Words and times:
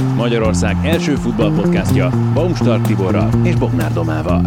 Magyarország 0.00 0.76
első 0.84 1.14
futballpodcastja 1.14 2.10
Baumstark 2.34 2.86
Tiborral 2.86 3.30
és 3.44 3.54
Bognár 3.54 3.92
Domával. 3.92 4.42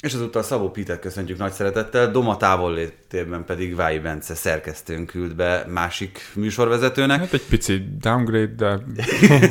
És 0.00 0.14
azúttal 0.14 0.42
Szabó 0.42 0.70
Pítert 0.70 1.00
köszöntjük 1.00 1.38
nagy 1.38 1.52
szeretettel, 1.52 2.10
Doma 2.10 2.36
távollétében 2.36 3.44
pedig 3.44 3.74
Vái 3.74 3.98
Bence 3.98 4.34
szerkesztőn 4.34 5.06
küld 5.06 5.34
be 5.34 5.66
másik 5.68 6.30
műsorvezetőnek. 6.34 7.18
Hát 7.18 7.32
egy 7.32 7.46
pici 7.48 7.84
downgrade, 8.00 8.54
de... 8.56 8.78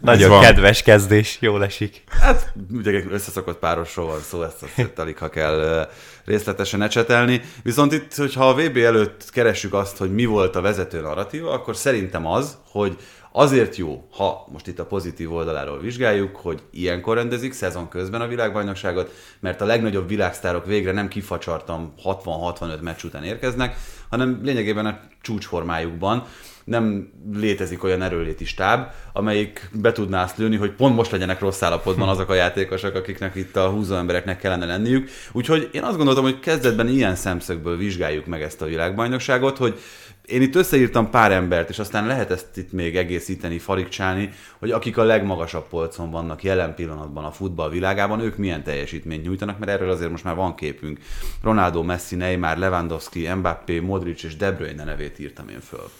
Nagyon 0.00 0.30
van. 0.30 0.40
kedves 0.40 0.82
kezdés, 0.82 1.38
jól 1.40 1.64
esik. 1.64 2.02
Hát 2.20 2.52
ugye 2.72 3.02
összeszokott 3.10 3.58
párosról 3.58 4.06
van 4.06 4.20
szó, 4.20 4.42
ezt 4.42 4.62
azt 4.62 4.98
alig, 4.98 5.18
ha 5.18 5.28
kell 5.28 5.88
részletesen 6.24 6.82
ecsetelni. 6.82 7.40
Viszont 7.62 7.92
itt, 7.92 8.14
hogyha 8.14 8.48
a 8.48 8.54
VB 8.54 8.76
előtt 8.76 9.30
keressük 9.30 9.74
azt, 9.74 9.96
hogy 9.96 10.14
mi 10.14 10.24
volt 10.24 10.56
a 10.56 10.60
vezető 10.60 11.00
narratíva, 11.00 11.52
akkor 11.52 11.76
szerintem 11.76 12.26
az, 12.26 12.56
hogy 12.70 12.96
Azért 13.38 13.76
jó, 13.76 14.08
ha 14.12 14.46
most 14.52 14.66
itt 14.66 14.78
a 14.78 14.86
pozitív 14.86 15.32
oldaláról 15.32 15.80
vizsgáljuk, 15.80 16.36
hogy 16.36 16.62
ilyenkor 16.70 17.16
rendezik 17.16 17.52
szezon 17.52 17.88
közben 17.88 18.20
a 18.20 18.26
világbajnokságot, 18.26 19.14
mert 19.40 19.60
a 19.60 19.64
legnagyobb 19.64 20.08
világsztárok 20.08 20.66
végre 20.66 20.92
nem 20.92 21.08
kifacsartam 21.08 21.94
60-65 22.04 22.80
meccs 22.80 23.04
után 23.04 23.24
érkeznek, 23.24 23.76
hanem 24.10 24.40
lényegében 24.42 24.86
a 24.86 25.00
csúcsformájukban 25.22 26.26
nem 26.64 27.12
létezik 27.32 27.84
olyan 27.84 28.02
erőléti 28.02 28.44
stáb, 28.44 28.90
amelyik 29.12 29.70
be 29.72 29.92
tudná 29.92 30.22
azt 30.22 30.38
lőni, 30.38 30.56
hogy 30.56 30.72
pont 30.72 30.96
most 30.96 31.10
legyenek 31.10 31.40
rossz 31.40 31.62
állapotban 31.62 32.08
azok 32.08 32.30
a 32.30 32.34
játékosok, 32.34 32.94
akiknek 32.94 33.34
itt 33.34 33.56
a 33.56 33.68
húzó 33.68 33.94
embereknek 33.94 34.38
kellene 34.38 34.66
lenniük. 34.66 35.10
Úgyhogy 35.32 35.68
én 35.72 35.82
azt 35.82 35.96
gondoltam, 35.96 36.24
hogy 36.24 36.40
kezdetben 36.40 36.88
ilyen 36.88 37.14
szemszögből 37.14 37.76
vizsgáljuk 37.76 38.26
meg 38.26 38.42
ezt 38.42 38.62
a 38.62 38.66
világbajnokságot, 38.66 39.56
hogy 39.56 39.78
én 40.26 40.42
itt 40.42 40.54
összeírtam 40.54 41.10
pár 41.10 41.32
embert, 41.32 41.68
és 41.68 41.78
aztán 41.78 42.06
lehet 42.06 42.30
ezt 42.30 42.56
itt 42.56 42.72
még 42.72 42.96
egészíteni, 42.96 43.58
farigcsálni, 43.58 44.30
hogy 44.58 44.70
akik 44.70 44.96
a 44.96 45.02
legmagasabb 45.02 45.68
polcon 45.68 46.10
vannak 46.10 46.42
jelen 46.42 46.74
pillanatban 46.74 47.24
a 47.24 47.30
futball 47.30 47.70
világában, 47.70 48.20
ők 48.20 48.36
milyen 48.36 48.62
teljesítményt 48.62 49.24
nyújtanak, 49.24 49.58
mert 49.58 49.70
erről 49.70 49.90
azért 49.90 50.10
most 50.10 50.24
már 50.24 50.34
van 50.34 50.54
képünk. 50.54 50.98
Ronaldo, 51.42 51.82
Messi, 51.82 52.16
Neymar, 52.16 52.56
Lewandowski, 52.56 53.28
Mbappé, 53.28 53.78
Modric 53.78 54.22
és 54.22 54.36
De 54.36 54.52
Bruyne 54.52 54.84
nevét 54.84 55.18
írtam 55.18 55.48
én 55.48 55.60
föl. 55.60 55.90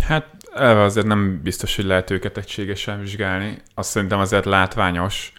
Hát 0.00 0.26
azért 0.56 1.06
nem 1.06 1.40
biztos, 1.42 1.76
hogy 1.76 1.84
lehet 1.84 2.10
őket 2.10 2.36
egységesen 2.36 3.00
vizsgálni. 3.00 3.58
Azt 3.74 3.90
szerintem 3.90 4.18
azért 4.18 4.44
látványos, 4.44 5.32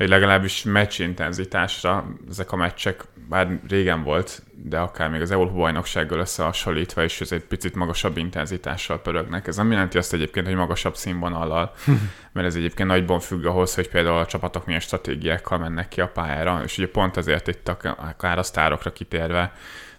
hogy 0.00 0.08
legalábbis 0.08 0.62
meccs 0.62 1.00
intenzitásra 1.00 2.06
ezek 2.30 2.52
a 2.52 2.56
meccsek, 2.56 3.04
bár 3.28 3.60
régen 3.68 4.02
volt, 4.02 4.42
de 4.52 4.78
akár 4.78 5.10
még 5.10 5.20
az 5.20 5.30
Európa 5.30 5.54
bajnoksággal 5.54 6.18
összehasonlítva 6.18 7.04
is 7.04 7.20
ez 7.20 7.32
egy 7.32 7.44
picit 7.44 7.74
magasabb 7.74 8.16
intenzitással 8.16 9.00
pörögnek. 9.00 9.46
Ez 9.46 9.56
nem 9.56 9.70
jelenti 9.70 9.98
azt 9.98 10.12
egyébként, 10.12 10.46
hogy 10.46 10.54
magasabb 10.54 10.96
színvonallal, 10.96 11.74
mert 12.32 12.46
ez 12.46 12.54
egyébként 12.54 12.88
nagyban 12.88 13.20
függ 13.20 13.44
ahhoz, 13.44 13.74
hogy 13.74 13.88
például 13.88 14.18
a 14.18 14.26
csapatok 14.26 14.66
milyen 14.66 14.80
stratégiákkal 14.80 15.58
mennek 15.58 15.88
ki 15.88 16.00
a 16.00 16.08
pályára, 16.08 16.60
és 16.64 16.78
ugye 16.78 16.88
pont 16.88 17.16
azért 17.16 17.48
itt 17.48 17.68
akár 17.68 18.38
a 18.38 18.42
sztárokra 18.42 18.92
kitérve, 18.92 19.52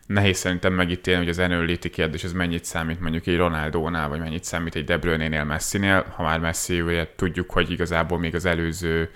nehéz 0.05 0.37
szerintem 0.37 0.73
megítélni, 0.73 1.19
hogy 1.19 1.29
az 1.29 1.39
erőléti 1.39 1.89
kérdés 1.89 2.23
ez 2.23 2.33
mennyit 2.33 2.65
számít 2.65 3.01
mondjuk 3.01 3.27
egy 3.27 3.37
Ronaldónál, 3.37 4.09
vagy 4.09 4.19
mennyit 4.19 4.43
számít 4.43 4.75
egy 4.75 4.83
De 4.83 4.97
Bruyne-nél 4.97 5.43
Messi-nél, 5.43 6.05
ha 6.15 6.23
már 6.23 6.39
Messi, 6.39 6.81
ugye 6.81 7.07
tudjuk, 7.15 7.51
hogy 7.51 7.71
igazából 7.71 8.19
még 8.19 8.35
az 8.35 8.45
előző 8.45 9.09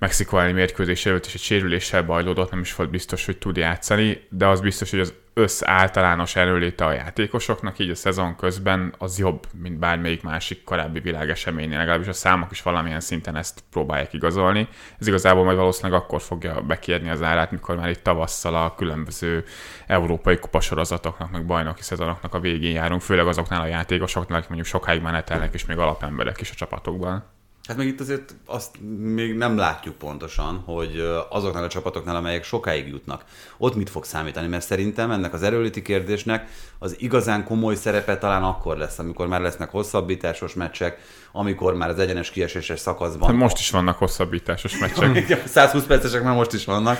Mexikó 0.00 0.38
elleni 0.38 0.52
mérkőzés 0.52 1.06
előtt 1.06 1.26
is 1.26 1.34
egy 1.34 1.40
sérüléssel 1.40 2.02
bajlódott, 2.02 2.50
nem 2.50 2.60
is 2.60 2.74
volt 2.74 2.90
biztos, 2.90 3.24
hogy 3.24 3.38
tud 3.38 3.56
játszani, 3.56 4.26
de 4.30 4.46
az 4.46 4.60
biztos, 4.60 4.90
hogy 4.90 5.00
az 5.00 5.14
össz 5.34 5.62
általános 5.64 6.36
erőléte 6.36 6.84
a 6.84 6.92
játékosoknak, 6.92 7.78
így 7.78 7.90
a 7.90 7.94
szezon 7.94 8.36
közben 8.36 8.94
az 8.98 9.18
jobb, 9.18 9.46
mint 9.62 9.78
bármelyik 9.78 10.22
másik 10.22 10.64
korábbi 10.64 11.00
világeseménynél, 11.00 11.78
legalábbis 11.78 12.06
a 12.08 12.12
számok 12.12 12.50
is 12.50 12.62
valamilyen 12.62 13.00
szinten 13.00 13.36
ezt 13.36 13.64
próbálják 13.70 14.12
igazolni. 14.12 14.68
Ez 14.98 15.06
igazából 15.06 15.44
majd 15.44 15.56
valószínűleg 15.56 16.00
akkor 16.00 16.20
fogja 16.20 16.60
bekérni 16.60 17.10
az 17.10 17.22
árát, 17.22 17.50
mikor 17.50 17.76
már 17.76 17.88
itt 17.88 18.02
tavasszal 18.02 18.54
a 18.54 18.74
különböző 18.74 19.44
európai 19.86 20.38
kupasorozatoknak, 20.38 21.30
meg 21.30 21.46
bajnoki 21.46 21.82
szezonoknak 21.82 22.34
a 22.34 22.40
végén 22.40 22.72
járunk, 22.72 23.00
főleg 23.00 23.26
azoknál 23.26 23.60
a 23.60 23.66
játékosoknál, 23.66 24.36
akik 24.36 24.48
mondjuk 24.48 24.70
sokáig 24.70 25.02
menetelnek, 25.02 25.54
és 25.54 25.64
még 25.64 25.78
alapemberek 25.78 26.40
is 26.40 26.50
a 26.50 26.54
csapatokban. 26.54 27.24
Hát 27.70 27.78
meg 27.78 27.88
itt 27.88 28.00
azért 28.00 28.34
azt 28.46 28.70
még 28.98 29.34
nem 29.34 29.56
látjuk 29.56 29.96
pontosan, 29.96 30.62
hogy 30.66 31.04
azoknál 31.28 31.64
a 31.64 31.68
csapatoknál, 31.68 32.16
amelyek 32.16 32.44
sokáig 32.44 32.88
jutnak, 32.88 33.24
ott 33.58 33.74
mit 33.74 33.90
fog 33.90 34.04
számítani, 34.04 34.46
mert 34.46 34.64
szerintem 34.64 35.10
ennek 35.10 35.32
az 35.32 35.42
erőlíti 35.42 35.82
kérdésnek 35.82 36.48
az 36.78 36.96
igazán 36.98 37.44
komoly 37.44 37.74
szerepe 37.74 38.18
talán 38.18 38.42
akkor 38.42 38.76
lesz, 38.76 38.98
amikor 38.98 39.26
már 39.26 39.40
lesznek 39.40 39.70
hosszabbításos 39.70 40.54
meccsek, 40.54 40.98
amikor 41.32 41.74
már 41.74 41.88
az 41.88 41.98
egyenes 41.98 42.30
kieséses 42.30 42.80
szakaszban... 42.80 43.28
Hát 43.28 43.38
most 43.38 43.58
is 43.58 43.70
vannak 43.70 43.98
hosszabbításos 43.98 44.78
meccsek. 44.78 45.42
120 45.46 45.84
percesek 45.84 46.22
már 46.22 46.34
most 46.34 46.52
is 46.52 46.64
vannak 46.64 46.98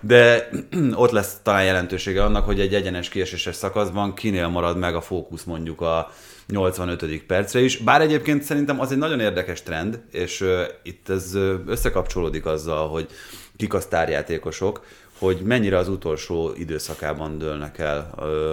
de 0.00 0.48
ott 0.94 1.10
lesz 1.10 1.36
talán 1.42 1.64
jelentősége 1.64 2.24
annak, 2.24 2.44
hogy 2.44 2.60
egy 2.60 2.74
egyenes 2.74 3.08
kieséses 3.08 3.54
szakaszban 3.54 4.14
kinél 4.14 4.48
marad 4.48 4.78
meg 4.78 4.94
a 4.94 5.00
fókusz 5.00 5.44
mondjuk 5.44 5.80
a 5.80 6.10
85. 6.48 7.22
percre 7.26 7.60
is. 7.60 7.76
Bár 7.76 8.00
egyébként 8.00 8.42
szerintem 8.42 8.80
az 8.80 8.92
egy 8.92 8.98
nagyon 8.98 9.20
érdekes 9.20 9.62
trend, 9.62 10.00
és 10.10 10.44
itt 10.82 11.08
ez 11.08 11.34
összekapcsolódik 11.66 12.46
azzal, 12.46 12.88
hogy 12.88 13.08
kik 13.56 13.74
a 13.74 13.80
sztárjátékosok, 13.80 14.84
hogy 15.22 15.40
mennyire 15.44 15.76
az 15.76 15.88
utolsó 15.88 16.52
időszakában 16.56 17.38
dőlnek 17.38 17.78
el 17.78 18.10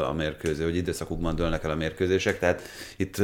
a 0.09 0.13
mérkőző, 0.13 0.63
hogy 0.63 0.75
időszakukban 0.75 1.35
dőlnek 1.35 1.63
el 1.63 1.69
a 1.69 1.75
mérkőzések, 1.75 2.39
tehát 2.39 2.61
itt 2.97 3.17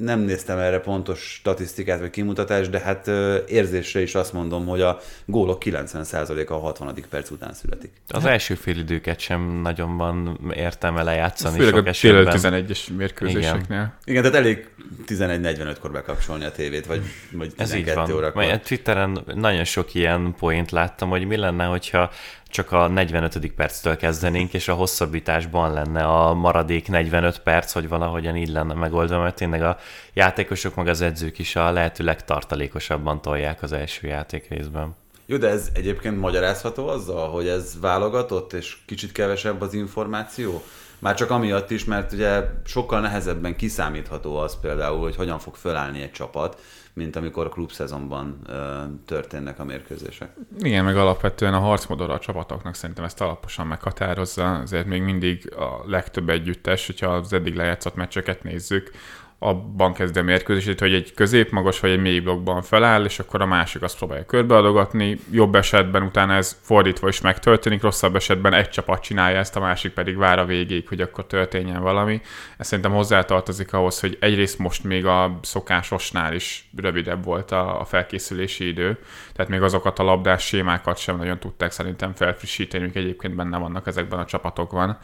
nem 0.00 0.20
néztem 0.20 0.58
erre 0.58 0.78
pontos 0.78 1.20
statisztikát 1.20 2.00
vagy 2.00 2.10
kimutatást, 2.10 2.70
de 2.70 2.78
hát 2.78 3.10
érzésre 3.48 4.00
is 4.00 4.14
azt 4.14 4.32
mondom, 4.32 4.66
hogy 4.66 4.80
a 4.80 5.00
gólok 5.24 5.62
90%-a 5.64 6.52
a 6.52 6.58
60. 6.58 6.94
perc 7.10 7.30
után 7.30 7.52
születik. 7.54 7.90
Az 8.08 8.22
hát. 8.22 8.32
első 8.32 8.54
félidőket 8.54 9.20
sem 9.20 9.60
nagyon 9.62 9.96
van 9.96 10.38
értelme 10.54 11.02
lejátszani 11.02 11.56
Főleg 11.56 11.74
sok 11.74 11.86
a 11.86 11.88
esetben. 11.88 12.64
11-es 12.66 12.96
mérkőzéseknél. 12.96 13.64
Igen. 13.68 13.94
Igen, 14.04 14.22
tehát 14.22 14.36
elég 14.36 14.68
11.45-kor 15.06 15.90
bekapcsolni 15.90 16.44
a 16.44 16.50
tévét, 16.50 16.86
vagy, 16.86 17.02
vagy 17.32 17.48
12 17.54 17.62
Ez 17.62 17.74
így 17.74 17.94
van. 17.94 18.12
órakor. 18.12 18.42
Majd 18.42 18.60
Twitteren 18.60 19.18
nagyon 19.34 19.64
sok 19.64 19.94
ilyen 19.94 20.34
point 20.38 20.70
láttam, 20.70 21.08
hogy 21.08 21.26
mi 21.26 21.36
lenne, 21.36 21.64
hogyha 21.64 22.10
csak 22.48 22.72
a 22.72 22.88
45. 22.88 23.52
perctől 23.52 23.96
kezdenénk, 23.96 24.54
és 24.54 24.68
a 24.68 24.74
hosszabbításban 24.74 25.72
lenne 25.72 26.04
a 26.04 26.34
maradék 26.34 26.88
45 26.88 27.38
perc, 27.38 27.72
hogy 27.72 27.88
valahogyan 27.88 28.36
így 28.36 28.48
lenne 28.48 28.74
megoldva, 28.74 29.18
mert 29.18 29.34
tényleg 29.34 29.62
a 29.62 29.78
játékosok 30.12 30.74
meg 30.74 30.88
az 30.88 31.00
edzők 31.00 31.38
is 31.38 31.56
a 31.56 31.70
lehető 31.70 32.04
legtartalékosabban 32.04 33.22
tolják 33.22 33.62
az 33.62 33.72
első 33.72 34.06
játék 34.06 34.48
részben. 34.48 34.94
Jó, 35.26 35.36
de 35.36 35.48
ez 35.48 35.68
egyébként 35.74 36.20
magyarázható 36.20 36.88
azzal, 36.88 37.28
hogy 37.28 37.48
ez 37.48 37.80
válogatott, 37.80 38.52
és 38.52 38.76
kicsit 38.86 39.12
kevesebb 39.12 39.60
az 39.60 39.74
információ? 39.74 40.62
Már 40.98 41.14
csak 41.14 41.30
amiatt 41.30 41.70
is, 41.70 41.84
mert 41.84 42.12
ugye 42.12 42.42
sokkal 42.64 43.00
nehezebben 43.00 43.56
kiszámítható 43.56 44.36
az 44.36 44.60
például, 44.60 45.00
hogy 45.00 45.16
hogyan 45.16 45.38
fog 45.38 45.54
fölállni 45.54 46.02
egy 46.02 46.12
csapat, 46.12 46.60
mint 46.96 47.16
amikor 47.16 47.48
klubszezonban 47.48 48.38
ö, 48.46 48.82
történnek 49.04 49.58
a 49.58 49.64
mérkőzések. 49.64 50.36
Igen, 50.58 50.84
meg 50.84 50.96
alapvetően 50.96 51.54
a 51.54 51.58
harcmodora 51.58 52.12
a 52.12 52.18
csapatoknak 52.18 52.74
szerintem 52.74 53.04
ezt 53.04 53.20
alaposan 53.20 53.66
meghatározza, 53.66 54.54
azért 54.54 54.86
még 54.86 55.02
mindig 55.02 55.52
a 55.56 55.82
legtöbb 55.86 56.28
együttes, 56.28 56.86
hogyha 56.86 57.06
az 57.06 57.32
eddig 57.32 57.54
lejátszott 57.54 57.94
meccseket 57.94 58.42
nézzük, 58.42 58.90
abban 59.38 59.92
kezd 59.92 60.16
a 60.16 60.22
mérkőzését, 60.22 60.80
hogy 60.80 60.94
egy 60.94 61.14
középmagas 61.14 61.80
vagy 61.80 61.90
egy 61.90 62.00
mély 62.00 62.20
blokkban 62.20 62.62
feláll, 62.62 63.04
és 63.04 63.18
akkor 63.18 63.40
a 63.40 63.46
másik 63.46 63.82
azt 63.82 63.96
próbálja 63.96 64.24
körbeadogatni. 64.24 65.18
Jobb 65.30 65.54
esetben 65.54 66.02
utána 66.02 66.32
ez 66.34 66.58
fordítva 66.62 67.08
is 67.08 67.20
megtörténik, 67.20 67.82
rosszabb 67.82 68.16
esetben 68.16 68.52
egy 68.52 68.68
csapat 68.68 69.02
csinálja 69.02 69.38
ezt, 69.38 69.56
a 69.56 69.60
másik 69.60 69.92
pedig 69.92 70.16
vár 70.16 70.38
a 70.38 70.44
végéig, 70.44 70.88
hogy 70.88 71.00
akkor 71.00 71.26
történjen 71.26 71.82
valami. 71.82 72.20
Ez 72.58 72.66
szerintem 72.66 72.92
hozzátartozik 72.92 73.72
ahhoz, 73.72 74.00
hogy 74.00 74.16
egyrészt 74.20 74.58
most 74.58 74.84
még 74.84 75.06
a 75.06 75.38
szokásosnál 75.42 76.34
is 76.34 76.68
rövidebb 76.76 77.24
volt 77.24 77.50
a 77.50 77.84
felkészülési 77.86 78.66
idő, 78.68 78.98
tehát 79.32 79.50
még 79.50 79.62
azokat 79.62 79.98
a 79.98 80.02
labdás 80.02 80.46
sémákat 80.46 80.98
sem 80.98 81.16
nagyon 81.16 81.38
tudták 81.38 81.70
szerintem 81.70 82.14
felfrissíteni, 82.14 82.82
amik 82.82 82.96
egyébként 82.96 83.34
benne 83.34 83.58
vannak 83.58 83.86
ezekben 83.86 84.18
a 84.18 84.24
csapatokban 84.24 84.98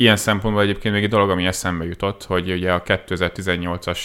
Ilyen 0.00 0.16
szempontból 0.16 0.62
egyébként 0.62 0.94
még 0.94 1.02
egy 1.02 1.10
dolog, 1.10 1.30
ami 1.30 1.46
eszembe 1.46 1.84
jutott, 1.84 2.24
hogy 2.24 2.50
ugye 2.50 2.72
a 2.72 2.82
2018-as 2.82 3.98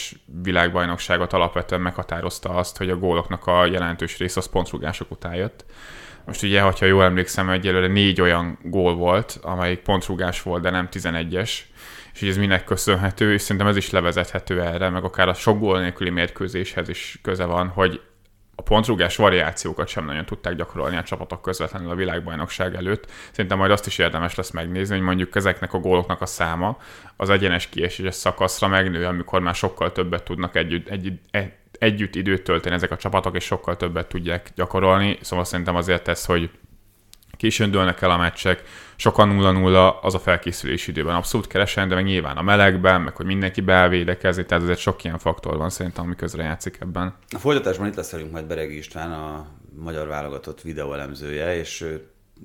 világbajnokságot 0.44 1.34
alapvetően 1.34 1.82
meghatározta 1.82 2.50
azt, 2.50 2.78
hogy 2.78 2.90
a 2.90 2.98
góloknak 2.98 3.48
a 3.48 3.66
jelentős 3.66 4.18
része 4.18 4.40
az 4.40 4.50
pontrugások 4.50 5.12
után 5.12 5.36
jött. 5.36 5.66
Most 6.26 6.44
ugye, 6.44 6.62
hogyha 6.62 6.86
jól 6.86 7.04
emlékszem, 7.04 7.50
egyelőre 7.50 7.88
négy 7.88 8.22
olyan 8.22 8.60
gól 8.64 8.96
volt, 8.96 9.40
amelyik 9.42 9.80
pontrugás 9.80 10.42
volt, 10.42 10.62
de 10.62 10.70
nem 10.70 10.88
11-es, 10.92 11.52
és 12.14 12.22
ez 12.22 12.38
minek 12.38 12.64
köszönhető, 12.64 13.34
és 13.34 13.42
szerintem 13.42 13.68
ez 13.68 13.78
is 13.78 13.90
levezethető 13.90 14.62
erre, 14.62 14.90
meg 14.90 15.04
akár 15.04 15.28
a 15.28 15.34
sok 15.34 15.60
gól 15.60 15.80
nélküli 15.80 16.10
mérkőzéshez 16.10 16.90
is 16.90 17.20
köze 17.22 17.46
van, 17.46 17.68
hogy 17.68 18.02
a 18.56 18.62
pontrugás 18.62 19.16
variációkat 19.16 19.88
sem 19.88 20.06
nagyon 20.06 20.26
tudták 20.26 20.56
gyakorolni 20.56 20.98
a 20.98 21.04
csapatok 21.04 21.42
közvetlenül 21.42 21.90
a 21.90 21.96
világbajnokság 21.96 22.76
előtt. 22.76 23.12
Szerintem 23.32 23.58
majd 23.58 23.72
azt 23.72 23.88
is 23.88 23.98
érdemes 23.98 24.36
lesz 24.36 24.52
megnézni, 24.52 24.96
hogy 24.96 25.06
mondjuk 25.06 25.36
ezeknek 25.36 25.74
a 25.74 25.80
góloknak 25.80 26.22
a 26.22 26.26
száma 26.26 26.78
az 27.18 27.30
egyenes 27.30 27.68
kieséses 27.70 28.16
szakaszra 28.16 28.68
megnő, 28.68 29.06
amikor 29.06 29.40
már 29.40 29.56
sokkal 29.56 29.92
többet 29.92 30.24
tudnak 30.24 30.56
együtt, 30.56 30.88
együtt, 30.88 31.38
együtt 31.80 32.16
időt 32.16 32.44
tölteni 32.44 32.76
ezek 32.76 32.92
a 32.92 32.98
csapatok, 32.98 33.36
és 33.36 33.44
sokkal 33.44 33.78
többet 33.78 34.08
tudják 34.08 34.50
gyakorolni. 34.56 35.18
Szóval 35.22 35.46
szerintem 35.46 35.76
azért 35.76 36.08
ez, 36.08 36.26
hogy 36.26 36.50
későn 37.38 37.72
dőlnek 37.72 38.02
el 38.02 38.12
a 38.12 38.18
meccsek, 38.18 38.64
sokan 38.96 39.38
0-0 39.40 40.02
az 40.02 40.14
a 40.14 40.20
felkészülési 40.20 40.92
időben 40.92 41.16
abszolút 41.16 41.48
keresen, 41.48 41.88
de 41.88 41.96
meg 41.96 42.04
nyilván 42.04 42.38
a 42.38 42.42
melegben, 42.42 43.02
meg 43.02 43.16
hogy 43.16 43.26
mindenki 43.26 43.62
beelvédekezni, 43.62 44.46
tehát 44.46 44.64
ezért 44.64 44.80
sok 44.80 45.04
ilyen 45.04 45.18
faktor 45.18 45.58
van 45.58 45.70
szerintem, 45.70 46.04
ami 46.04 46.16
közre 46.16 46.44
játszik 46.44 46.78
ebben. 46.82 47.16
A 47.30 47.40
folytatásban 47.40 47.88
itt 47.88 47.96
lesz 47.96 48.12
velünk 48.12 48.32
majd 48.32 48.46
Beregi 48.46 48.78
István, 48.78 49.12
a 49.12 49.46
magyar 49.76 50.08
válogatott 50.08 50.62
videóelemzője, 50.62 51.56
és 51.56 51.86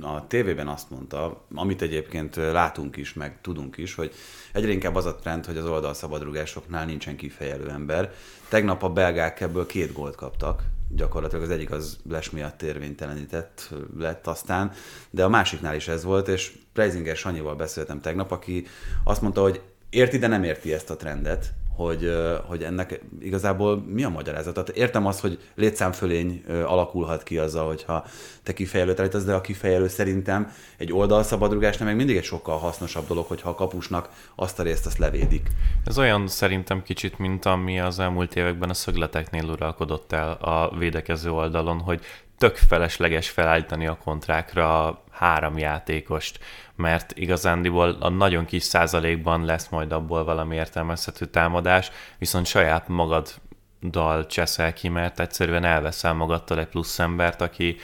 a 0.01 0.27
tévében 0.27 0.69
azt 0.69 0.91
mondta, 0.91 1.47
amit 1.55 1.83
egyébként 1.83 2.37
látunk 2.37 2.97
is, 2.97 3.15
meg 3.15 3.41
tudunk 3.41 3.77
is, 3.77 3.95
hogy 3.95 4.13
egyre 4.53 4.71
inkább 4.71 4.95
az 4.95 5.07
a 5.07 5.15
trend, 5.15 5.47
hogy 5.47 5.57
az 5.57 5.67
oldal 5.67 5.95
szabadrugásoknál 5.95 6.85
nincsen 6.85 7.17
kifejelő 7.17 7.69
ember. 7.69 8.13
Tegnap 8.49 8.83
a 8.83 8.89
belgák 8.89 9.41
ebből 9.41 9.67
két 9.67 9.93
gólt 9.93 10.15
kaptak, 10.15 10.63
gyakorlatilag 10.89 11.45
az 11.45 11.51
egyik 11.51 11.71
az 11.71 11.99
Les 12.09 12.31
miatt 12.31 12.63
érvénytelenített 12.63 13.75
lett 13.99 14.27
aztán, 14.27 14.73
de 15.11 15.25
a 15.25 15.29
másiknál 15.29 15.75
is 15.75 15.89
ez 15.89 16.05
volt, 16.05 16.29
és 16.29 16.59
Preisinger 16.73 17.17
Sanyival 17.17 17.55
beszéltem 17.55 18.01
tegnap, 18.01 18.31
aki 18.31 18.67
azt 19.05 19.21
mondta, 19.23 19.43
hogy 19.43 19.61
érti, 19.91 20.19
de 20.19 20.27
nem 20.27 20.43
érti 20.43 20.73
ezt 20.73 20.91
a 20.91 20.97
trendet, 20.97 21.53
hogy, 21.79 22.13
hogy 22.47 22.63
ennek 22.63 23.01
igazából 23.21 23.85
mi 23.87 24.05
a 24.05 24.09
magyarázata. 24.09 24.65
Értem 24.75 25.07
azt, 25.07 25.21
hogy 25.21 25.39
létszámfölény 25.55 26.45
alakulhat 26.49 27.23
ki 27.23 27.39
azzal, 27.39 27.67
hogyha 27.67 28.05
te 28.43 28.53
kifejelőt 28.53 29.01
állítasz, 29.01 29.25
de 29.25 29.35
a 29.35 29.41
kifejelő 29.41 29.89
szerintem 29.89 30.53
egy 30.77 30.93
oldalszabadrugásnál 30.93 31.89
meg 31.89 31.97
mindig 31.97 32.17
egy 32.17 32.25
sokkal 32.25 32.59
hasznosabb 32.59 33.07
dolog, 33.07 33.27
hogyha 33.27 33.49
a 33.49 33.55
kapusnak 33.55 34.09
azt 34.35 34.59
a 34.59 34.63
részt 34.63 34.87
azt 34.87 34.99
levédik. 34.99 35.49
Ez 35.85 35.99
olyan 35.99 36.27
szerintem 36.27 36.83
kicsit, 36.83 37.19
mint 37.19 37.45
ami 37.45 37.81
az 37.81 37.99
elmúlt 37.99 38.37
években 38.37 38.71
a 38.71 38.75
szögleteknél 38.75 39.45
uralkodott 39.45 40.13
el 40.13 40.33
a 40.33 40.77
védekező 40.79 41.31
oldalon, 41.31 41.79
hogy 41.79 42.01
tök 42.39 42.57
felesleges 42.57 43.31
felállítani 43.31 43.87
a 43.87 43.99
kontrákra 44.05 44.99
három 45.11 45.59
játékost, 45.59 46.39
mert 46.77 47.13
igazándiból 47.17 47.97
a 48.01 48.09
nagyon 48.09 48.45
kis 48.45 48.63
százalékban 48.63 49.45
lesz 49.45 49.69
majd 49.69 49.93
abból 49.93 50.25
valami 50.25 50.55
értelmezhető 50.55 51.27
támadás, 51.27 51.91
viszont 52.19 52.47
saját 52.47 52.89
magaddal 52.89 54.27
cseszel 54.27 54.73
ki, 54.73 54.89
mert 54.89 55.21
egyszerűen 55.21 55.65
elveszel 55.65 56.13
magadtól 56.13 56.59
egy 56.59 56.67
plusz 56.67 56.99
embert, 56.99 57.41
aki 57.41 57.77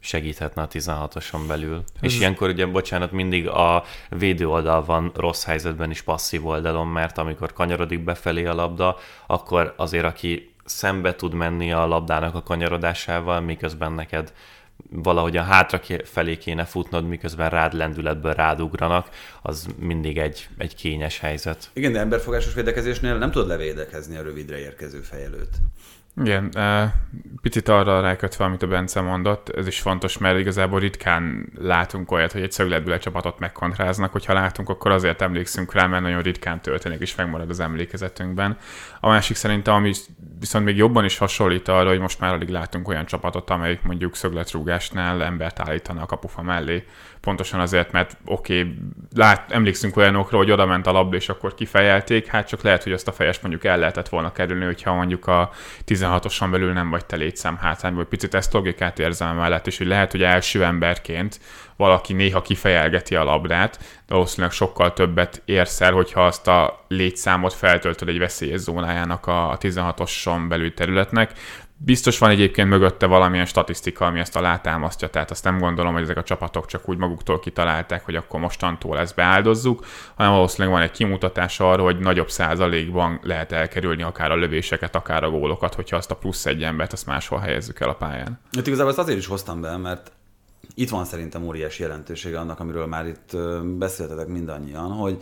segíthetne 0.00 0.62
a 0.62 0.68
16-oson 0.68 1.40
belül. 1.48 1.76
Ez... 1.76 2.12
És 2.12 2.18
ilyenkor 2.18 2.48
ugye, 2.48 2.66
bocsánat, 2.66 3.12
mindig 3.12 3.48
a 3.48 3.84
védő 4.08 4.48
oldal 4.48 4.84
van 4.84 5.12
rossz 5.14 5.44
helyzetben 5.44 5.90
is 5.90 6.02
passzív 6.02 6.46
oldalon, 6.46 6.86
mert 6.86 7.18
amikor 7.18 7.52
kanyarodik 7.52 8.04
befelé 8.04 8.44
a 8.44 8.54
labda, 8.54 8.96
akkor 9.26 9.74
azért 9.76 10.04
aki 10.04 10.47
szembe 10.68 11.14
tud 11.14 11.34
menni 11.34 11.72
a 11.72 11.86
labdának 11.86 12.34
a 12.34 12.42
kanyarodásával, 12.42 13.40
miközben 13.40 13.92
neked 13.92 14.32
valahogy 14.90 15.36
a 15.36 15.42
hátra 15.42 15.80
felé 16.04 16.36
kéne 16.36 16.64
futnod, 16.64 17.08
miközben 17.08 17.50
rád 17.50 17.72
lendületből 17.72 18.32
rádugranak, 18.32 19.08
az 19.42 19.66
mindig 19.78 20.18
egy, 20.18 20.48
egy 20.58 20.74
kényes 20.74 21.18
helyzet. 21.18 21.70
Igen, 21.72 21.92
de 21.92 21.98
emberfogásos 21.98 22.54
védekezésnél 22.54 23.18
nem 23.18 23.30
tudod 23.30 23.48
levédekezni 23.48 24.16
a 24.16 24.22
rövidre 24.22 24.58
érkező 24.58 25.00
fejelőt. 25.00 25.50
Igen, 26.24 26.52
picit 27.42 27.68
arra 27.68 28.00
rákötve, 28.00 28.44
amit 28.44 28.62
a 28.62 28.66
Bence 28.66 29.00
mondott, 29.00 29.48
ez 29.48 29.66
is 29.66 29.80
fontos, 29.80 30.18
mert 30.18 30.38
igazából 30.38 30.80
ritkán 30.80 31.52
látunk 31.58 32.10
olyat, 32.10 32.32
hogy 32.32 32.42
egy 32.42 32.52
szögletből 32.52 32.94
egy 32.94 33.00
csapatot 33.00 33.38
megkontráznak, 33.38 34.12
hogyha 34.12 34.32
látunk, 34.32 34.68
akkor 34.68 34.90
azért 34.90 35.22
emlékszünk 35.22 35.72
rá, 35.72 35.86
mert 35.86 36.02
nagyon 36.02 36.22
ritkán 36.22 36.60
történik, 36.60 37.00
és 37.00 37.14
megmarad 37.14 37.50
az 37.50 37.60
emlékezetünkben. 37.60 38.58
A 39.00 39.08
másik 39.08 39.36
szerintem, 39.36 39.74
ami 39.74 39.92
viszont 40.40 40.64
még 40.64 40.76
jobban 40.76 41.04
is 41.04 41.18
hasonlít 41.18 41.68
arra, 41.68 41.88
hogy 41.88 41.98
most 42.00 42.20
már 42.20 42.32
alig 42.32 42.48
látunk 42.48 42.88
olyan 42.88 43.06
csapatot, 43.06 43.50
amelyik 43.50 43.82
mondjuk 43.82 44.16
szögletrúgásnál 44.16 45.22
embert 45.22 45.60
állítana 45.60 46.02
a 46.02 46.06
kapufa 46.06 46.42
mellé. 46.42 46.84
Pontosan 47.20 47.60
azért, 47.60 47.92
mert 47.92 48.16
oké, 48.24 48.60
okay, 48.60 48.74
lát, 49.14 49.52
emlékszünk 49.52 49.96
olyanokra, 49.96 50.36
hogy 50.36 50.50
oda 50.50 50.66
ment 50.66 50.86
a 50.86 50.92
labda, 50.92 51.16
és 51.16 51.28
akkor 51.28 51.54
kifejelték, 51.54 52.26
hát 52.26 52.48
csak 52.48 52.62
lehet, 52.62 52.82
hogy 52.82 52.92
azt 52.92 53.08
a 53.08 53.12
fejest 53.12 53.42
mondjuk 53.42 53.64
el 53.64 53.78
lehetett 53.78 54.08
volna 54.08 54.32
kerülni, 54.32 54.64
hogyha 54.64 54.94
mondjuk 54.94 55.26
a 55.26 55.50
16-oson 55.86 56.50
belül 56.50 56.72
nem 56.72 56.90
vagy 56.90 57.06
te 57.06 57.16
létszám 57.16 57.56
hátány, 57.56 57.94
vagy 57.94 58.06
picit 58.06 58.34
ezt 58.34 58.52
logikát 58.52 58.98
érzem 58.98 59.36
mellett, 59.36 59.66
és 59.66 59.78
hogy 59.78 59.86
lehet, 59.86 60.10
hogy 60.10 60.22
első 60.22 60.64
emberként 60.64 61.40
valaki 61.78 62.12
néha 62.12 62.42
kifejelgeti 62.42 63.16
a 63.16 63.24
labdát, 63.24 63.78
de 63.78 64.14
valószínűleg 64.14 64.52
sokkal 64.52 64.92
többet 64.92 65.42
érsz 65.44 65.80
el, 65.80 65.92
hogyha 65.92 66.26
azt 66.26 66.48
a 66.48 66.84
létszámot 66.88 67.54
feltöltöd 67.54 68.08
egy 68.08 68.18
veszélyes 68.18 68.60
zónájának 68.60 69.26
a 69.26 69.56
16-oson 69.60 70.48
belül 70.48 70.74
területnek. 70.74 71.32
Biztos 71.80 72.18
van 72.18 72.30
egyébként 72.30 72.68
mögötte 72.68 73.06
valamilyen 73.06 73.46
statisztika, 73.46 74.06
ami 74.06 74.18
ezt 74.18 74.36
alátámasztja, 74.36 75.08
tehát 75.08 75.30
azt 75.30 75.44
nem 75.44 75.58
gondolom, 75.58 75.92
hogy 75.92 76.02
ezek 76.02 76.16
a 76.16 76.22
csapatok 76.22 76.66
csak 76.66 76.88
úgy 76.88 76.96
maguktól 76.96 77.40
kitalálták, 77.40 78.04
hogy 78.04 78.16
akkor 78.16 78.40
mostantól 78.40 78.98
ezt 78.98 79.14
beáldozzuk, 79.14 79.84
hanem 80.14 80.32
valószínűleg 80.32 80.74
van 80.74 80.82
egy 80.82 80.90
kimutatás 80.90 81.60
arra, 81.60 81.82
hogy 81.82 81.98
nagyobb 81.98 82.30
százalékban 82.30 83.20
lehet 83.22 83.52
elkerülni 83.52 84.02
akár 84.02 84.30
a 84.30 84.36
lövéseket, 84.36 84.94
akár 84.94 85.24
a 85.24 85.30
gólokat, 85.30 85.74
hogyha 85.74 85.96
azt 85.96 86.10
a 86.10 86.16
plusz 86.16 86.46
egy 86.46 86.62
embert 86.62 86.92
azt 86.92 87.06
máshol 87.06 87.38
helyezzük 87.38 87.80
el 87.80 87.88
a 87.88 87.94
pályán. 87.94 88.40
Hát 88.52 88.66
igazából 88.66 88.90
ezt 88.90 89.00
azért 89.00 89.18
is 89.18 89.26
hoztam 89.26 89.60
be, 89.60 89.76
mert 89.76 90.12
itt 90.74 90.88
van 90.88 91.04
szerintem 91.04 91.46
óriási 91.46 91.82
jelentősége 91.82 92.38
annak, 92.38 92.60
amiről 92.60 92.86
már 92.86 93.06
itt 93.06 93.36
beszéltetek 93.64 94.26
mindannyian, 94.26 94.92
hogy 94.92 95.16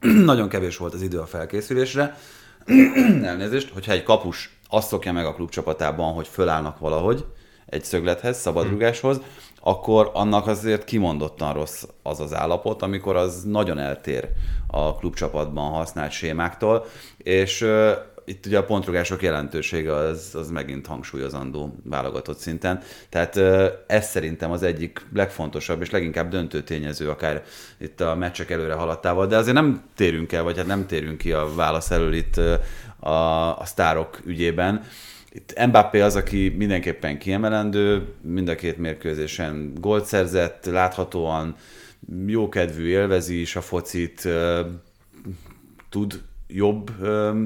nagyon 0.24 0.48
kevés 0.48 0.76
volt 0.76 0.94
az 0.94 1.02
idő 1.02 1.18
a 1.18 1.26
felkészülésre. 1.26 2.18
Elnézést, 3.22 3.72
hogyha 3.72 3.92
egy 3.92 4.02
kapus 4.02 4.60
azt 4.74 4.88
szokja 4.88 5.12
meg 5.12 5.26
a 5.26 5.34
klubcsapatában, 5.34 6.12
hogy 6.12 6.26
fölállnak 6.26 6.78
valahogy 6.78 7.24
egy 7.66 7.84
szöglethez, 7.84 8.38
szabadrugáshoz, 8.38 9.20
akkor 9.60 10.10
annak 10.14 10.46
azért 10.46 10.84
kimondottan 10.84 11.52
rossz 11.52 11.84
az 12.02 12.20
az 12.20 12.34
állapot, 12.34 12.82
amikor 12.82 13.16
az 13.16 13.42
nagyon 13.42 13.78
eltér 13.78 14.28
a 14.66 14.96
klubcsapatban 14.96 15.70
használt 15.70 16.10
sémáktól, 16.10 16.84
és 17.16 17.66
itt 18.24 18.46
ugye 18.46 18.58
a 18.58 18.64
pontrugások 18.64 19.22
jelentősége 19.22 19.94
az, 19.94 20.30
az 20.34 20.50
megint 20.50 20.86
hangsúlyozandó 20.86 21.74
válogatott 21.84 22.38
szinten. 22.38 22.82
Tehát 23.08 23.36
ez 23.86 24.08
szerintem 24.08 24.50
az 24.50 24.62
egyik 24.62 25.06
legfontosabb 25.14 25.80
és 25.80 25.90
leginkább 25.90 26.30
döntő 26.30 26.62
tényező, 26.62 27.10
akár 27.10 27.42
itt 27.78 28.00
a 28.00 28.14
meccsek 28.14 28.50
előre 28.50 28.74
haladtával, 28.74 29.26
de 29.26 29.36
azért 29.36 29.56
nem 29.56 29.82
térünk 29.94 30.32
el, 30.32 30.42
vagy 30.42 30.56
hát 30.56 30.66
nem 30.66 30.86
térünk 30.86 31.18
ki 31.18 31.32
a 31.32 31.54
válasz 31.54 31.90
elől 31.90 32.12
itt 32.12 32.40
a, 32.98 33.58
a 33.58 33.64
sztárok 33.64 34.20
ügyében. 34.24 34.82
Itt 35.34 35.66
Mbappé 35.66 36.00
az, 36.00 36.16
aki 36.16 36.48
mindenképpen 36.48 37.18
kiemelendő, 37.18 38.14
mind 38.20 38.48
a 38.48 38.54
két 38.54 38.78
mérkőzésen 38.78 39.72
gólt 39.80 40.04
szerzett, 40.04 40.64
láthatóan 40.64 41.54
jókedvű, 42.26 42.86
élvezi 42.88 43.40
is 43.40 43.56
a 43.56 43.60
focit, 43.60 44.28
tud 45.90 46.20
jobb 46.54 46.90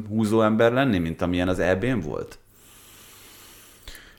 húzó 0.08 0.42
ember 0.42 0.72
lenni, 0.72 0.98
mint 0.98 1.22
amilyen 1.22 1.48
az 1.48 1.58
EB-n 1.58 2.00
volt? 2.00 2.38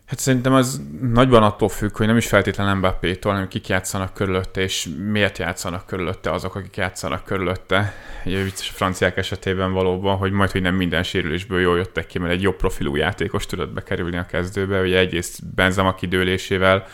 Hát 0.08 0.20
szerintem 0.20 0.54
az 0.54 0.82
nagyban 1.02 1.44
attól 1.44 1.70
függ, 1.70 1.98
hogy 1.98 2.08
nem 2.08 2.18
is 2.18 2.28
feltétlenül 2.28 2.74
Mbappé-tól, 2.74 3.32
hanem 3.32 3.48
kik 3.48 3.68
játszanak 3.68 4.14
körülötte, 4.14 4.62
és 4.62 4.90
miért 5.12 5.38
játszanak 5.38 5.86
körülötte 5.86 6.32
azok, 6.32 6.56
akik 6.56 6.78
játszanak 6.78 7.24
körülötte. 7.24 7.94
Ugye 8.26 8.44
vicces 8.44 8.70
a 8.70 8.74
franciák 8.74 9.18
esetében 9.18 9.74
valóban, 9.74 10.18
hogy 10.18 10.32
majd, 10.32 10.52
hogy 10.52 10.62
nem 10.62 10.76
minden 10.76 11.04
sérülésből 11.04 11.60
jól 11.60 11.78
jöttek 11.78 12.08
ki, 12.08 12.20
mert 12.20 12.34
egy 12.34 12.42
jobb 12.42 12.56
profilú 12.56 12.96
játékos 12.96 13.46
tudott 13.46 13.74
bekerülni 13.74 14.18
a 14.18 14.26
kezdőbe. 14.26 14.82
Ugye 14.82 14.98
egyrészt 14.98 15.54
Benzema 15.56 15.96
kidőlésével 15.96 16.86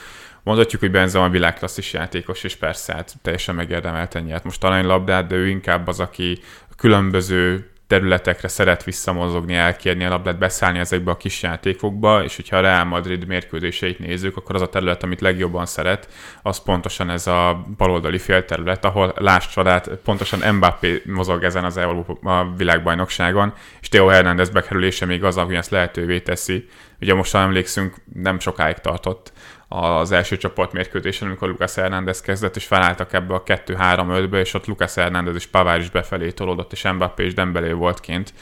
Mondhatjuk, 0.44 0.82
hogy 0.82 0.92
Benzema 0.92 1.30
világklasszis 1.30 1.94
játékos, 1.94 2.44
és 2.44 2.56
persze 2.56 2.94
hát 2.94 3.14
teljesen 3.22 3.56
megérdemelten 3.56 4.24
nyert 4.24 4.44
most 4.44 4.60
talán 4.60 4.86
labdát, 4.86 5.28
de 5.28 5.36
ő 5.36 5.48
inkább 5.48 5.88
az, 5.88 6.00
aki 6.00 6.40
különböző 6.78 7.70
területekre 7.94 8.48
szeret 8.48 8.84
visszamozogni, 8.84 9.54
elkérni 9.54 10.06
a 10.06 10.10
labdát, 10.10 10.38
beszállni 10.38 10.80
ezekbe 10.80 11.12
a 11.12 11.18
kis 11.18 11.42
játékokba, 11.42 12.24
és 12.24 12.36
hogyha 12.36 12.58
a 12.58 12.62
Real 12.62 12.84
Madrid 12.84 13.28
mérkőzéseit 13.28 14.00
nézzük, 14.00 14.38
akkor 14.38 14.56
az 14.56 14.62
a 14.62 14.70
terület, 14.70 15.04
amit 15.04 15.22
legjobban 15.22 15.66
szeret, 15.66 16.08
az 16.42 16.64
pontosan 16.64 17.10
ez 17.10 17.28
a 17.28 17.66
baloldali 17.78 18.18
félterület, 18.18 18.86
ahol 18.86 19.14
láss 19.18 19.48
csodát, 19.48 19.90
pontosan 20.04 20.56
Mbappé 20.56 21.02
mozog 21.06 21.44
ezen 21.44 21.64
az 21.64 21.78
Európa 21.78 22.40
a 22.40 22.54
világbajnokságon, 22.58 23.54
és 23.82 23.90
Theo 23.90 24.08
Hernández 24.08 24.50
bekerülése 24.50 25.06
még 25.06 25.24
az, 25.24 25.38
ami 25.38 25.56
ezt 25.56 25.72
lehetővé 25.72 26.20
teszi. 26.20 26.68
Ugye 27.02 27.14
most, 27.14 27.32
ha 27.32 27.40
emlékszünk, 27.40 27.96
nem 28.14 28.40
sokáig 28.40 28.76
tartott 28.76 29.34
az 29.74 30.12
első 30.12 30.38
csoportmérkőzésen, 30.38 31.28
amikor 31.28 31.48
Lucas 31.48 31.76
Hernández 31.76 32.22
kezdett, 32.22 32.56
és 32.56 32.66
felálltak 32.66 33.14
ebbe 33.14 33.34
a 33.34 33.44
2-3-5-be, 33.44 34.40
és 34.40 34.54
ott 34.54 34.66
Lucas 34.66 34.94
Hernández 34.94 35.36
és 35.36 35.46
Pavár 35.46 35.80
is 35.80 35.90
befelé 35.90 36.32
tolódott, 36.32 36.72
és 36.72 36.84
Mbappé 36.84 37.26
és 37.26 37.34
Dembélé 37.34 37.72
volt 37.72 38.00
kint. 38.00 38.34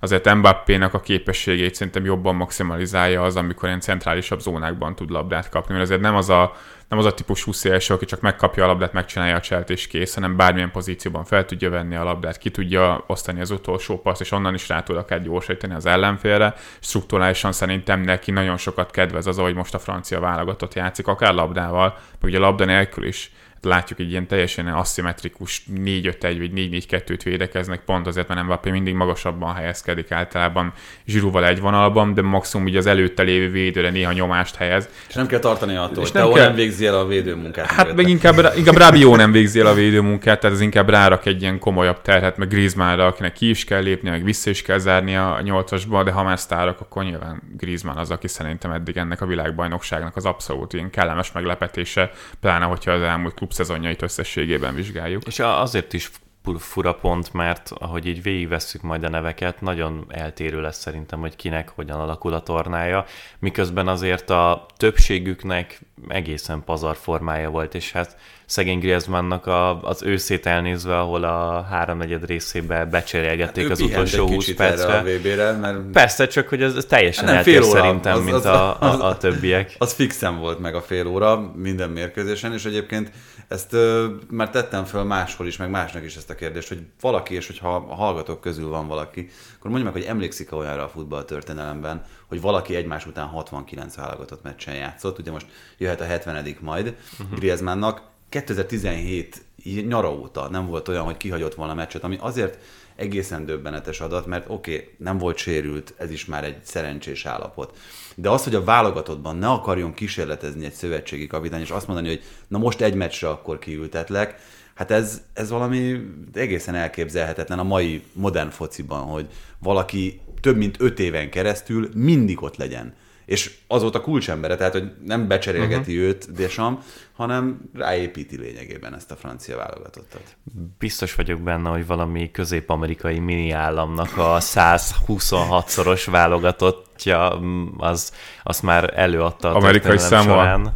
Azért 0.00 0.34
Mbappé-nak 0.34 0.94
a 0.94 1.00
képességét 1.00 1.74
szerintem 1.74 2.04
jobban 2.04 2.34
maximalizálja 2.34 3.22
az, 3.22 3.36
amikor 3.36 3.68
ilyen 3.68 3.80
centrálisabb 3.80 4.40
zónákban 4.40 4.94
tud 4.94 5.10
labdát 5.10 5.48
kapni, 5.48 5.72
mert 5.72 5.84
azért 5.84 6.00
nem 6.00 6.16
az 6.16 6.30
a 6.30 6.52
nem 6.88 6.98
az 6.98 7.04
a 7.04 7.14
típusú 7.14 7.52
szélső, 7.52 7.94
aki 7.94 8.04
csak 8.04 8.20
megkapja 8.20 8.64
a 8.64 8.66
labdát, 8.66 8.92
megcsinálja 8.92 9.36
a 9.36 9.40
cselt 9.40 9.70
és 9.70 9.86
kész, 9.86 10.14
hanem 10.14 10.36
bármilyen 10.36 10.70
pozícióban 10.70 11.24
fel 11.24 11.44
tudja 11.44 11.70
venni 11.70 11.94
a 11.94 12.04
labdát, 12.04 12.38
ki 12.38 12.50
tudja 12.50 13.04
osztani 13.06 13.40
az 13.40 13.50
utolsó 13.50 14.00
paszt, 14.00 14.20
és 14.20 14.32
onnan 14.32 14.54
is 14.54 14.68
rá 14.68 14.82
tud 14.82 14.96
akár 14.96 15.22
gyorsítani 15.22 15.74
az 15.74 15.86
ellenfélre. 15.86 16.54
Strukturálisan 16.80 17.52
szerintem 17.52 18.00
neki 18.00 18.30
nagyon 18.30 18.56
sokat 18.56 18.90
kedvez 18.90 19.26
az, 19.26 19.38
ahogy 19.38 19.54
most 19.54 19.74
a 19.74 19.78
francia 19.78 20.20
válogatott 20.20 20.74
játszik, 20.74 21.06
akár 21.06 21.34
labdával, 21.34 21.98
meg 22.20 22.30
ugye 22.30 22.38
labda 22.38 22.64
nélkül 22.64 23.06
is 23.06 23.32
látjuk 23.62 23.98
egy 23.98 24.10
ilyen 24.10 24.26
teljesen 24.26 24.66
aszimmetrikus 24.66 25.62
4-5-1 25.74 26.12
vagy 26.20 26.50
4-4-2-t 26.54 27.20
védekeznek, 27.24 27.80
pont 27.80 28.06
azért, 28.06 28.28
mert 28.28 28.42
Mbappé 28.42 28.70
mindig 28.70 28.94
magasabban 28.94 29.54
helyezkedik 29.54 30.10
általában 30.10 30.72
Zsirúval 31.06 31.46
egy 31.46 31.60
vonalban, 31.60 32.14
de 32.14 32.22
maximum 32.22 32.66
így 32.66 32.76
az 32.76 32.86
előtte 32.86 33.22
lévő 33.22 33.50
védőre 33.50 33.90
néha 33.90 34.12
nyomást 34.12 34.54
helyez. 34.54 34.88
És 35.08 35.14
nem 35.14 35.26
kell 35.26 35.38
tartani 35.38 35.76
attól, 35.76 36.02
hogy 36.02 36.10
nem, 36.14 36.32
kell... 36.32 36.44
nem 36.44 36.54
végzi 36.54 36.86
el 36.86 36.94
a 36.94 37.06
védőmunkát. 37.06 37.66
Hát 37.66 37.94
meg 37.94 38.08
inkább, 38.08 38.52
inkább 38.56 38.76
Rábió 38.76 39.16
nem 39.22 39.32
végzi 39.32 39.60
el 39.60 39.66
a 39.66 39.74
védőmunkát, 39.74 40.40
tehát 40.40 40.56
ez 40.56 40.62
inkább 40.62 40.88
rárak 40.88 41.26
egy 41.26 41.42
ilyen 41.42 41.58
komolyabb 41.58 42.02
terhet, 42.02 42.36
meg 42.36 42.48
Griezmannra, 42.48 43.06
akinek 43.06 43.32
ki 43.32 43.48
is 43.48 43.64
kell 43.64 43.82
lépni, 43.82 44.10
meg 44.10 44.24
vissza 44.24 44.50
is 44.50 44.62
kell 44.62 44.78
zárni 44.78 45.16
a 45.16 45.40
nyolcasba, 45.42 46.02
de 46.02 46.10
ha 46.10 46.22
már 46.22 46.38
sztárok, 46.38 46.80
akkor 46.80 47.04
nyilván 47.04 47.42
Griezmann 47.56 47.96
az, 47.96 48.10
aki 48.10 48.28
szerintem 48.28 48.70
eddig 48.70 48.96
ennek 48.96 49.20
a 49.20 49.26
világbajnokságnak 49.26 50.16
az 50.16 50.24
abszolút 50.24 50.72
ilyen 50.72 50.90
kellemes 50.90 51.32
meglepetése, 51.32 52.10
pláne 52.40 52.64
hogyha 52.64 52.90
az 52.90 53.02
elmúlt 53.02 53.34
klub 53.34 53.49
klubszezonjait 53.50 54.02
összességében 54.02 54.74
vizsgáljuk. 54.74 55.22
És 55.26 55.38
azért 55.38 55.92
is 55.92 56.10
fura 56.58 56.94
pont, 56.94 57.32
mert 57.32 57.70
ahogy 57.78 58.06
így 58.06 58.22
végigvesszük 58.22 58.82
majd 58.82 59.04
a 59.04 59.08
neveket, 59.08 59.60
nagyon 59.60 60.04
eltérő 60.08 60.60
lesz 60.60 60.78
szerintem, 60.78 61.20
hogy 61.20 61.36
kinek 61.36 61.68
hogyan 61.68 62.00
alakul 62.00 62.32
a 62.32 62.42
tornája, 62.42 63.04
miközben 63.38 63.88
azért 63.88 64.30
a 64.30 64.66
többségüknek 64.76 65.80
egészen 66.08 66.64
pazar 66.64 66.96
formája 66.96 67.50
volt, 67.50 67.74
és 67.74 67.92
hát 67.92 68.16
szegény 68.46 68.78
Griezmannnak 68.78 69.46
a, 69.46 69.82
az 69.82 70.02
őszét 70.02 70.46
elnézve, 70.46 70.98
ahol 70.98 71.24
a 71.24 71.62
háromnegyed 71.62 72.26
részébe 72.26 72.84
becserélgették 72.84 73.62
hát 73.62 73.72
az 73.72 73.80
utolsó 73.80 74.26
20 74.26 74.54
percre. 74.54 74.98
A 74.98 75.02
VB-re, 75.02 75.52
mert... 75.52 75.78
Persze, 75.92 76.26
csak 76.26 76.48
hogy 76.48 76.62
ez, 76.62 76.74
ez 76.74 76.84
teljesen 76.84 77.26
hát 77.26 77.36
eltér 77.36 77.64
szerintem, 77.64 78.16
az, 78.16 78.24
mint 78.24 78.36
az, 78.36 78.46
a, 78.46 78.80
a, 78.80 79.06
a 79.06 79.16
többiek. 79.16 79.74
Az 79.78 79.92
fixen 79.92 80.38
volt 80.38 80.58
meg 80.58 80.74
a 80.74 80.80
fél 80.80 81.06
óra 81.06 81.52
minden 81.56 81.90
mérkőzésen, 81.90 82.52
és 82.52 82.64
egyébként 82.64 83.10
ezt 83.50 83.72
ö, 83.72 84.14
már 84.28 84.50
tettem 84.50 84.84
föl 84.84 85.02
máshol 85.02 85.46
is, 85.46 85.56
meg 85.56 85.70
másnak 85.70 86.04
is 86.04 86.16
ezt 86.16 86.30
a 86.30 86.34
kérdést, 86.34 86.68
hogy 86.68 86.82
valaki, 87.00 87.34
és 87.34 87.46
hogyha 87.46 87.74
a 87.74 87.94
hallgatók 87.94 88.40
közül 88.40 88.68
van 88.68 88.86
valaki, 88.86 89.28
akkor 89.58 89.70
mondja 89.70 89.90
meg, 89.90 90.00
hogy 90.00 90.10
emlékszik-e 90.10 90.56
olyanra 90.56 90.84
a 90.84 90.88
futball 90.88 91.24
történelemben, 91.24 92.04
hogy 92.26 92.40
valaki 92.40 92.74
egymás 92.74 93.06
után 93.06 93.26
69 93.26 93.94
válogatott 93.94 94.42
meccsen 94.42 94.74
játszott, 94.74 95.18
ugye 95.18 95.30
most 95.30 95.46
jöhet 95.78 96.00
a 96.00 96.04
70 96.04 96.56
majd 96.60 96.96
uh-huh. 97.12 97.38
Griezmannnak, 97.38 98.02
2017 98.28 99.42
nyara 99.86 100.12
óta 100.12 100.48
nem 100.48 100.66
volt 100.66 100.88
olyan, 100.88 101.04
hogy 101.04 101.16
kihagyott 101.16 101.54
volna 101.54 101.72
a 101.72 101.76
meccset, 101.76 102.04
ami 102.04 102.16
azért 102.20 102.58
egészen 102.96 103.44
döbbenetes 103.44 104.00
adat, 104.00 104.26
mert 104.26 104.44
oké, 104.48 104.74
okay, 104.74 104.94
nem 104.98 105.18
volt 105.18 105.36
sérült, 105.36 105.94
ez 105.96 106.10
is 106.10 106.24
már 106.24 106.44
egy 106.44 106.64
szerencsés 106.64 107.26
állapot. 107.26 107.76
De 108.20 108.30
az, 108.30 108.44
hogy 108.44 108.54
a 108.54 108.64
válogatottban 108.64 109.36
ne 109.36 109.48
akarjon 109.48 109.94
kísérletezni 109.94 110.64
egy 110.64 110.72
szövetségi 110.72 111.26
kapitány, 111.26 111.60
és 111.60 111.70
azt 111.70 111.86
mondani, 111.86 112.08
hogy 112.08 112.22
na 112.48 112.58
most 112.58 112.80
egy 112.80 112.94
meccsre 112.94 113.28
akkor 113.28 113.58
kiültetlek, 113.58 114.34
hát 114.74 114.90
ez, 114.90 115.22
ez 115.32 115.50
valami 115.50 115.96
egészen 116.32 116.74
elképzelhetetlen 116.74 117.58
a 117.58 117.62
mai 117.62 118.02
modern 118.12 118.50
fociban, 118.50 119.00
hogy 119.00 119.26
valaki 119.58 120.20
több 120.40 120.56
mint 120.56 120.76
öt 120.80 120.98
éven 120.98 121.30
keresztül 121.30 121.88
mindig 121.94 122.42
ott 122.42 122.56
legyen 122.56 122.94
és 123.30 123.50
azóta 123.66 124.00
kulcsembere, 124.00 124.56
tehát 124.56 124.72
hogy 124.72 124.92
nem 125.04 125.28
becserélgeti 125.28 125.92
uh-huh. 125.92 126.08
őt 126.08 126.32
Deschamps, 126.32 126.84
hanem 127.12 127.60
ráépíti 127.74 128.38
lényegében 128.38 128.94
ezt 128.94 129.10
a 129.10 129.16
francia 129.16 129.56
válogatottat. 129.56 130.36
Biztos 130.78 131.14
vagyok 131.14 131.40
benne, 131.40 131.68
hogy 131.68 131.86
valami 131.86 132.30
közép-amerikai 132.30 133.18
mini 133.18 133.50
államnak 133.50 134.16
a 134.16 134.38
126-szoros 134.40 136.06
válogatottja, 136.10 137.38
mm, 137.40 137.66
az, 137.76 138.12
azt 138.42 138.62
már 138.62 138.92
előadta 138.98 139.52
a 139.52 139.56
Amerikai 139.56 139.98
során. 139.98 140.74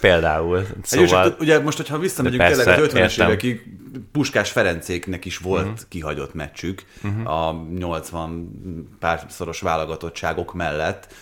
Például. 0.00 0.66
Szóval... 0.82 1.24
Egy, 1.24 1.34
ugye 1.38 1.60
most, 1.60 1.76
hogyha 1.76 1.98
visszamegyünk 1.98 2.42
tényleg 2.42 2.80
az 2.80 2.90
50-es 2.92 3.24
évekig, 3.24 3.78
Puskás 4.12 4.50
Ferencéknek 4.50 5.24
is 5.24 5.38
volt 5.38 5.64
uh-huh. 5.64 5.78
kihagyott 5.88 6.34
meccsük 6.34 6.84
uh-huh. 7.02 7.46
a 7.46 7.66
80 7.78 8.96
párszoros 8.98 9.60
válogatottságok 9.60 10.54
mellett, 10.54 11.12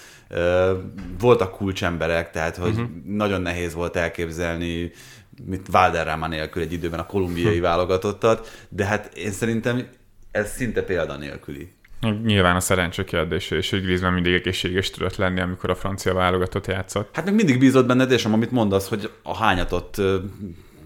voltak 1.19 1.53
kulcsemberek, 1.57 2.31
tehát 2.31 2.57
hogy 2.57 2.71
uh-huh. 2.71 2.89
nagyon 3.07 3.41
nehéz 3.41 3.75
volt 3.75 3.97
elképzelni 3.97 4.93
mint 5.47 5.67
Valderrama 5.71 6.29
nélkül 6.29 6.63
egy 6.63 6.73
időben 6.73 7.01
a 7.01 7.07
kolumbiai 7.07 7.61
válogatottat, 7.71 8.67
de 8.69 8.85
hát 8.85 9.15
én 9.15 9.31
szerintem 9.31 9.87
ez 10.31 10.53
szinte 10.53 10.83
példanélküli. 10.83 11.73
Nyilván 12.25 12.57
a 12.57 12.61
szerencsé 12.61 13.05
kérdése, 13.05 13.57
és 13.57 13.71
hogy 13.71 13.83
Griezmann 13.83 14.13
mindig 14.13 14.33
egészséges 14.33 14.91
tudott 14.91 15.17
lenni, 15.17 15.41
amikor 15.41 15.71
a 15.71 15.75
francia 15.75 16.15
válogatott 16.15 16.67
játszott. 16.67 17.15
Hát 17.15 17.25
meg 17.25 17.35
mindig 17.35 17.59
bízott 17.59 17.87
benned, 17.87 18.11
és 18.11 18.25
amit 18.25 18.51
mondasz, 18.51 18.89
hogy 18.89 19.11
a 19.23 19.37
hányatott 19.37 20.01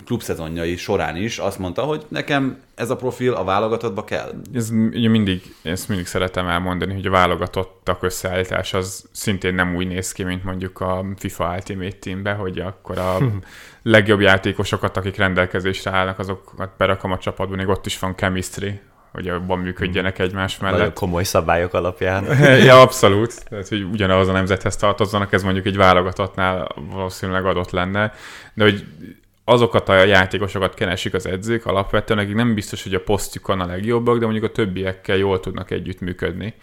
klubszezonjai 0.04 0.76
során 0.76 1.16
is 1.16 1.38
azt 1.38 1.59
mondta, 1.59 1.82
hogy 1.82 2.06
nekem 2.09 2.59
ez 2.75 2.90
a 2.90 2.97
profil 2.97 3.32
a 3.32 3.44
válogatottba 3.44 4.04
kell. 4.04 4.32
Ez 4.54 4.71
ugye 4.71 5.09
mindig, 5.09 5.54
ezt 5.62 5.88
mindig 5.88 6.06
szeretem 6.06 6.49
elmondani, 6.49 6.94
hogy 6.94 7.06
a 7.06 7.11
válogatottak 7.11 8.02
összeállítás 8.02 8.75
az 8.75 9.09
szintén 9.12 9.54
nem 9.54 9.75
úgy 9.75 9.87
néz 9.87 10.12
ki, 10.12 10.23
mint 10.23 10.44
mondjuk 10.44 10.80
a 10.80 11.04
FIFA 11.16 11.52
Ultimate 11.54 11.97
Teambe, 12.00 12.32
hogy 12.32 12.59
akkor 12.59 12.99
a 12.99 13.18
legjobb 13.82 14.21
játékosokat, 14.21 14.97
akik 14.97 15.16
rendelkezésre 15.16 15.90
állnak, 15.90 16.18
azokat 16.18 16.71
berakom 16.76 17.12
a 17.12 17.18
csapatban, 17.18 17.56
még 17.56 17.68
ott 17.68 17.87
is 17.87 17.99
van 17.99 18.16
chemistry, 18.16 18.80
hogy 19.12 19.28
abban 19.28 19.59
működjenek 19.59 20.18
egymás 20.18 20.59
mellett. 20.59 20.78
Nagyon 20.78 20.94
komoly 20.94 21.23
szabályok 21.23 21.75
alapján. 21.75 22.25
ja, 22.66 22.80
abszolút. 22.80 23.49
Tehát, 23.49 23.68
hogy 23.68 23.82
ugyanaz 23.82 24.28
a 24.28 24.32
nemzethez 24.32 24.76
tartozzanak, 24.76 25.32
ez 25.32 25.42
mondjuk 25.42 25.66
egy 25.66 25.76
válogatottnál 25.76 26.68
valószínűleg 26.90 27.47
adott 27.47 27.71
lenne. 27.71 28.12
De 28.54 28.64
hogy 28.64 28.85
azokat 29.44 29.88
a 29.88 30.04
játékosokat 30.04 30.75
keresik 30.75 31.14
az 31.14 31.26
edzők 31.26 31.66
alapvetően, 31.66 32.18
akik 32.18 32.34
nem 32.34 32.54
biztos, 32.54 32.82
hogy 32.82 32.94
a 32.94 33.00
posztjukon 33.00 33.61
a 33.61 33.66
legjobbak, 33.66 34.18
de 34.18 34.25
mondjuk 34.25 34.44
a 34.44 34.52
többiekkel 34.52 35.16
jól 35.16 35.40
tudnak 35.40 35.70
együttműködni. 35.70 36.54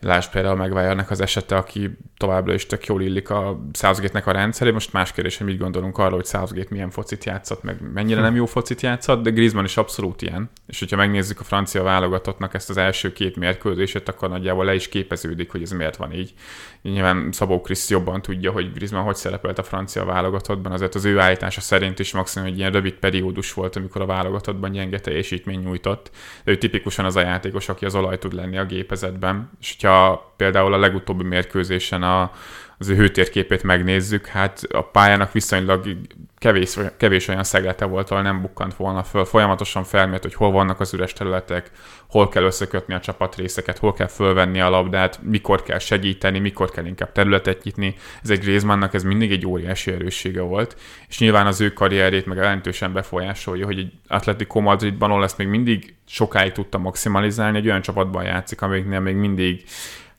Lásd 0.00 0.30
például 0.30 0.56
megváljanak 0.56 1.10
az 1.10 1.20
esete, 1.20 1.56
aki 1.56 1.90
továbbra 2.16 2.54
is 2.54 2.66
tök 2.66 2.86
jól 2.86 3.02
illik 3.02 3.30
a 3.30 3.66
southgate 3.72 4.22
a 4.24 4.32
rendszeré. 4.32 4.70
Most 4.70 4.92
más 4.92 5.12
kérdés, 5.12 5.36
hogy 5.36 5.46
mit 5.46 5.58
gondolunk 5.58 5.98
arról, 5.98 6.16
hogy 6.16 6.26
Southgate 6.26 6.68
milyen 6.70 6.90
focit 6.90 7.24
játszott, 7.24 7.62
meg 7.62 7.92
mennyire 7.92 8.20
nem 8.20 8.34
jó 8.34 8.46
focit 8.46 8.80
játszott, 8.80 9.22
de 9.22 9.30
Griezmann 9.30 9.64
is 9.64 9.76
abszolút 9.76 10.22
ilyen. 10.22 10.50
És 10.72 10.78
hogyha 10.78 10.96
megnézzük 10.96 11.40
a 11.40 11.44
francia 11.44 11.82
válogatottnak 11.82 12.54
ezt 12.54 12.70
az 12.70 12.76
első 12.76 13.12
két 13.12 13.36
mérkőzését, 13.36 14.08
akkor 14.08 14.28
nagyjából 14.28 14.64
le 14.64 14.74
is 14.74 14.88
képeződik, 14.88 15.50
hogy 15.50 15.62
ez 15.62 15.70
miért 15.70 15.96
van 15.96 16.12
így. 16.12 16.34
Nyilván 16.82 17.32
Szabó 17.32 17.60
Krisz 17.60 17.90
jobban 17.90 18.22
tudja, 18.22 18.50
hogy 18.50 18.72
Griezmann 18.72 19.04
hogy 19.04 19.14
szerepelt 19.14 19.58
a 19.58 19.62
francia 19.62 20.04
válogatottban, 20.04 20.72
azért 20.72 20.94
az 20.94 21.04
ő 21.04 21.18
állítása 21.18 21.60
szerint 21.60 21.98
is 21.98 22.12
maximum 22.12 22.48
egy 22.48 22.58
ilyen 22.58 22.72
rövid 22.72 22.92
periódus 22.92 23.52
volt, 23.52 23.76
amikor 23.76 24.00
a 24.00 24.06
válogatottban 24.06 24.72
gyenge 24.72 25.00
teljesítmény 25.00 25.60
nyújtott. 25.60 26.10
De 26.44 26.50
ő 26.50 26.58
tipikusan 26.58 27.04
az 27.04 27.16
a 27.16 27.20
játékos, 27.20 27.68
aki 27.68 27.84
az 27.84 27.94
olaj 27.94 28.18
tud 28.18 28.32
lenni 28.32 28.58
a 28.58 28.64
gépezetben. 28.64 29.50
És 29.60 29.72
hogyha 29.72 30.32
például 30.36 30.72
a 30.72 30.78
legutóbbi 30.78 31.24
mérkőzésen 31.24 32.02
a, 32.02 32.32
az 32.78 32.88
ő 32.88 32.94
hőtérképét 32.94 33.62
megnézzük, 33.62 34.26
hát 34.26 34.62
a 34.70 34.82
pályának 34.82 35.32
viszonylag 35.32 35.96
kevés, 36.42 36.78
kevés 36.96 37.28
olyan 37.28 37.44
szeglete 37.44 37.84
volt, 37.84 38.10
ahol 38.10 38.22
nem 38.22 38.40
bukkant 38.40 38.74
volna 38.74 39.02
föl. 39.02 39.24
Folyamatosan 39.24 39.84
felmért, 39.84 40.22
hogy 40.22 40.34
hol 40.34 40.50
vannak 40.50 40.80
az 40.80 40.94
üres 40.94 41.12
területek, 41.12 41.70
hol 42.08 42.28
kell 42.28 42.42
összekötni 42.42 42.94
a 42.94 43.00
csapatrészeket, 43.00 43.78
hol 43.78 43.92
kell 43.92 44.06
fölvenni 44.06 44.60
a 44.60 44.70
labdát, 44.70 45.18
mikor 45.22 45.62
kell 45.62 45.78
segíteni, 45.78 46.38
mikor 46.38 46.70
kell 46.70 46.84
inkább 46.84 47.12
területet 47.12 47.62
nyitni. 47.62 47.94
Ez 48.22 48.30
egy 48.30 48.40
Griezmannnak 48.40 48.94
ez 48.94 49.02
mindig 49.02 49.32
egy 49.32 49.46
óriási 49.46 49.90
erőssége 49.90 50.40
volt, 50.40 50.76
és 51.08 51.18
nyilván 51.18 51.46
az 51.46 51.60
ő 51.60 51.72
karrierét 51.72 52.26
meg 52.26 52.36
jelentősen 52.36 52.92
befolyásolja, 52.92 53.64
hogy 53.66 53.78
egy 53.78 53.92
Atletico 54.08 54.60
Madridban, 54.60 55.10
ahol 55.10 55.24
ezt 55.24 55.38
még 55.38 55.46
mindig 55.46 55.94
sokáig 56.06 56.52
tudta 56.52 56.78
maximalizálni, 56.78 57.58
egy 57.58 57.66
olyan 57.66 57.82
csapatban 57.82 58.24
játszik, 58.24 58.62
amiknél 58.62 59.00
még 59.00 59.14
mindig 59.14 59.64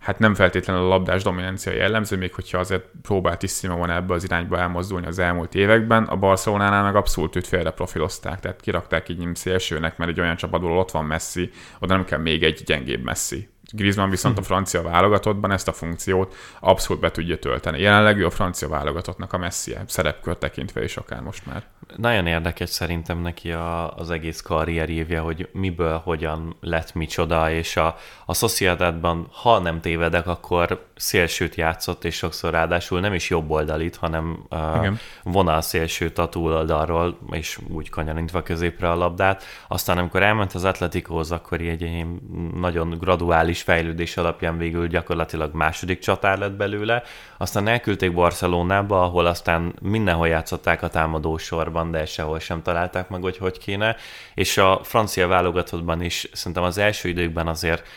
hát 0.04 0.20
nem 0.20 0.34
feltétlenül 0.34 0.84
a 0.84 0.88
labdás 0.88 1.24
dominancia 1.24 1.74
jellemző, 1.74 2.18
még 2.18 2.34
hogyha 2.34 2.58
azért 2.58 2.86
próbált 3.02 3.44
is 3.44 3.52
Simon 3.52 3.90
ebbe 3.90 4.14
az 4.14 4.24
irányba 4.24 4.58
elmozdulni 4.58 5.08
az 5.08 5.20
elmúlt 5.20 5.56
években, 5.56 6.04
a 6.04 6.16
Barcelonánál 6.16 6.84
meg 6.84 6.96
abszolút 6.96 7.36
őt 7.36 7.48
félre 7.48 7.72
profilozták, 7.72 8.40
tehát 8.40 8.62
kirakták 8.62 9.10
így 9.10 9.36
szélsőnek, 9.36 9.98
mert 9.98 10.12
egy 10.12 10.20
olyan 10.20 10.36
csapatból 10.36 10.78
ott 10.78 10.92
van 10.92 11.06
Messi, 11.06 11.52
oda 11.80 11.96
nem 11.96 12.06
kell 12.06 12.20
még 12.20 12.44
egy 12.44 12.62
gyengébb 12.66 13.04
Messi. 13.04 13.53
Griezmann 13.76 14.10
viszont 14.10 14.38
a 14.38 14.42
francia 14.42 14.82
válogatottban 14.82 15.52
ezt 15.52 15.68
a 15.68 15.74
funkciót 15.74 16.36
abszolút 16.60 17.02
be 17.02 17.12
tudja 17.12 17.40
tölteni. 17.40 17.82
Jelenleg 17.82 18.18
ő 18.18 18.26
a 18.26 18.30
francia 18.30 18.68
válogatottnak 18.68 19.34
a 19.34 19.38
messze 19.38 19.84
szerepkör 19.88 20.38
tekintve 20.38 20.84
is 20.84 20.98
akár 20.98 21.22
most 21.22 21.46
már. 21.46 21.64
Nagyon 21.96 22.28
érdekes 22.28 22.70
szerintem 22.70 23.18
neki 23.18 23.52
a, 23.52 23.98
az 23.98 24.10
egész 24.10 24.42
karrierjévje, 24.42 25.20
hogy 25.20 25.50
miből, 25.52 25.98
hogyan 25.98 26.56
lett 26.62 26.94
micsoda, 26.94 27.52
és 27.52 27.78
a, 27.78 27.96
a 28.26 28.34
Sociedadban, 28.34 29.28
ha 29.32 29.60
nem 29.60 29.82
tévedek, 29.82 30.28
akkor 30.28 30.86
szélsőt 30.96 31.56
játszott, 31.56 32.04
és 32.04 32.16
sokszor 32.16 32.52
ráadásul 32.52 33.00
nem 33.00 33.14
is 33.14 33.30
jobb 33.30 33.50
oldalit, 33.50 33.96
hanem 33.96 34.46
uh, 34.50 34.88
vonal 35.24 35.62
szélsőt 35.62 36.18
a 36.18 36.30
túloldalról, 36.30 37.18
és 37.32 37.60
úgy 37.70 37.90
kanyarintva 37.90 38.44
középre 38.44 38.90
a 38.90 38.96
labdát. 38.96 39.44
Aztán 39.68 39.98
amikor 39.98 40.24
elment 40.24 40.54
az 40.54 40.64
Atletikóhoz, 40.64 41.32
akkor 41.32 41.62
egy 41.62 42.06
nagyon 42.54 42.90
graduális 42.90 43.63
fejlődés 43.64 44.18
alapján 44.18 44.58
végül 44.58 44.88
gyakorlatilag 44.88 45.54
második 45.54 46.00
csatár 46.00 46.38
lett 46.38 46.52
belőle, 46.52 47.04
aztán 47.38 47.68
elküldték 47.68 48.14
Barcelonába, 48.14 49.04
ahol 49.04 49.26
aztán 49.26 49.74
mindenhol 49.82 50.28
játszották 50.28 50.82
a 50.82 50.88
támadó 50.88 51.38
sorban, 51.38 51.92
de 51.92 52.06
sehol 52.06 52.40
sem 52.40 52.62
találták 52.62 53.10
meg, 53.10 53.22
hogy 53.22 53.38
hogy 53.38 53.58
kéne, 53.58 53.96
és 54.34 54.58
a 54.58 54.80
francia 54.84 55.28
válogatottban 55.28 56.02
is 56.02 56.30
szerintem 56.32 56.64
az 56.64 56.78
első 56.78 57.10
időkben 57.10 57.48
azért 57.48 57.88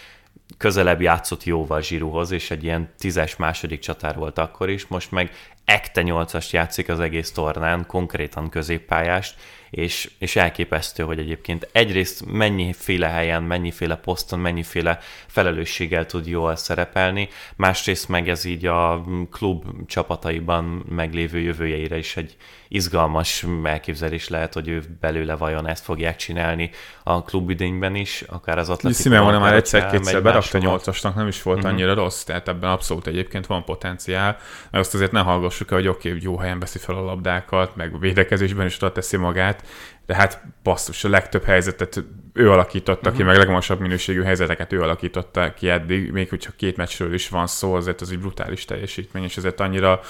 közelebb 0.57 1.01
játszott 1.01 1.45
jóval 1.45 1.83
Zsiruhoz, 1.83 2.31
és 2.31 2.51
egy 2.51 2.65
ilyen 2.65 2.93
tízes 2.99 3.37
második 3.37 3.81
csatár 3.81 4.17
volt 4.17 4.39
akkor 4.39 4.71
is, 4.71 4.87
most 4.87 5.11
meg 5.11 5.31
ekte 5.65 6.03
nyolcast 6.03 6.53
játszik 6.53 6.89
az 6.89 7.01
egész 7.01 7.33
tornán, 7.33 7.87
konkrétan 7.87 8.49
középpályást, 8.49 9.35
és, 9.71 10.11
és 10.19 10.37
elképesztő, 10.37 11.03
hogy 11.03 11.19
egyébként 11.19 11.69
egyrészt 11.73 12.25
mennyiféle 12.27 13.09
helyen, 13.09 13.43
mennyiféle 13.43 13.97
poszton, 13.97 14.39
mennyiféle 14.39 14.99
felelősséggel 15.27 16.07
tud 16.07 16.27
jól 16.27 16.57
szerepelni, 16.57 17.29
másrészt 17.57 18.09
meg 18.09 18.29
ez 18.29 18.45
így 18.45 18.67
a 18.67 19.05
klub 19.31 19.65
csapataiban 19.87 20.65
meglévő 20.89 21.39
jövőjeire 21.39 21.99
is 21.99 22.17
egy 22.17 22.37
izgalmas 22.69 23.47
elképzelés 23.65 24.29
lehet, 24.29 24.55
hogy 24.55 24.69
ő 24.69 24.83
belőle 25.01 25.37
vajon 25.37 25.69
ezt 25.69 25.85
fogják 25.85 26.17
csinálni 26.17 26.71
a 27.03 27.23
klubidényben 27.23 27.95
is, 27.95 28.25
akár 28.27 28.59
az 28.59 28.69
Atletico. 28.69 29.03
Simeone 29.03 29.39
már 29.39 29.55
egyszer-kétszer 29.55 30.23
berakta 30.23 30.59
nyolcasnak, 30.59 31.15
nem 31.15 31.27
is 31.27 31.43
volt 31.43 31.57
uh-huh. 31.57 31.73
annyira 31.73 31.95
rossz, 31.95 32.23
tehát 32.23 32.49
ebben 32.49 32.71
abszolút 32.71 33.07
egyébként 33.07 33.47
van 33.47 33.65
potenciál, 33.65 34.39
mert 34.71 34.85
azt 34.85 34.95
azért 34.95 35.13
ne 35.13 35.21
hallgassuk 35.21 35.71
el, 35.71 35.77
hogy 35.77 35.89
oké, 35.89 36.09
okay, 36.09 36.23
jó 36.23 36.39
helyen 36.39 36.59
veszi 36.59 36.79
fel 36.79 36.95
a 36.95 37.03
labdákat, 37.03 37.77
meg 37.77 38.01
védekezésben 38.01 38.67
is 38.67 38.77
oda 38.77 38.93
teszi 38.93 39.17
magát, 39.17 39.65
de 40.07 40.15
hát 40.15 40.43
basszus, 40.63 41.05
a 41.05 41.09
legtöbb 41.09 41.45
helyzetet 41.45 42.05
ő 42.33 42.51
alakította 42.51 43.01
uh-huh. 43.01 43.17
ki, 43.17 43.23
meg 43.23 43.37
legmagasabb 43.37 43.81
minőségű 43.81 44.23
helyzeteket 44.23 44.73
ő 44.73 44.83
alakította 44.83 45.55
ki 45.55 45.69
eddig, 45.69 46.13
még 46.13 46.29
hogyha 46.29 46.53
két 46.57 46.77
meccsről 46.77 47.15
is 47.15 47.29
van 47.29 47.47
szó, 47.47 47.75
azért 47.75 48.01
az 48.01 48.11
egy 48.11 48.19
brutális 48.19 48.65
teljesítmény, 48.65 49.23
és 49.23 49.37
ezért 49.37 49.61
annyira 49.61 50.01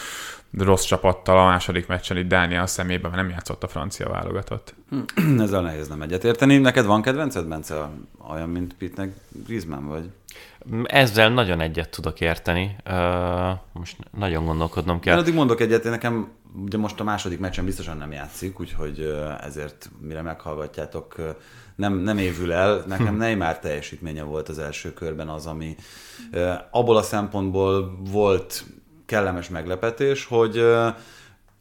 rossz 0.59 0.85
csapattal 0.85 1.39
a 1.39 1.45
második 1.45 1.87
meccsen 1.87 2.17
itt 2.17 2.29
Dániel 2.29 2.67
szemében, 2.67 3.11
mert 3.11 3.23
nem 3.23 3.31
játszott 3.31 3.63
a 3.63 3.69
francia 3.69 4.09
válogatott. 4.09 4.75
Ezzel 5.39 5.63
nehéz 5.63 5.89
nem 5.89 6.03
egyetérteni. 6.03 6.57
Neked 6.57 6.85
van 6.87 7.03
kedvenced, 7.03 7.47
Bence? 7.47 7.89
Olyan, 8.31 8.49
mint 8.49 8.75
Pitnek 8.75 9.15
Griezmann 9.47 9.87
vagy? 9.87 10.11
Ezzel 10.85 11.31
nagyon 11.31 11.61
egyet 11.61 11.89
tudok 11.89 12.21
érteni. 12.21 12.77
Most 13.73 13.97
nagyon 14.19 14.45
gondolkodnom 14.45 15.01
kell. 15.01 15.15
Én 15.15 15.21
addig 15.21 15.35
mondok 15.35 15.61
egyet, 15.61 15.85
én 15.85 15.91
nekem 15.91 16.29
ugye 16.65 16.79
most 16.79 17.01
a 17.01 17.05
második 17.05 17.39
meccsen 17.39 17.65
biztosan 17.65 17.97
nem 17.97 18.13
játszik, 18.13 18.61
úgyhogy 18.61 19.17
ezért 19.41 19.91
mire 20.01 20.23
meghallgatjátok, 20.23 21.15
nem, 21.77 21.95
nem 21.95 22.19
évül 22.19 22.53
el. 22.53 22.85
Nekem 22.87 23.07
hm. 23.07 23.17
Neymar 23.17 23.59
teljesítménye 23.59 24.23
volt 24.23 24.49
az 24.49 24.59
első 24.59 24.93
körben 24.93 25.29
az, 25.29 25.47
ami 25.47 25.77
abból 26.71 26.97
a 26.97 27.03
szempontból 27.03 27.99
volt 28.11 28.65
kellemes 29.07 29.49
meglepetés, 29.49 30.25
hogy 30.25 30.65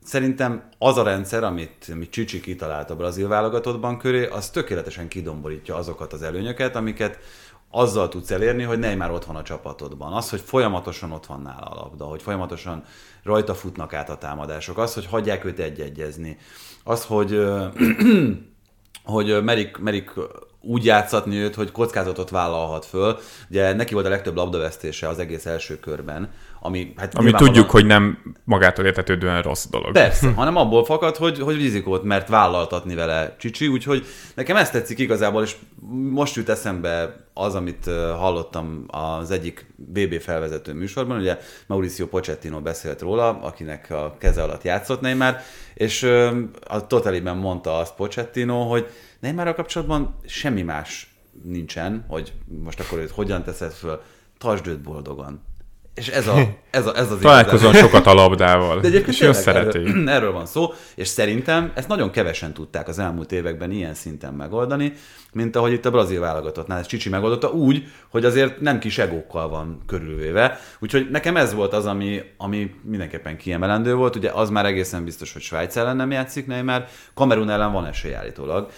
szerintem 0.04 0.70
az 0.78 0.98
a 0.98 1.04
rendszer, 1.04 1.44
amit, 1.44 1.90
amit 1.92 2.10
Csicsi 2.10 2.40
kitalált 2.40 2.90
a 2.90 2.96
brazil 2.96 3.28
válogatottban 3.28 3.98
köré, 3.98 4.28
az 4.28 4.50
tökéletesen 4.50 5.08
kidomborítja 5.08 5.76
azokat 5.76 6.14
az 6.14 6.22
előnyöket, 6.22 6.76
amiket 6.76 7.20
azzal 7.70 8.08
tudsz 8.08 8.32
elérni, 8.32 8.64
hogy 8.64 8.80
Neymar 8.80 9.12
ott 9.12 9.26
van 9.26 9.36
a 9.36 9.44
csapatodban. 9.44 10.14
Az, 10.14 10.30
hogy 10.30 10.42
folyamatosan 10.42 11.12
ott 11.12 11.26
van 11.26 11.42
nála 11.42 11.66
a 11.66 11.76
labda, 11.76 12.06
hogy 12.06 12.22
folyamatosan 12.22 12.84
rajta 13.24 13.54
futnak 13.54 13.94
át 13.94 14.10
a 14.10 14.18
támadások, 14.18 14.78
az, 14.78 14.94
hogy 14.94 15.06
hagyják 15.06 15.46
őt 15.46 15.60
egyegyezni, 15.60 16.38
az, 16.84 17.06
hogy, 17.06 17.46
hogy 19.04 19.44
merik, 19.44 19.78
merik 19.78 20.12
úgy 20.66 20.86
játszatni 20.86 21.36
őt, 21.36 21.56
hogy 21.56 21.72
kockázatot 21.72 22.30
vállalhat 22.30 22.86
föl. 22.86 23.18
Ugye 23.50 23.74
neki 23.74 23.94
volt 23.94 24.06
a 24.06 24.10
legtöbb 24.10 24.36
labdavesztése 24.36 25.08
az 25.08 25.20
egész 25.20 25.46
első 25.46 25.80
körben, 25.80 26.30
ami, 26.60 26.94
hát 26.98 27.16
ami 27.16 27.32
tudjuk, 27.32 27.70
hogy 27.70 27.86
nem 27.86 28.18
magától 28.44 28.86
értetődően 28.86 29.42
rossz 29.42 29.66
dolog. 29.66 29.92
Persze, 29.92 30.32
hanem 30.32 30.56
abból 30.56 30.86
fakad, 30.86 31.16
hogy, 31.16 31.40
hogy 31.40 31.56
rizikót 31.56 32.04
mert 32.04 32.28
vállaltatni 32.28 32.96
vele 32.96 33.36
Csicsi, 33.40 33.68
úgyhogy 33.68 34.06
nekem 34.36 34.56
ezt 34.56 34.72
tetszik 34.72 35.00
igazából, 35.00 35.44
és 35.44 35.56
most 36.12 36.36
jut 36.36 36.50
eszembe 36.50 37.16
az, 37.34 37.56
amit 37.56 37.86
hallottam 38.18 38.86
az 38.88 39.32
egyik 39.32 39.74
BB 39.76 40.20
felvezető 40.20 40.74
műsorban, 40.74 41.18
ugye 41.18 41.38
Mauricio 41.68 42.08
Pochettino 42.08 42.62
beszélt 42.62 43.02
róla, 43.02 43.40
akinek 43.42 43.92
a 43.92 44.16
keze 44.20 44.44
alatt 44.44 44.64
játszott 44.64 45.02
Neymar, 45.02 45.36
és 45.74 46.04
a 46.68 46.88
Totaliben 46.88 47.38
mondta 47.38 47.78
azt 47.78 47.96
Pochettino, 47.96 48.68
hogy 48.68 48.88
Neymarral 49.26 49.54
kapcsolatban 49.54 50.16
semmi 50.26 50.62
más 50.62 51.16
nincsen, 51.44 52.06
hogy 52.08 52.34
most 52.64 52.80
akkor 52.80 53.00
őt 53.00 53.12
hogyan 53.12 53.44
teszed 53.44 53.72
föl, 53.72 54.02
tartsd 54.38 54.68
őt 54.68 54.82
boldogan 54.82 55.42
és 55.96 56.08
ez, 56.08 56.28
a, 56.28 56.38
ez, 56.70 56.88
a, 56.88 56.98
ez 56.98 57.12
az 57.12 57.18
Találkozom 57.22 57.74
sokat 57.74 58.06
a 58.06 58.14
labdával, 58.14 58.80
De 58.80 58.88
és 58.88 59.22
ő 59.22 59.32
szereti. 59.32 59.78
Erről, 59.78 60.10
erről 60.16 60.32
van 60.32 60.46
szó, 60.46 60.74
és 60.96 61.08
szerintem 61.08 61.72
ezt 61.76 61.88
nagyon 61.88 62.12
kevesen 62.12 62.54
tudták 62.54 62.88
az 62.88 63.00
elmúlt 63.00 63.32
években 63.32 63.72
ilyen 63.72 63.94
szinten 63.94 64.34
megoldani, 64.34 64.94
mint 65.34 65.56
ahogy 65.56 65.72
itt 65.72 65.86
a 65.86 65.92
brazil 65.92 66.20
válogatottnál 66.20 66.80
ez 66.80 66.86
Csicsi 66.86 67.10
megoldotta 67.10 67.50
úgy, 67.50 67.84
hogy 68.10 68.26
azért 68.26 68.60
nem 68.60 68.80
kis 68.80 68.98
egókkal 68.98 69.50
van 69.50 69.82
körülvéve. 69.88 70.60
Úgyhogy 70.80 71.08
nekem 71.12 71.38
ez 71.38 71.54
volt 71.54 71.74
az, 71.74 71.86
ami, 71.86 72.22
ami 72.38 72.76
mindenképpen 72.84 73.38
kiemelendő 73.38 73.96
volt. 73.96 74.16
Ugye 74.16 74.32
az 74.32 74.50
már 74.50 74.66
egészen 74.66 75.04
biztos, 75.04 75.34
hogy 75.34 75.42
Svájc 75.42 75.76
ellen 75.76 75.96
nem 75.96 76.12
játszik 76.12 76.48
mert 76.64 76.92
Kamerun 77.14 77.50
ellen 77.50 77.72
van 77.72 77.86
esély 77.86 78.14
állítólag. 78.14 78.70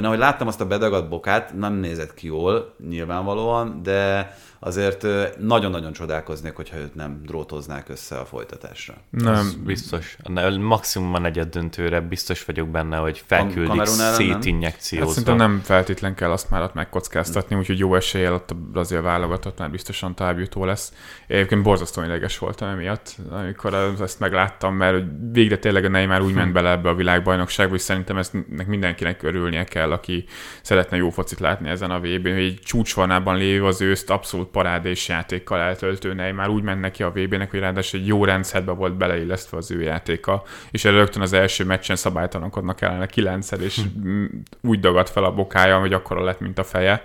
Na, 0.00 0.08
hogy 0.08 0.18
láttam 0.18 0.46
azt 0.46 0.60
a 0.60 0.66
bedagadt 0.66 1.08
bokát, 1.08 1.54
nem 1.58 1.74
nézett 1.74 2.14
ki 2.14 2.26
jól, 2.26 2.74
nyilvánvalóan, 2.88 3.80
de 3.82 4.30
azért 4.64 5.06
nagyon-nagyon 5.38 5.92
csodálkoznék, 5.92 6.54
hogyha 6.54 6.76
őt 6.76 6.94
nem 6.94 7.20
drótoznák 7.26 7.88
össze 7.88 8.16
a 8.18 8.24
folytatásra. 8.24 8.94
Nem. 9.10 9.34
Ez 9.34 9.54
biztos. 9.54 10.16
Maximum 10.60 11.14
a 11.14 11.18
negyed 11.18 11.48
döntőre 11.48 12.00
biztos 12.00 12.44
vagyok 12.44 12.68
benne, 12.68 12.96
hogy 12.96 13.22
felküldik 13.26 13.84
szétinjekciózva. 13.84 15.06
Hát 15.06 15.14
szerintem 15.14 15.36
nem 15.36 15.60
feltétlen 15.64 16.14
kell 16.14 16.30
azt 16.30 16.50
már 16.50 16.62
ott 16.62 16.74
megkockáztatni, 16.74 17.56
úgyhogy 17.56 17.78
jó 17.78 17.94
eséllyel 17.94 18.34
ott 18.34 18.50
a 18.50 18.54
brazil 18.54 19.02
válogatott 19.02 19.58
már 19.58 19.70
biztosan 19.70 20.14
továbbjutó 20.14 20.64
lesz. 20.64 20.92
Egyébként 21.26 21.62
borzasztóan 21.62 22.06
ideges 22.06 22.38
voltam 22.38 22.68
emiatt, 22.68 23.16
amikor 23.30 23.74
ezt 24.00 24.20
megláttam, 24.20 24.74
mert 24.74 25.04
végre 25.32 25.58
tényleg 25.58 25.84
a 25.84 25.88
Neymar 25.88 26.22
úgy 26.22 26.34
ment 26.34 26.52
bele 26.52 26.70
ebbe 26.70 26.88
a 26.88 26.94
világbajnokságba, 26.94 27.74
és 27.74 27.80
szerintem 27.80 28.16
ezt 28.16 28.32
mindenkinek 28.66 29.22
örülnie 29.22 29.64
kell, 29.64 29.92
aki 29.92 30.24
szeretne 30.62 30.96
jó 30.96 31.10
focit 31.10 31.40
látni 31.40 31.68
ezen 31.68 31.90
a 31.90 31.98
vb 31.98 32.26
n 32.26 32.32
hogy 32.32 32.42
egy 32.42 32.60
csúcsvarnában 32.64 33.36
lévő 33.36 33.64
az 33.64 33.80
őszt 33.80 34.10
abszolút 34.10 34.50
parádés 34.52 35.08
játékkal 35.08 35.60
eltöltő 35.60 36.32
már 36.32 36.48
úgy 36.48 36.62
ment 36.62 36.80
neki 36.80 37.02
a 37.02 37.10
VB-nek, 37.10 37.50
hogy 37.50 37.60
ráadásul 37.60 38.00
egy 38.00 38.06
jó 38.06 38.24
rendszerbe 38.24 38.72
volt 38.72 38.96
beleillesztve 38.96 39.56
az 39.56 39.70
ő 39.70 39.82
játéka, 39.82 40.42
és 40.70 40.84
rögtön 40.84 41.22
az 41.22 41.32
első 41.32 41.64
meccsen 41.64 41.96
szabálytalankodnak 41.96 42.80
ellene 42.80 43.06
kilencszer, 43.06 43.60
és 43.60 43.80
hm. 44.02 44.24
úgy 44.60 44.80
dagadt 44.80 45.10
fel 45.10 45.24
a 45.24 45.34
bokája, 45.34 45.78
hogy 45.78 45.92
akkora 45.92 46.24
lett, 46.24 46.40
mint 46.40 46.58
a 46.58 46.64
feje. 46.64 47.04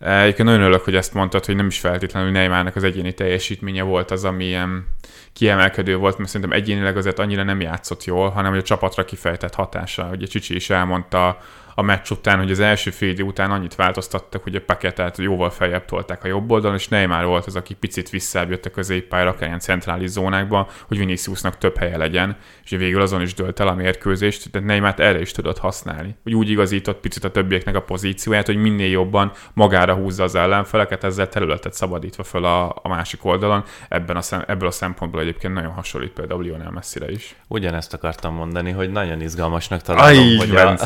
Egyébként 0.00 0.48
nagyon 0.48 0.62
örülök, 0.62 0.84
hogy 0.84 0.94
ezt 0.94 1.14
mondtad, 1.14 1.44
hogy 1.44 1.56
nem 1.56 1.66
is 1.66 1.78
feltétlenül 1.78 2.30
Neymarnak 2.30 2.76
az 2.76 2.84
egyéni 2.84 3.14
teljesítménye 3.14 3.82
volt 3.82 4.10
az, 4.10 4.24
ami 4.24 4.44
ilyen 4.44 4.86
kiemelkedő 5.32 5.96
volt, 5.96 6.18
mert 6.18 6.30
szerintem 6.30 6.58
egyénileg 6.58 6.96
azért 6.96 7.18
annyira 7.18 7.42
nem 7.42 7.60
játszott 7.60 8.04
jól, 8.04 8.28
hanem 8.28 8.50
hogy 8.50 8.60
a 8.60 8.62
csapatra 8.62 9.04
kifejtett 9.04 9.54
hatása. 9.54 10.08
Ugye 10.12 10.26
Csicsi 10.26 10.54
is 10.54 10.70
elmondta 10.70 11.38
a 11.74 11.82
meccs 11.82 12.10
után, 12.10 12.38
hogy 12.38 12.50
az 12.50 12.60
első 12.60 12.90
fél 12.90 13.08
idő 13.08 13.22
után 13.22 13.50
annyit 13.50 13.74
változtattak, 13.74 14.42
hogy 14.42 14.54
a 14.54 14.60
paketát 14.60 15.18
jóval 15.18 15.50
feljebb 15.50 15.84
tolták 15.84 16.24
a 16.24 16.28
jobb 16.28 16.50
oldalon, 16.50 16.76
és 16.76 16.88
Neymar 16.88 17.24
volt 17.24 17.46
az, 17.46 17.56
aki 17.56 17.74
picit 17.74 18.10
visszább 18.10 18.50
jött 18.50 18.66
a 18.66 18.70
középpályára, 18.70 19.30
akár 19.30 19.46
ilyen 19.46 19.58
centrális 19.60 20.08
zónákba, 20.08 20.68
hogy 20.88 20.98
Viniciusnak 20.98 21.58
több 21.58 21.78
helye 21.78 21.96
legyen, 21.96 22.36
és 22.64 22.70
végül 22.70 23.00
azon 23.00 23.20
is 23.20 23.34
dölt 23.34 23.60
el 23.60 23.68
a 23.68 23.74
mérkőzést, 23.74 24.50
de 24.50 24.60
Neymar 24.60 24.94
erre 24.96 25.20
is 25.20 25.32
tudott 25.32 25.58
használni. 25.58 26.16
Hogy 26.22 26.34
úgy 26.34 26.50
igazított 26.50 27.00
picit 27.00 27.24
a 27.24 27.30
többieknek 27.30 27.76
a 27.76 27.82
pozícióját, 27.82 28.46
hogy 28.46 28.56
minél 28.56 28.90
jobban 28.90 29.32
magára 29.52 29.94
húzza 29.94 30.22
az 30.22 30.34
ellenfeleket, 30.34 31.04
ezzel 31.04 31.28
területet 31.28 31.72
szabadítva 31.72 32.22
föl 32.22 32.44
a, 32.44 32.68
a 32.82 32.88
másik 32.88 33.24
oldalon. 33.24 33.64
Ebben 33.88 34.16
a 34.16 34.22
szem, 34.22 34.44
ebből 34.46 34.68
a 34.68 34.70
szempontból 34.70 35.20
egyébként 35.20 35.54
nagyon 35.54 35.72
hasonlít 35.72 36.10
például 36.10 36.42
Lionel 36.42 36.70
Messi-re 36.70 37.10
is. 37.10 37.34
Ugyanezt 37.48 37.94
akartam 37.94 38.34
mondani, 38.34 38.70
hogy 38.70 38.90
nagyon 38.90 39.20
izgalmasnak 39.20 39.82
találom, 39.82 40.18
Aj, 40.18 40.36
hogy 40.36 40.56
a, 40.56 40.76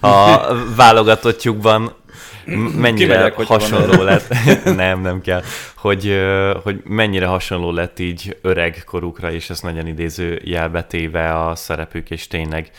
a 0.08 0.19
válogatottjukban 0.76 1.92
mennyire 2.76 3.12
Kimegyek, 3.12 3.34
hogyha 3.34 3.58
van 3.58 3.70
hasonló 3.70 4.02
lett, 4.02 4.34
nem, 4.64 5.00
nem 5.00 5.20
kell, 5.20 5.42
hogy, 5.76 6.20
hogy 6.62 6.80
mennyire 6.84 7.26
hasonló 7.26 7.70
lett 7.70 7.98
így 7.98 8.36
öreg 8.42 8.82
korukra, 8.86 9.32
és 9.32 9.50
ezt 9.50 9.62
nagyon 9.62 9.86
idéző 9.86 10.40
jelbetéve 10.44 11.44
a 11.44 11.54
szerepük, 11.54 12.10
és 12.10 12.26
tényleg 12.26 12.70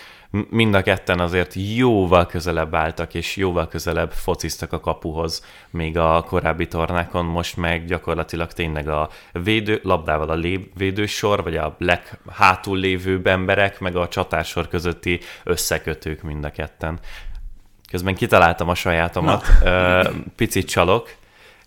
mind 0.50 0.74
a 0.74 0.82
ketten 0.82 1.20
azért 1.20 1.54
jóval 1.76 2.26
közelebb 2.26 2.76
álltak, 2.76 3.14
és 3.14 3.36
jóval 3.36 3.68
közelebb 3.68 4.12
fociztak 4.12 4.74
a 4.74 4.80
kapuhoz, 4.80 5.46
még 5.70 5.98
a 5.98 6.24
korábbi 6.28 6.68
tornákon, 6.68 7.26
most 7.26 7.58
meg 7.58 7.86
gyakorlatilag 7.86 8.52
tényleg 8.52 8.88
a 8.88 9.10
védő, 9.32 9.80
labdával 9.84 10.30
a 10.30 10.34
lé, 10.34 10.72
védősor, 10.78 11.44
vagy 11.44 11.56
a 11.56 11.76
leghátul 11.80 12.78
lévő 12.78 13.22
emberek, 13.24 13.80
meg 13.80 13.96
a 13.96 14.08
csatársor 14.08 14.68
közötti 14.68 15.20
összekötők 15.44 16.22
mind 16.22 16.44
a 16.44 16.52
ketten. 16.52 17.00
Közben 17.92 18.16
kitaláltam 18.16 18.70
a 18.70 18.76
sajátomat, 18.76 19.48
Ö, 19.64 20.10
picit 20.36 20.70
csalok, 20.70 21.10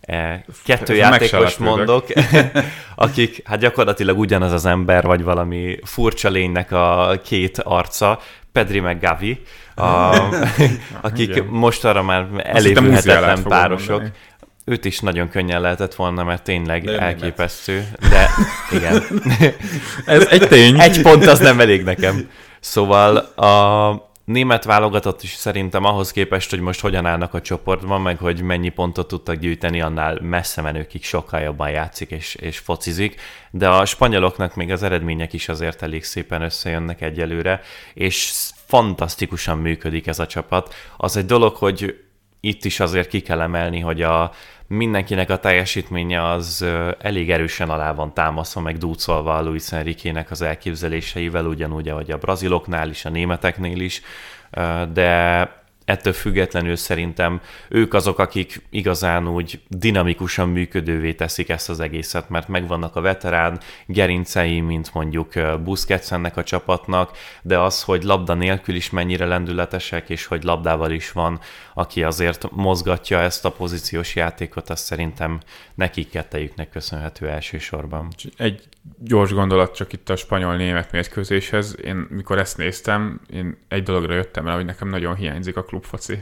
E, 0.07 0.45
Kettő 0.65 0.95
játékos 0.95 1.57
mondok, 1.57 2.07
akik 2.95 3.49
hát 3.49 3.59
gyakorlatilag 3.59 4.19
ugyanaz 4.19 4.53
az 4.53 4.67
ember, 4.67 5.05
vagy 5.05 5.23
valami 5.23 5.79
furcsa 5.85 6.29
lénynek 6.29 6.73
a 6.73 7.21
két 7.25 7.59
arca, 7.59 8.21
Pedri 8.53 8.81
meg 8.81 9.01
Gavi, 9.01 9.43
a, 9.75 9.83
akik 11.01 11.29
igen. 11.29 11.45
most 11.45 11.85
arra 11.85 12.03
már 12.03 12.27
elévülhetetlen 12.43 13.43
párosok. 13.43 13.89
mondani. 13.91 14.13
Őt 14.65 14.85
is 14.85 15.01
nagyon 15.01 15.29
könnyen 15.29 15.61
lehetett 15.61 15.95
volna, 15.95 16.25
mert 16.25 16.43
tényleg 16.43 16.85
De 16.85 16.99
elképesztő. 16.99 17.89
De 18.11 18.29
igen. 18.71 19.03
Ez 20.07 20.27
egy 20.27 20.49
tény. 20.49 20.81
Egy 20.81 21.03
pont 21.03 21.27
az 21.27 21.39
nem 21.39 21.61
elég 21.61 21.83
nekem. 21.83 22.31
Szóval 22.61 23.17
a 23.17 24.13
német 24.25 24.65
válogatott 24.65 25.23
is 25.23 25.35
szerintem 25.35 25.85
ahhoz 25.85 26.13
képest, 26.13 26.51
hogy 26.51 26.61
most 26.61 26.81
hogyan 26.81 27.07
állnak 27.07 27.35
a 27.35 27.41
csoportban, 27.41 28.01
meg 28.01 28.19
hogy 28.19 28.43
mennyi 28.43 28.69
pontot 28.69 29.09
tudtak 29.09 29.37
gyűjteni, 29.37 29.81
annál 29.81 30.19
messze 30.21 30.63
menőkig 30.63 31.05
sokkal 31.05 31.41
jobban 31.41 31.71
játszik 31.71 32.11
és, 32.11 32.35
és 32.35 32.59
focizik, 32.59 33.21
de 33.51 33.69
a 33.69 33.85
spanyoloknak 33.85 34.55
még 34.55 34.71
az 34.71 34.83
eredmények 34.83 35.33
is 35.33 35.49
azért 35.49 35.83
elég 35.83 36.05
szépen 36.05 36.43
összejönnek 36.43 37.01
egyelőre, 37.01 37.61
és 37.95 38.33
fantasztikusan 38.67 39.59
működik 39.59 40.07
ez 40.07 40.19
a 40.19 40.27
csapat. 40.27 40.75
Az 40.97 41.17
egy 41.17 41.27
dolog, 41.27 41.57
hogy 41.57 42.05
itt 42.41 42.65
is 42.65 42.81
azért 42.81 43.09
ki 43.09 43.21
kell 43.21 43.41
emelni, 43.41 43.81
hogy 43.81 44.03
a 44.03 44.33
mindenkinek 44.67 45.31
a 45.31 45.39
teljesítménye 45.39 46.31
az 46.31 46.67
elég 46.99 47.31
erősen 47.31 47.71
alá 47.71 47.93
van 47.93 48.15
támaszva, 48.15 48.61
meg 48.61 48.79
dúcolva 48.79 49.37
a 49.37 49.43
Luis 49.43 49.73
Enrique-nek 49.73 50.31
az 50.31 50.43
elképzeléseivel, 50.43 51.47
ugyanúgy, 51.47 51.89
ahogy 51.89 52.11
a 52.11 52.19
braziloknál 52.19 52.89
is, 52.89 53.05
a 53.05 53.11
németeknél 53.11 53.81
is, 53.81 54.03
de 54.93 55.49
ettől 55.85 56.13
függetlenül 56.13 56.77
szerintem 56.77 57.41
ők 57.69 57.95
azok, 57.95 58.19
akik 58.19 58.63
igazán 58.71 59.29
úgy 59.29 59.61
dinamikusan 59.69 60.49
működővé 60.49 61.13
teszik 61.13 61.49
ezt 61.49 61.69
az 61.69 61.81
egészet, 61.81 62.29
mert 62.29 62.49
megvannak 62.49 62.97
a 62.97 63.01
veterán 63.01 63.61
gerincei, 63.87 64.61
mint 64.61 64.95
mondjuk 64.95 65.33
Busquets 65.65 66.13
ennek 66.13 66.37
a 66.37 66.43
csapatnak, 66.43 67.17
de 67.43 67.59
az, 67.59 67.83
hogy 67.83 68.03
labda 68.03 68.35
nélkül 68.35 68.75
is 68.75 68.91
mennyire 68.91 69.27
lendületesek, 69.27 70.11
és 70.11 70.27
hogy 70.27 70.43
labdával 70.43 70.91
is 70.91 71.13
van, 71.13 71.41
aki 71.75 72.03
azért 72.03 72.51
mozgatja 72.51 73.21
ezt 73.21 73.45
a 73.45 73.51
pozíciós 73.51 74.17
játékot, 74.17 74.71
az 74.71 74.81
szerintem 74.81 75.41
nekik 75.75 76.11
kettejüknek 76.11 76.71
köszönhető 76.71 77.29
elsősorban. 77.29 78.09
Egy 78.37 78.69
gyors 78.99 79.33
gondolat 79.33 79.75
csak 79.75 79.93
itt 79.93 80.09
a 80.11 80.17
spanyol-német 80.17 80.93
mérkőzéshez. 80.93 81.77
Én 81.85 82.07
mikor 82.11 82.39
ezt 82.39 82.57
néztem, 82.57 83.21
én 83.31 83.57
egy 83.69 83.83
dologra 83.83 84.15
jöttem 84.15 84.47
el, 84.47 84.55
hogy 84.55 84.65
nekem 84.65 84.89
nagyon 84.89 85.15
hiányzik 85.15 85.57
a 85.57 85.65
klubfoci. 85.75 86.19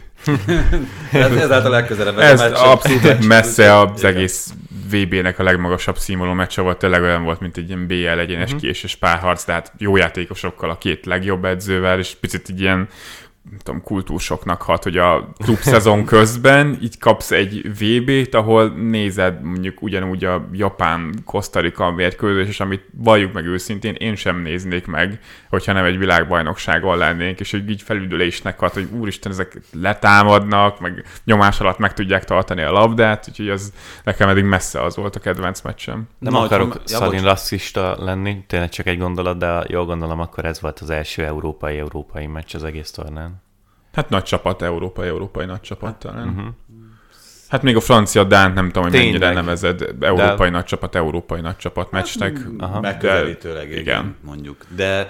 Ez, 1.13 1.33
ezáltal 1.33 1.71
legközelebb. 1.71 2.19
Ez 2.19 2.41
a 2.41 2.49
meccs- 2.49 2.57
abszolút 2.57 3.03
meccs- 3.03 3.25
messze 3.25 3.79
az 3.79 4.05
egész 4.05 4.53
VB-nek 4.91 5.39
a 5.39 5.43
legmagasabb 5.43 5.99
színvonalú 5.99 6.37
meccse 6.37 6.63
volt, 6.63 6.79
tényleg 6.79 7.03
olyan 7.03 7.23
volt, 7.23 7.41
mint 7.41 7.57
egy 7.57 7.69
ilyen 7.69 7.87
BL 7.87 8.19
egyenes 8.19 8.45
uh-huh. 8.45 8.61
kiesés 8.61 8.97
párharc, 8.97 9.45
tehát 9.45 9.73
jó 9.79 9.97
játékosokkal, 9.97 10.71
a 10.71 10.79
két 10.79 11.07
legjobb 11.07 11.45
edzővel, 11.45 11.99
és 11.99 12.15
picit 12.21 12.49
így 12.49 12.61
ilyen 12.61 12.89
nem 13.51 13.59
tudom, 13.59 13.83
kultúrsoknak 13.83 14.63
hat, 14.63 14.83
hogy 14.83 14.97
a 14.97 15.33
klub 15.45 15.59
szezon 15.59 16.05
közben 16.15 16.79
így 16.83 16.99
kapsz 16.99 17.31
egy 17.31 17.71
VB-t, 17.79 18.35
ahol 18.35 18.69
nézed 18.69 19.43
mondjuk 19.43 19.83
ugyanúgy 19.83 20.25
a 20.25 20.49
japán 20.53 21.15
Kosztarika 21.25 21.91
mérkőzés, 21.91 22.49
és 22.49 22.61
amit 22.61 22.85
valljuk 22.93 23.33
meg 23.33 23.47
őszintén, 23.47 23.95
én 23.95 24.15
sem 24.15 24.43
néznék 24.43 24.87
meg, 24.87 25.21
hogyha 25.49 25.73
nem 25.73 25.85
egy 25.85 25.99
világbajnokságon 25.99 26.99
lennénk, 26.99 27.41
és 27.41 27.51
hogy 27.51 27.71
így 27.71 27.83
felüdülésnek 27.83 28.59
hat, 28.59 28.73
hogy 28.73 28.89
úristen, 28.93 29.33
ezek 29.33 29.61
letámadnak, 29.73 30.81
meg 30.81 31.05
nyomás 31.25 31.61
alatt 31.61 31.79
meg 31.79 31.95
tudják 31.95 32.25
tartani 32.25 32.63
a 32.63 32.73
labdát, 32.73 33.27
úgyhogy 33.29 33.49
az 33.49 33.73
nekem 34.05 34.29
eddig 34.29 34.45
messze 34.45 34.83
az 34.83 34.97
volt 34.97 35.17
a 35.17 35.21
kedvenc 35.21 35.61
meccsem. 35.61 36.09
Nem 36.19 36.33
Na, 36.33 36.41
akarok 36.41 36.75
ja, 36.75 36.97
szalin 36.97 37.23
rasszista 37.23 38.05
lenni, 38.05 38.45
tényleg 38.47 38.69
csak 38.69 38.87
egy 38.87 38.99
gondolat, 38.99 39.39
de 39.39 39.65
jól 39.69 39.85
gondolom, 39.85 40.21
akkor 40.21 40.45
ez 40.45 40.61
volt 40.61 40.79
az 40.79 40.91
első 40.91 41.25
európai-európai 41.25 42.27
meccs 42.27 42.55
az 42.55 42.65
egész 42.65 42.91
tornán. 42.91 43.32
Hát 43.93 44.09
nagy 44.09 44.23
csapat, 44.23 44.63
európai, 44.63 45.09
európai 45.09 45.47
nagy 45.47 45.61
csapat 45.61 45.97
talán. 45.97 46.29
Uh-huh. 46.29 46.47
Hát 47.49 47.63
még 47.63 47.77
a 47.77 47.81
francia 47.81 48.25
Dánt 48.25 48.55
nem 48.55 48.67
tudom, 48.67 48.83
hogy 48.83 48.93
Tényleg. 48.93 49.21
mennyire 49.21 49.33
nevezed 49.41 49.95
európai 50.01 50.51
nagy 50.51 50.65
csapat, 50.65 50.95
európai 50.95 51.41
nagy 51.41 51.57
csapat 51.57 51.91
meccsnek. 51.91 52.41
Aha. 52.59 52.81
Megközelítőleg, 52.81 53.71
igen, 53.71 53.81
igen. 53.81 54.17
mondjuk. 54.21 54.57
De 54.77 55.09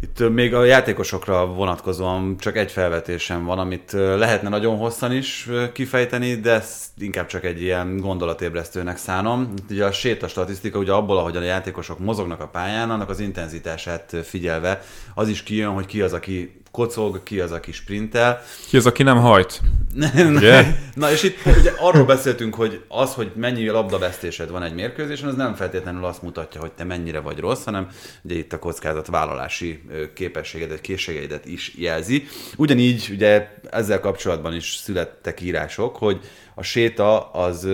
itt 0.00 0.30
még 0.30 0.54
a 0.54 0.64
játékosokra 0.64 1.46
vonatkozóan 1.46 2.36
csak 2.36 2.56
egy 2.56 2.72
felvetésem 2.72 3.44
van, 3.44 3.58
amit 3.58 3.92
lehetne 3.92 4.48
nagyon 4.48 4.76
hosszan 4.76 5.12
is 5.12 5.48
kifejteni, 5.72 6.34
de 6.34 6.52
ezt 6.52 6.86
inkább 6.98 7.26
csak 7.26 7.44
egy 7.44 7.62
ilyen 7.62 7.96
gondolatébresztőnek 7.96 8.96
szánom. 8.96 9.52
Itt 9.56 9.70
Ugye 9.70 9.84
a 9.84 9.92
séta 9.92 10.28
statisztika, 10.28 10.78
ugye 10.78 10.92
abból, 10.92 11.18
ahogyan 11.18 11.42
a 11.42 11.46
játékosok 11.46 11.98
mozognak 11.98 12.40
a 12.40 12.48
pályán, 12.48 12.90
annak 12.90 13.08
az 13.08 13.20
intenzitását 13.20 14.16
figyelve, 14.22 14.82
az 15.14 15.28
is 15.28 15.42
kijön, 15.42 15.72
hogy 15.72 15.86
ki 15.86 16.00
az, 16.00 16.12
aki 16.12 16.57
kocog, 16.70 17.22
ki 17.22 17.40
az, 17.40 17.52
aki 17.52 17.72
sprintel. 17.72 18.42
Ki 18.68 18.76
az, 18.76 18.86
aki 18.86 19.02
nem 19.02 19.18
hajt? 19.18 19.60
Ugye? 20.36 20.64
Na 20.94 21.12
és 21.12 21.22
itt 21.22 21.36
ugye 21.58 21.72
arról 21.78 22.04
beszéltünk, 22.04 22.54
hogy 22.54 22.84
az, 22.88 23.14
hogy 23.14 23.32
mennyi 23.34 23.68
labdavesztésed 23.68 24.50
van 24.50 24.62
egy 24.62 24.74
mérkőzésen, 24.74 25.28
az 25.28 25.34
nem 25.34 25.54
feltétlenül 25.54 26.04
azt 26.04 26.22
mutatja, 26.22 26.60
hogy 26.60 26.72
te 26.72 26.84
mennyire 26.84 27.20
vagy 27.20 27.38
rossz, 27.38 27.64
hanem 27.64 27.88
ugye 28.22 28.34
itt 28.34 28.52
a 28.52 28.58
kockázatvállalási 28.58 29.82
képességedet, 30.14 30.80
készségeidet 30.80 31.46
is 31.46 31.74
jelzi. 31.76 32.26
Ugyanígy 32.56 33.08
ugye 33.10 33.48
ezzel 33.70 34.00
kapcsolatban 34.00 34.54
is 34.54 34.74
születtek 34.74 35.40
írások, 35.40 35.96
hogy 35.96 36.20
a 36.54 36.62
séta 36.62 37.30
az 37.30 37.68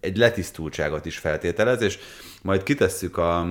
egy 0.00 0.16
letisztultságot 0.16 1.06
is 1.06 1.18
feltételez, 1.18 1.82
és 1.82 1.98
majd 2.42 2.62
kitesszük 2.62 3.16
a 3.16 3.46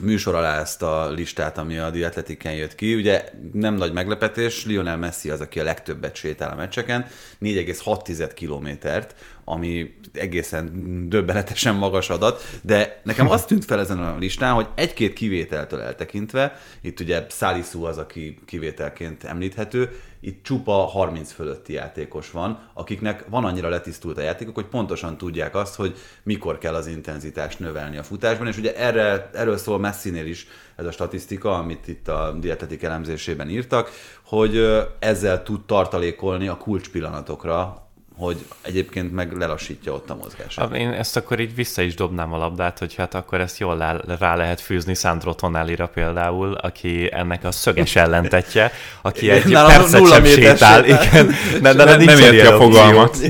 műsor 0.00 0.34
alá 0.34 0.60
ezt 0.60 0.82
a 0.82 1.10
listát, 1.10 1.58
ami 1.58 1.78
a 1.78 1.90
The 1.90 2.06
Athletic-en 2.06 2.54
jött 2.54 2.74
ki. 2.74 2.94
Ugye 2.94 3.24
nem 3.52 3.74
nagy 3.74 3.92
meglepetés, 3.92 4.64
Lionel 4.64 4.96
Messi 4.96 5.30
az, 5.30 5.40
aki 5.40 5.60
a 5.60 5.64
legtöbbet 5.64 6.14
sétál 6.14 6.50
a 6.50 6.54
meccseken, 6.54 7.06
4,6 7.40 8.30
kilométert, 8.34 9.14
ami 9.48 9.94
egészen 10.12 10.72
döbbenetesen 11.08 11.74
magas 11.74 12.10
adat, 12.10 12.42
de 12.62 13.00
nekem 13.04 13.30
azt 13.30 13.46
tűnt 13.46 13.64
fel 13.64 13.80
ezen 13.80 13.98
a 13.98 14.16
listán, 14.18 14.54
hogy 14.54 14.66
egy-két 14.74 15.12
kivételtől 15.12 15.80
eltekintve, 15.80 16.58
itt 16.80 17.00
ugye 17.00 17.26
Salisu 17.30 17.84
az, 17.84 17.98
aki 17.98 18.38
kivételként 18.46 19.24
említhető, 19.24 19.90
itt 20.20 20.42
csupa 20.42 20.72
30 20.72 21.32
fölötti 21.32 21.72
játékos 21.72 22.30
van, 22.30 22.70
akiknek 22.74 23.24
van 23.28 23.44
annyira 23.44 23.68
letisztult 23.68 24.18
a 24.18 24.20
játékok, 24.20 24.54
hogy 24.54 24.66
pontosan 24.66 25.16
tudják 25.16 25.54
azt, 25.54 25.74
hogy 25.74 25.96
mikor 26.22 26.58
kell 26.58 26.74
az 26.74 26.86
intenzitást 26.86 27.58
növelni 27.58 27.96
a 27.96 28.02
futásban, 28.02 28.46
és 28.46 28.56
ugye 28.56 28.76
erre, 28.76 29.30
erről 29.32 29.56
szól 29.56 29.78
Messinél 29.78 30.26
is 30.26 30.46
ez 30.76 30.86
a 30.86 30.90
statisztika, 30.90 31.58
amit 31.58 31.88
itt 31.88 32.08
a 32.08 32.36
dietetik 32.40 32.82
elemzésében 32.82 33.48
írtak, 33.48 33.90
hogy 34.24 34.84
ezzel 34.98 35.42
tud 35.42 35.64
tartalékolni 35.64 36.48
a 36.48 36.56
kulcspillanatokra, 36.56 37.87
hogy 38.18 38.36
egyébként 38.62 39.12
meg 39.12 39.32
lelassítja 39.32 39.92
ott 39.92 40.10
a 40.10 40.16
mozgását. 40.22 40.76
Én 40.76 40.90
ezt 40.90 41.16
akkor 41.16 41.40
így 41.40 41.54
vissza 41.54 41.82
is 41.82 41.94
dobnám 41.94 42.32
a 42.32 42.36
labdát, 42.36 42.78
hogy 42.78 42.94
hát 42.94 43.14
akkor 43.14 43.40
ezt 43.40 43.58
jól 43.58 44.02
rá, 44.18 44.34
lehet 44.36 44.60
fűzni 44.60 44.94
Sandro 44.94 45.34
Tonalira 45.34 45.86
például, 45.86 46.52
aki 46.54 47.08
ennek 47.12 47.44
a 47.44 47.52
szöges 47.52 47.96
ellentetje, 48.04 48.72
aki 49.02 49.24
Igen, 49.24 49.36
egy 49.36 49.52
percet 49.52 50.06
sem 50.06 50.24
sétál. 50.24 50.84
Igen, 50.84 51.34
de, 51.62 51.72
de 51.74 51.84
Nem- 51.84 52.00
érti 52.00 52.40
a 52.40 52.56
fogalmat. 52.56 53.16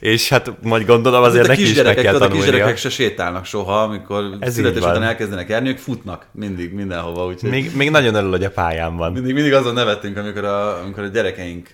És 0.00 0.28
hát 0.28 0.52
majd 0.62 0.86
gondolom 0.86 1.22
azért 1.22 1.44
a 1.44 1.48
neki 1.48 1.60
is 1.60 1.66
meg 1.66 1.74
kisgyerekek, 1.74 2.02
kell 2.02 2.12
tudod, 2.12 2.26
a 2.26 2.30
tanulnia. 2.30 2.52
kisgyerekek 2.52 2.78
se 2.78 2.88
sétálnak 2.90 3.44
soha, 3.44 3.82
amikor 3.82 4.36
Ez 4.38 4.54
születés 4.54 4.82
után 4.82 5.02
elkezdenek 5.02 5.48
járni, 5.48 5.68
ők 5.68 5.78
futnak 5.78 6.26
mindig, 6.32 6.72
mindenhova. 6.72 7.26
Úgyhogy 7.26 7.50
Még, 7.50 7.76
még 7.76 7.90
nagyon 7.90 8.14
örül, 8.14 8.30
hogy 8.30 8.44
a 8.44 8.50
pályán 8.50 8.96
van. 8.96 9.12
mindig, 9.12 9.34
mindig 9.34 9.52
azon 9.52 9.74
nevettünk, 9.74 10.16
amikor 10.16 10.44
a, 10.44 10.82
amikor 10.82 11.02
a 11.02 11.06
gyerekeink 11.06 11.68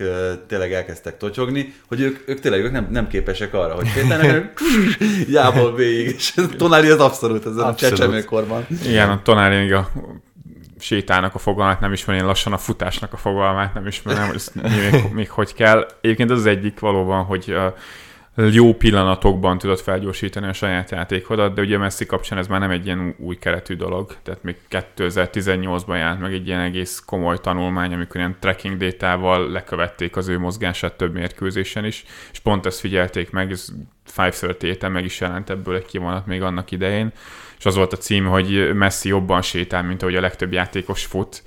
tényleg 0.47 0.73
elkezdtek 0.73 1.17
totyogni, 1.17 1.73
hogy 1.87 2.01
ők, 2.01 2.29
ők 2.29 2.39
tényleg 2.39 2.63
ők 2.63 2.71
nem, 2.71 2.87
nem 2.91 3.07
képesek 3.07 3.53
arra, 3.53 3.73
hogy 3.73 3.87
sétálnak, 3.87 4.53
jából 5.29 5.75
végig. 5.75 6.15
És 6.15 6.33
Tonali 6.57 6.89
az 6.89 6.99
abszolút 6.99 7.45
ezen 7.45 7.63
a 7.63 7.67
Abszolút. 7.67 7.95
csecsemőkorban. 7.97 8.65
Igen, 8.85 9.09
a 9.09 9.21
Tonali 9.23 9.55
még 9.55 9.73
a 9.73 9.91
sétálnak 10.79 11.35
a 11.35 11.37
fogalmát 11.37 11.79
nem 11.79 11.93
ismerem, 11.93 12.21
én 12.21 12.27
lassan 12.27 12.53
a 12.53 12.57
futásnak 12.57 13.13
a 13.13 13.17
fogalmát 13.17 13.73
nem 13.73 13.87
ismerem, 13.87 14.27
hogy 14.27 14.41
még, 14.53 15.03
még 15.11 15.29
hogy 15.29 15.53
kell. 15.53 15.87
Egyébként 16.01 16.31
az, 16.31 16.37
az 16.37 16.45
egyik 16.45 16.79
valóban, 16.79 17.23
hogy 17.23 17.55
jó 18.37 18.73
pillanatokban 18.73 19.57
tudod 19.57 19.79
felgyorsítani 19.79 20.47
a 20.47 20.53
saját 20.53 20.91
játékodat, 20.91 21.53
de 21.53 21.61
ugye 21.61 21.77
Messi 21.77 22.05
kapcsán 22.05 22.37
ez 22.37 22.47
már 22.47 22.59
nem 22.59 22.69
egy 22.69 22.85
ilyen 22.85 23.15
új 23.19 23.35
keretű 23.35 23.75
dolog, 23.75 24.15
tehát 24.23 24.43
még 24.43 24.55
2018-ban 24.69 25.95
jelent 25.97 26.19
meg 26.19 26.33
egy 26.33 26.47
ilyen 26.47 26.59
egész 26.59 27.03
komoly 27.05 27.37
tanulmány, 27.37 27.93
amikor 27.93 28.15
ilyen 28.15 28.37
tracking 28.39 28.77
détával 28.77 29.49
lekövették 29.49 30.15
az 30.15 30.27
ő 30.27 30.39
mozgását 30.39 30.93
több 30.93 31.13
mérkőzésen 31.13 31.85
is, 31.85 32.03
és 32.31 32.39
pont 32.39 32.65
ezt 32.65 32.79
figyelték 32.79 33.31
meg, 33.31 33.51
ez 33.51 33.67
538 34.17 34.93
meg 34.93 35.05
is 35.05 35.19
jelent 35.19 35.49
ebből 35.49 35.75
egy 35.75 35.85
kivonat 35.85 36.25
még 36.25 36.41
annak 36.41 36.71
idején, 36.71 37.11
és 37.57 37.65
az 37.65 37.75
volt 37.75 37.93
a 37.93 37.97
cím, 37.97 38.25
hogy 38.25 38.73
Messi 38.73 39.09
jobban 39.09 39.41
sétál, 39.41 39.83
mint 39.83 40.01
ahogy 40.01 40.15
a 40.15 40.21
legtöbb 40.21 40.51
játékos 40.51 41.05
fut, 41.05 41.43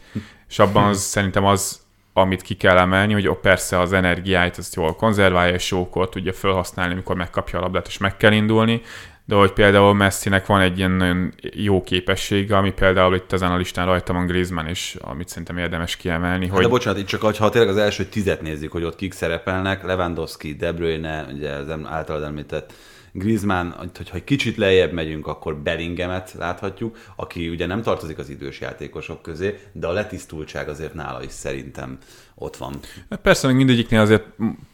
és 0.49 0.59
abban 0.59 0.85
az, 0.85 1.01
szerintem 1.01 1.45
az 1.45 1.81
amit 2.13 2.43
ki 2.43 2.55
kell 2.55 2.77
emelni, 2.77 3.13
hogy 3.13 3.39
persze 3.43 3.79
az 3.79 3.93
energiáit 3.93 4.57
azt 4.57 4.75
jól 4.75 4.95
konzerválja, 4.95 5.55
és 5.55 5.71
jókor 5.71 6.09
tudja 6.09 6.33
felhasználni, 6.33 6.93
amikor 6.93 7.17
megkapja 7.17 7.59
a 7.59 7.63
labdát, 7.63 7.87
és 7.87 7.99
meg 7.99 8.17
kell 8.17 8.33
indulni, 8.33 8.83
de 9.25 9.37
hogy 9.37 9.53
például 9.53 9.95
Messinek 9.95 10.47
van 10.47 10.61
egy 10.61 10.79
ilyen 10.79 10.91
nagyon 10.91 11.35
jó 11.41 11.83
képessége, 11.83 12.57
ami 12.57 12.73
például 12.73 13.15
itt 13.15 13.33
ezen 13.33 13.51
a 13.51 13.57
listán 13.57 13.87
rajta 13.87 14.13
van 14.13 14.27
Griezmann 14.27 14.67
is, 14.67 14.97
amit 15.01 15.29
szerintem 15.29 15.59
érdemes 15.59 15.97
kiemelni. 15.97 16.47
Hogy... 16.47 16.63
De 16.63 16.69
bocsánat, 16.69 16.99
itt 16.99 17.07
csak 17.07 17.23
ha 17.23 17.49
tényleg 17.49 17.71
az 17.71 17.77
első 17.77 18.05
tizet 18.05 18.41
nézzük, 18.41 18.73
hogy 18.73 18.85
ott 18.85 18.97
kik 18.97 19.13
szerepelnek, 19.13 19.83
Lewandowski, 19.83 20.55
De 20.55 20.73
Bruyne, 20.73 21.27
ugye 21.33 21.51
az 21.51 21.69
általad 21.85 22.23
említett 22.23 22.73
Griezmann, 23.13 23.71
hogyha 23.97 24.17
egy 24.17 24.25
kicsit 24.25 24.57
lejjebb 24.57 24.93
megyünk, 24.93 25.27
akkor 25.27 25.57
Bellinghamet 25.57 26.35
láthatjuk, 26.39 26.99
aki 27.17 27.49
ugye 27.49 27.67
nem 27.67 27.83
tartozik 27.83 28.19
az 28.19 28.29
idős 28.29 28.61
játékosok 28.61 29.23
közé, 29.23 29.59
de 29.73 29.87
a 29.87 29.93
letisztultság 29.93 30.69
azért 30.69 30.95
nála 30.95 31.23
is 31.23 31.33
szerintem 31.33 31.99
ott 32.35 32.57
van. 32.57 32.75
Persze, 33.23 33.47
még 33.47 33.57
mindegyiknél 33.57 34.01
azért 34.01 34.25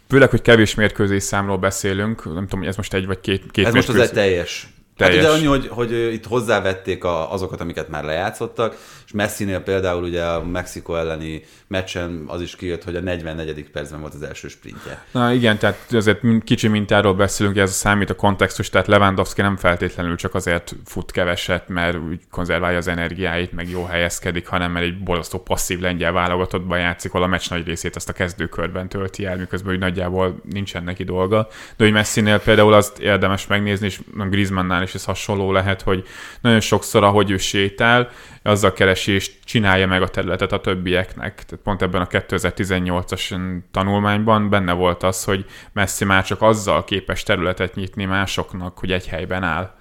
főleg, 0.09 0.31
hogy 0.31 0.43
kevés 0.43 0.75
mérkőzés 0.75 1.23
számról 1.23 1.59
beszélünk, 1.59 2.25
nem 2.25 2.43
tudom, 2.43 2.59
hogy 2.59 2.69
ez 2.69 2.77
most 2.77 2.95
egy 2.95 3.07
vagy 3.07 3.21
két, 3.21 3.51
két 3.51 3.67
Ez 3.67 3.75
most 3.75 3.89
az 3.89 3.97
egy 3.97 4.13
teljes 4.13 4.69
teljes. 4.97 5.25
Hát 5.25 5.25
ugye 5.25 5.39
annyi, 5.39 5.47
hogy, 5.47 5.69
hogy 5.69 6.13
itt 6.13 6.27
hozzávették 6.27 7.05
a, 7.05 7.33
azokat, 7.33 7.61
amiket 7.61 7.89
már 7.89 8.05
lejátszottak, 8.05 8.77
és 9.07 9.13
Messinél 9.13 9.61
például 9.61 10.03
ugye 10.03 10.25
a 10.25 10.45
Mexiko 10.45 10.95
elleni 10.95 11.43
meccsen 11.67 12.25
az 12.27 12.41
is 12.41 12.57
kijött, 12.57 12.85
hogy 12.85 12.97
a 12.97 13.01
44. 13.01 13.71
percben 13.71 14.01
volt 14.01 14.15
az 14.15 14.23
első 14.23 14.49
sprintje. 14.49 15.05
Na 15.13 15.33
igen, 15.33 15.59
tehát 15.59 15.79
azért 15.91 16.21
kicsi 16.45 16.69
mintáról 16.69 17.15
beszélünk, 17.15 17.57
ez 17.57 17.75
számít 17.75 18.11
a 18.11 18.15
kontextus, 18.15 18.71
tehát 18.71 18.87
Lewandowski 18.87 19.41
nem 19.41 19.57
feltétlenül 19.57 20.17
csak 20.17 20.35
azért 20.35 20.77
fut 20.85 21.11
keveset, 21.11 21.69
mert 21.69 21.97
úgy 22.09 22.21
konzerválja 22.31 22.79
az 22.79 22.89
energiáit, 22.89 23.53
meg 23.53 23.69
jó 23.69 23.85
helyezkedik, 23.85 24.47
hanem 24.47 24.73
mert 24.73 24.87
egy 24.87 25.03
borzasztó 25.03 25.39
passzív 25.39 25.81
lengyel 25.81 26.13
válogatottban 26.13 26.79
játszik, 26.79 27.11
ahol 27.15 27.27
a 27.27 27.29
meccs 27.29 27.51
nagy 27.51 27.67
részét 27.67 27.97
ezt 27.97 28.09
a 28.09 28.13
kezdőkörben 28.13 28.89
tölti 28.89 29.25
el, 29.25 29.37
miközben 29.37 29.73
úgy 29.73 29.81
nagyjából 29.81 30.41
nincsen 30.51 30.85
neki 30.85 31.05
dolga. 31.05 31.49
De 31.77 31.85
hogy 31.85 31.93
Messinél 31.93 32.41
például 32.41 32.73
azt 32.73 32.99
érdemes 32.99 33.47
megnézni, 33.47 33.87
és 33.87 34.01
Griezmannnál 34.31 34.83
is 34.87 34.95
ez 34.95 35.05
hasonló 35.05 35.53
lehet, 35.53 35.83
hogy 35.83 36.07
nagyon 36.41 36.61
sokszor, 36.61 37.05
ahogy 37.05 37.31
ő 37.31 37.37
sétál, 37.37 38.11
azzal 38.43 38.73
keresi 38.73 39.13
és 39.13 39.31
csinálja 39.45 39.87
meg 39.87 40.03
a 40.03 40.09
területet 40.09 40.53
a 40.53 40.61
többieknek. 40.61 41.45
Tehát 41.45 41.65
pont 41.65 41.83
ebben 41.83 42.01
a 42.01 42.07
2018-as 42.07 43.37
tanulmányban 43.71 44.51
benne 44.51 44.73
volt 44.73 45.03
az, 45.03 45.25
hogy 45.25 45.45
Messi 45.73 46.05
már 46.05 46.25
csak 46.25 46.43
azzal 46.43 46.85
képes 46.85 47.23
területet 47.23 47.75
nyitni 47.75 48.05
másoknak, 48.05 48.79
hogy 48.79 48.93
egy 48.93 49.09
helyben 49.09 49.43
áll 49.43 49.76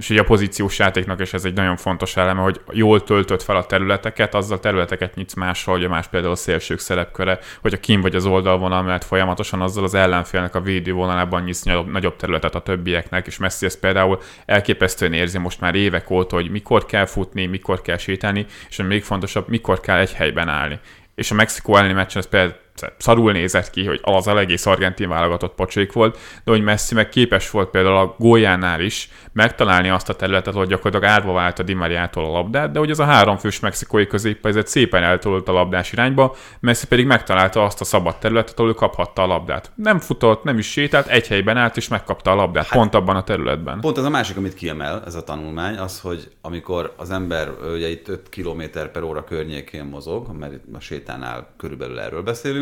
és 0.00 0.10
ugye 0.10 0.20
a 0.20 0.24
pozíciós 0.24 0.78
játéknak 0.78 1.20
is 1.20 1.32
ez 1.32 1.44
egy 1.44 1.54
nagyon 1.54 1.76
fontos 1.76 2.16
eleme, 2.16 2.40
hogy 2.40 2.60
jól 2.70 3.02
töltött 3.02 3.42
fel 3.42 3.56
a 3.56 3.66
területeket, 3.66 4.34
azzal 4.34 4.60
területeket 4.60 5.14
nyitsz 5.14 5.34
máshol, 5.34 5.84
a 5.84 5.88
más 5.88 6.06
például 6.06 6.32
a 6.32 6.36
szélsők 6.36 6.78
szerepköre, 6.78 7.38
hogy 7.60 7.72
a 7.72 7.80
kim 7.80 8.00
vagy 8.00 8.14
az 8.14 8.26
oldalvonal 8.26 8.82
mellett 8.82 9.04
folyamatosan 9.04 9.60
azzal 9.60 9.84
az 9.84 9.94
ellenfélnek 9.94 10.54
a 10.54 10.60
védővonalában 10.60 11.42
nyitsz 11.42 11.62
nagyobb 11.62 12.16
területet 12.16 12.54
a 12.54 12.60
többieknek, 12.60 13.26
és 13.26 13.38
Messi 13.38 13.66
ezt 13.66 13.80
például 13.80 14.20
elképesztően 14.46 15.12
érzi 15.12 15.38
most 15.38 15.60
már 15.60 15.74
évek 15.74 16.10
óta, 16.10 16.36
hogy 16.36 16.50
mikor 16.50 16.86
kell 16.86 17.06
futni, 17.06 17.46
mikor 17.46 17.82
kell 17.82 17.98
sétálni, 17.98 18.46
és 18.68 18.78
a 18.78 18.82
még 18.82 19.02
fontosabb, 19.02 19.48
mikor 19.48 19.80
kell 19.80 19.98
egy 19.98 20.12
helyben 20.12 20.48
állni. 20.48 20.78
És 21.14 21.30
a 21.30 21.34
Mexikó 21.34 21.76
elleni 21.76 21.92
meccsen 21.92 22.22
ez 22.22 22.28
például 22.28 22.54
szarul 22.98 23.32
nézett 23.32 23.70
ki, 23.70 23.86
hogy 23.86 24.00
az 24.02 24.26
a 24.26 24.38
egész 24.38 24.66
argentin 24.66 25.08
válogatott 25.08 25.54
pocsék 25.54 25.92
volt, 25.92 26.18
de 26.44 26.50
hogy 26.50 26.62
Messi 26.62 26.94
meg 26.94 27.08
képes 27.08 27.50
volt 27.50 27.70
például 27.70 27.96
a 27.96 28.14
góljánál 28.18 28.80
is 28.80 29.10
megtalálni 29.32 29.88
azt 29.88 30.08
a 30.08 30.14
területet, 30.14 30.54
hogy 30.54 30.68
gyakorlatilag 30.68 31.14
árva 31.14 31.32
vált 31.32 31.58
a 31.58 31.62
Di 31.62 31.74
Mariától 31.74 32.24
a 32.24 32.30
labdát, 32.30 32.70
de 32.70 32.78
hogy 32.78 32.90
az 32.90 33.00
a 33.00 33.04
három 33.04 33.36
fős 33.36 33.60
mexikói 33.60 34.06
középpezet 34.06 34.66
szépen 34.66 35.02
eltolt 35.02 35.48
a 35.48 35.52
labdás 35.52 35.92
irányba, 35.92 36.36
Messi 36.60 36.86
pedig 36.86 37.06
megtalálta 37.06 37.64
azt 37.64 37.80
a 37.80 37.84
szabad 37.84 38.18
területet, 38.18 38.58
ahol 38.58 38.70
ő 38.70 38.74
kaphatta 38.74 39.22
a 39.22 39.26
labdát. 39.26 39.70
Nem 39.74 39.98
futott, 39.98 40.44
nem 40.44 40.58
is 40.58 40.70
sétált, 40.70 41.06
egy 41.06 41.26
helyben 41.26 41.56
állt 41.56 41.76
és 41.76 41.88
megkapta 41.88 42.30
a 42.30 42.34
labdát, 42.34 42.66
hát, 42.66 42.78
pont 42.78 42.94
abban 42.94 43.16
a 43.16 43.24
területben. 43.24 43.80
Pont 43.80 43.98
ez 43.98 44.04
a 44.04 44.10
másik, 44.10 44.36
amit 44.36 44.54
kiemel 44.54 45.02
ez 45.06 45.14
a 45.14 45.24
tanulmány, 45.24 45.76
az, 45.76 46.00
hogy 46.00 46.30
amikor 46.40 46.92
az 46.96 47.10
ember 47.10 47.50
ugye 47.74 47.88
itt 47.88 48.08
5 48.08 48.28
km 48.28 48.62
per 48.92 49.02
óra 49.02 49.24
környékén 49.24 49.84
mozog, 49.84 50.36
mert 50.38 50.52
itt 50.52 50.64
a 50.72 50.80
sétánál 50.80 51.48
körülbelül 51.56 52.00
erről 52.00 52.22
beszélünk, 52.22 52.59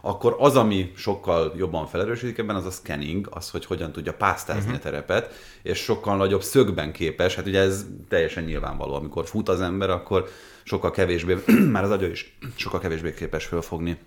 akkor 0.00 0.36
az, 0.38 0.56
ami 0.56 0.92
sokkal 0.96 1.52
jobban 1.56 1.86
felerősödik 1.86 2.38
ebben, 2.38 2.56
az 2.56 2.66
a 2.66 2.70
scanning, 2.70 3.28
az, 3.30 3.50
hogy 3.50 3.64
hogyan 3.64 3.92
tudja 3.92 4.14
pásztázni 4.14 4.62
uh-huh. 4.62 4.76
a 4.76 4.78
terepet, 4.78 5.32
és 5.62 5.78
sokkal 5.78 6.16
nagyobb 6.16 6.42
szögben 6.42 6.92
képes, 6.92 7.34
hát 7.34 7.46
ugye 7.46 7.60
ez 7.60 7.86
teljesen 8.08 8.44
nyilvánvaló, 8.44 8.94
amikor 8.94 9.26
fut 9.26 9.48
az 9.48 9.60
ember, 9.60 9.90
akkor 9.90 10.28
sokkal 10.62 10.90
kevésbé, 10.90 11.36
már 11.72 11.84
az 11.84 11.90
agya 11.90 12.06
is 12.06 12.36
sokkal 12.56 12.80
kevésbé 12.80 13.14
képes 13.14 13.44
fölfogni 13.44 13.98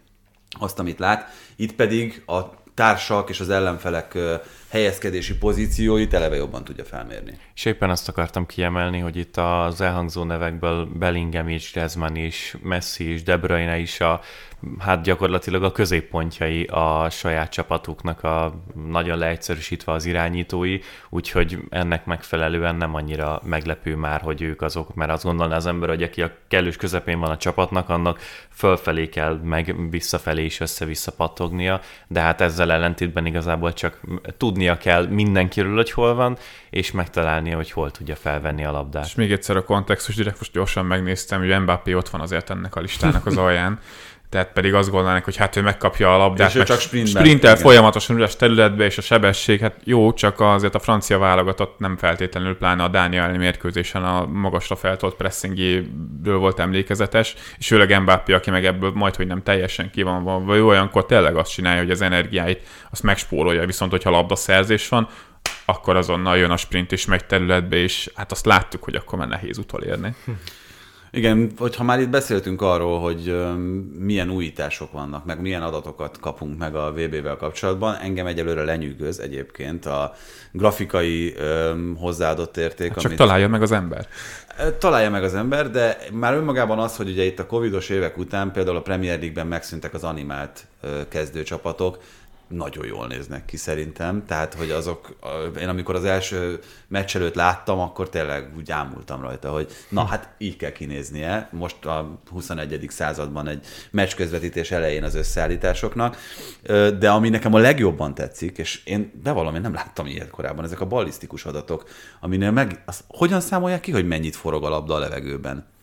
azt, 0.59 0.79
amit 0.79 0.99
lát. 0.99 1.29
Itt 1.55 1.73
pedig 1.73 2.23
a 2.25 2.41
társak 2.77 3.29
és 3.29 3.39
az 3.39 3.49
ellenfelek 3.49 4.17
helyezkedési 4.69 5.37
pozícióit 5.37 6.13
eleve 6.13 6.35
jobban 6.35 6.63
tudja 6.63 6.83
felmérni. 6.83 7.37
És 7.55 7.65
éppen 7.65 7.89
azt 7.89 8.09
akartam 8.09 8.45
kiemelni, 8.45 8.99
hogy 8.99 9.15
itt 9.15 9.37
az 9.37 9.81
elhangzó 9.81 10.23
nevekből 10.23 10.85
Bellingham 10.85 11.49
is, 11.49 11.73
Rezman 11.73 12.15
is, 12.15 12.57
Messi 12.61 13.13
is, 13.13 13.23
De 13.23 13.37
Bruyne 13.37 13.77
is 13.77 13.99
a 13.99 14.21
hát 14.79 15.01
gyakorlatilag 15.01 15.63
a 15.63 15.71
középpontjai 15.71 16.63
a 16.63 17.09
saját 17.09 17.51
csapatuknak 17.51 18.23
a 18.23 18.53
nagyon 18.89 19.17
leegyszerűsítve 19.17 19.91
az 19.91 20.05
irányítói, 20.05 20.79
úgyhogy 21.09 21.59
ennek 21.69 22.05
megfelelően 22.05 22.75
nem 22.75 22.95
annyira 22.95 23.41
meglepő 23.43 23.95
már, 23.95 24.21
hogy 24.21 24.41
ők 24.41 24.61
azok, 24.61 24.95
mert 24.95 25.11
azt 25.11 25.23
gondolná 25.23 25.55
az 25.55 25.65
ember, 25.65 25.89
hogy 25.89 26.03
aki 26.03 26.21
a 26.21 26.31
kellős 26.47 26.75
közepén 26.75 27.19
van 27.19 27.29
a 27.29 27.37
csapatnak, 27.37 27.89
annak 27.89 28.19
fölfelé 28.49 29.09
kell, 29.09 29.39
meg 29.43 29.89
visszafelé 29.89 30.43
is 30.43 30.59
össze-vissza 30.59 31.11
pattognia, 31.11 31.81
de 32.07 32.19
hát 32.19 32.41
ezzel 32.41 32.71
ellentétben 32.71 33.25
igazából 33.25 33.73
csak 33.73 33.99
tudnia 34.37 34.77
kell 34.77 35.07
mindenkiről, 35.07 35.75
hogy 35.75 35.91
hol 35.91 36.13
van, 36.13 36.37
és 36.69 36.91
megtalálnia, 36.91 37.55
hogy 37.55 37.71
hol 37.71 37.91
tudja 37.91 38.15
felvenni 38.15 38.65
a 38.65 38.71
labdát. 38.71 39.05
És 39.05 39.15
még 39.15 39.31
egyszer 39.31 39.55
a 39.55 39.63
kontextus, 39.63 40.15
direkt 40.15 40.37
most 40.37 40.51
gyorsan 40.51 40.85
megnéztem, 40.85 41.39
hogy 41.39 41.61
Mbappé 41.61 41.93
ott 41.93 42.09
van 42.09 42.21
azért 42.21 42.49
ennek 42.49 42.75
a 42.75 42.79
listának 42.79 43.25
az 43.25 43.37
alján, 43.37 43.79
tehát 44.29 44.51
pedig 44.53 44.73
azt 44.73 44.89
gondolnák, 44.89 45.23
hogy 45.23 45.35
hát 45.35 45.55
ő 45.55 45.61
megkapja 45.61 46.13
a 46.13 46.17
labdát, 46.17 46.49
és 46.49 46.55
ő 46.55 46.63
csak 46.63 46.79
sprintben, 46.79 47.23
sprintel 47.23 47.51
igen. 47.51 47.63
folyamatosan 47.63 48.15
üres 48.15 48.35
területbe, 48.35 48.85
és 48.85 48.97
a 48.97 49.01
sebesség, 49.01 49.59
hát 49.59 49.75
jó, 49.83 50.13
csak 50.13 50.39
azért 50.39 50.75
a 50.75 50.79
francia 50.79 51.17
válogatott 51.17 51.79
nem 51.79 51.97
feltétlenül, 51.97 52.57
pláne 52.57 52.83
a 52.83 52.87
Dániel 52.87 53.37
mérkőzésen 53.37 54.03
a 54.03 54.25
magasra 54.25 54.75
feltolt 54.75 55.15
pressingjéből 55.15 56.37
volt 56.37 56.59
emlékezetes, 56.59 57.35
és 57.57 57.67
főleg 57.67 58.01
Mbappé, 58.01 58.33
aki 58.33 58.51
meg 58.51 58.65
ebből 58.65 58.91
majd, 58.93 59.15
hogy 59.15 59.27
nem 59.27 59.43
teljesen 59.43 59.89
ki 59.91 60.01
van, 60.01 60.45
vagy 60.45 60.59
olyankor 60.59 61.05
tényleg 61.05 61.35
azt 61.35 61.51
csinálja, 61.51 61.81
hogy 61.81 61.91
az 61.91 62.01
energiáit 62.01 62.67
azt 62.91 63.03
megspórolja, 63.03 63.65
viszont 63.65 63.91
hogyha 63.91 64.09
labda 64.09 64.35
szerzés 64.35 64.89
van, 64.89 65.07
akkor 65.65 65.95
azonnal 65.95 66.37
jön 66.37 66.51
a 66.51 66.57
sprint 66.57 66.91
és 66.91 67.05
megy 67.05 67.25
területbe, 67.25 67.75
és 67.75 68.11
hát 68.15 68.31
azt 68.31 68.45
láttuk, 68.45 68.83
hogy 68.83 68.95
akkor 68.95 69.19
már 69.19 69.27
nehéz 69.27 69.57
utolérni. 69.57 70.15
Igen, 71.11 71.51
hogyha 71.57 71.83
már 71.83 71.99
itt 71.99 72.09
beszéltünk 72.09 72.61
arról, 72.61 72.99
hogy 72.99 73.35
milyen 73.97 74.29
újítások 74.29 74.91
vannak, 74.91 75.25
meg 75.25 75.41
milyen 75.41 75.61
adatokat 75.61 76.19
kapunk 76.19 76.57
meg 76.57 76.75
a 76.75 76.91
VB-vel 76.91 77.35
kapcsolatban, 77.35 77.95
engem 77.95 78.25
egyelőre 78.25 78.63
lenyűgöz 78.63 79.19
egyébként 79.19 79.85
a 79.85 80.13
grafikai 80.51 81.35
hozzáadott 81.97 82.57
érték. 82.57 82.87
Hát 82.87 82.97
csak 82.97 83.05
amit... 83.05 83.17
találja 83.17 83.47
meg 83.47 83.61
az 83.61 83.71
ember. 83.71 84.07
Találja 84.79 85.09
meg 85.09 85.23
az 85.23 85.35
ember, 85.35 85.71
de 85.71 85.97
már 86.11 86.33
önmagában 86.33 86.79
az, 86.79 86.95
hogy 86.95 87.09
ugye 87.09 87.23
itt 87.23 87.39
a 87.39 87.45
covidos 87.45 87.89
évek 87.89 88.17
után 88.17 88.51
például 88.51 88.77
a 88.77 88.81
Premier 88.81 89.17
League-ben 89.17 89.47
megszűntek 89.47 89.93
az 89.93 90.03
animált 90.03 90.67
kezdőcsapatok, 91.09 91.97
nagyon 92.47 92.85
jól 92.85 93.07
néznek 93.07 93.45
ki 93.45 93.57
szerintem, 93.57 94.25
tehát 94.25 94.53
hogy 94.53 94.71
azok, 94.71 95.15
én 95.59 95.67
amikor 95.67 95.95
az 95.95 96.05
első 96.05 96.59
meccs 96.87 97.15
előtt 97.15 97.35
láttam, 97.35 97.79
akkor 97.79 98.09
tényleg 98.09 98.51
úgy 98.57 98.71
ámultam 98.71 99.21
rajta, 99.21 99.51
hogy 99.51 99.71
na 99.89 100.05
hát 100.05 100.29
így 100.37 100.55
kell 100.55 100.71
kinéznie, 100.71 101.49
most 101.51 101.85
a 101.85 102.19
21. 102.31 102.85
században 102.89 103.47
egy 103.47 103.65
meccs 103.91 104.15
közvetítés 104.15 104.71
elején 104.71 105.03
az 105.03 105.15
összeállításoknak, 105.15 106.17
de 106.99 107.09
ami 107.09 107.29
nekem 107.29 107.53
a 107.53 107.57
legjobban 107.59 108.13
tetszik, 108.13 108.57
és 108.57 108.81
én 108.83 109.11
bevallom, 109.23 109.55
én 109.55 109.61
nem 109.61 109.73
láttam 109.73 110.05
ilyet 110.05 110.29
korábban, 110.29 110.65
ezek 110.65 110.81
a 110.81 110.85
ballisztikus 110.85 111.45
adatok, 111.45 111.89
aminél 112.19 112.51
meg, 112.51 112.81
az, 112.85 113.03
hogyan 113.07 113.39
számolják 113.39 113.79
ki, 113.79 113.91
hogy 113.91 114.07
mennyit 114.07 114.35
forog 114.35 114.63
a 114.63 114.69
labda 114.69 114.93
a 114.93 114.99
levegőben? 114.99 115.75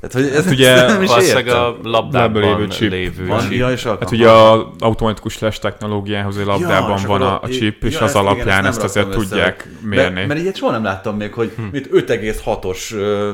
Tehát, 0.00 0.26
hogy 0.28 0.36
ez, 0.36 0.44
Hát 0.44 0.52
ugye 0.52 0.96
Valószínűleg 1.06 1.48
a 1.48 1.76
labdában 1.82 2.42
lévő 2.42 2.66
chip. 2.68 2.90
lévő 2.90 3.26
Van, 3.26 3.40
chip. 3.40 3.52
ja, 3.52 3.70
és 3.70 3.84
Hát 3.84 4.10
ugye 4.10 4.28
a 4.30 4.72
automatikus 4.78 5.38
les 5.38 5.58
technológiához, 5.58 6.36
hogy 6.36 6.44
labdában 6.46 6.98
és 6.98 7.04
van 7.04 7.22
a, 7.22 7.40
a 7.42 7.48
chip, 7.48 7.84
és 7.84 7.92
ja, 7.92 7.98
az 7.98 8.04
ezt 8.04 8.14
igen, 8.14 8.26
alapján 8.26 8.66
ezt 8.66 8.76
ezt, 8.76 8.84
azért 8.84 9.06
össze, 9.06 9.16
tudják 9.18 9.68
mérni. 9.82 10.14
Mert, 10.14 10.26
mert 10.28 10.40
ilyet 10.40 10.56
soha 10.56 10.72
nem 10.72 10.82
láttam 10.84 11.16
még, 11.16 11.32
hogy 11.32 11.52
Hm. 11.56 11.62
mit 11.72 11.88
5,6-os 11.92 12.92
ö, 12.94 13.30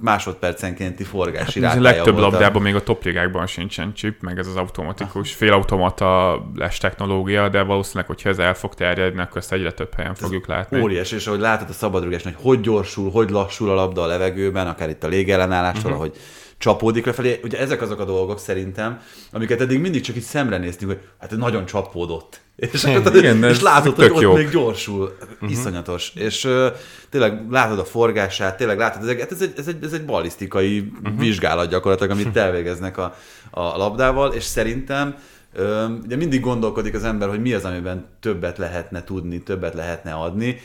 másodpercenkénti 0.00 1.04
forgási 1.04 1.64
Ez 1.64 1.76
a 1.76 1.80
legtöbb 1.80 2.14
volt 2.14 2.26
a- 2.26 2.30
labdában 2.30 2.62
még 2.62 2.74
a 2.74 2.82
topligákban 2.82 3.46
sincsen 3.46 3.92
chip, 3.94 4.16
meg 4.20 4.38
ez 4.38 4.46
az 4.46 4.56
automatikus, 4.56 5.32
félautomata 5.34 6.42
les 6.56 6.78
technológia, 6.78 7.48
de 7.48 7.62
valószínűleg, 7.62 8.06
hogyha 8.06 8.28
ez 8.28 8.38
el 8.38 8.54
fog 8.54 8.74
terjedni, 8.74 9.20
akkor 9.20 9.36
ezt 9.36 9.52
egyre 9.52 9.72
több 9.72 9.94
helyen 9.96 10.14
fogjuk 10.14 10.46
látni. 10.46 10.80
Óriási, 10.80 11.14
és 11.14 11.26
ahogy 11.26 11.40
látod 11.40 11.68
a 11.68 11.72
szabadrugásnál, 11.72 12.34
hogy 12.36 12.42
hogy 12.54 12.60
gyorsul, 12.60 13.10
hogy 13.10 13.30
lassul 13.30 13.70
a 13.70 13.74
labda 13.74 14.02
a 14.02 14.06
levegőben, 14.06 14.66
akár 14.66 14.88
itt 14.88 15.04
a 15.04 15.08
légellenállástól. 15.08 15.98
Hogy 16.00 16.16
csapódik 16.58 17.06
lefelé. 17.06 17.40
Ugye 17.44 17.58
ezek 17.58 17.82
azok 17.82 18.00
a 18.00 18.04
dolgok 18.04 18.38
szerintem, 18.38 19.00
amiket 19.32 19.60
eddig 19.60 19.80
mindig 19.80 20.00
csak 20.00 20.16
így 20.16 20.22
szemre 20.22 20.58
néztünk, 20.58 20.90
hogy 20.90 21.00
hát 21.18 21.36
nagyon 21.36 21.66
csapódott. 21.66 22.40
És, 22.56 22.84
Igen, 22.84 23.40
de 23.40 23.48
és 23.48 23.56
ez 23.56 23.60
látod, 23.60 23.94
hogy 23.94 24.10
ott 24.10 24.20
jó. 24.20 24.34
még 24.34 24.50
gyorsul. 24.50 25.16
Uh-huh. 25.32 25.50
Iszonyatos. 25.50 26.12
És 26.14 26.44
uh, 26.44 26.66
tényleg 27.10 27.50
látod 27.50 27.78
a 27.78 27.84
forgását, 27.84 28.56
tényleg 28.56 28.78
látod, 28.78 29.08
ez, 29.08 29.16
ez, 29.30 29.42
egy, 29.42 29.52
ez, 29.56 29.68
egy, 29.68 29.84
ez 29.84 29.92
egy 29.92 30.04
balisztikai 30.04 30.92
uh-huh. 31.02 31.18
vizsgálat 31.18 31.68
gyakorlatilag, 31.68 32.10
amit 32.10 32.36
elvégeznek 32.44 32.98
a, 32.98 33.14
a 33.50 33.60
labdával, 33.60 34.32
és 34.32 34.44
szerintem 34.44 35.14
Ö, 35.52 35.86
ugye 36.04 36.16
mindig 36.16 36.40
gondolkodik 36.40 36.94
az 36.94 37.04
ember, 37.04 37.28
hogy 37.28 37.40
mi 37.40 37.52
az, 37.52 37.64
amiben 37.64 38.06
többet 38.20 38.58
lehetne 38.58 39.04
tudni, 39.04 39.42
többet 39.42 39.74
lehetne 39.74 40.12
adni. 40.12 40.60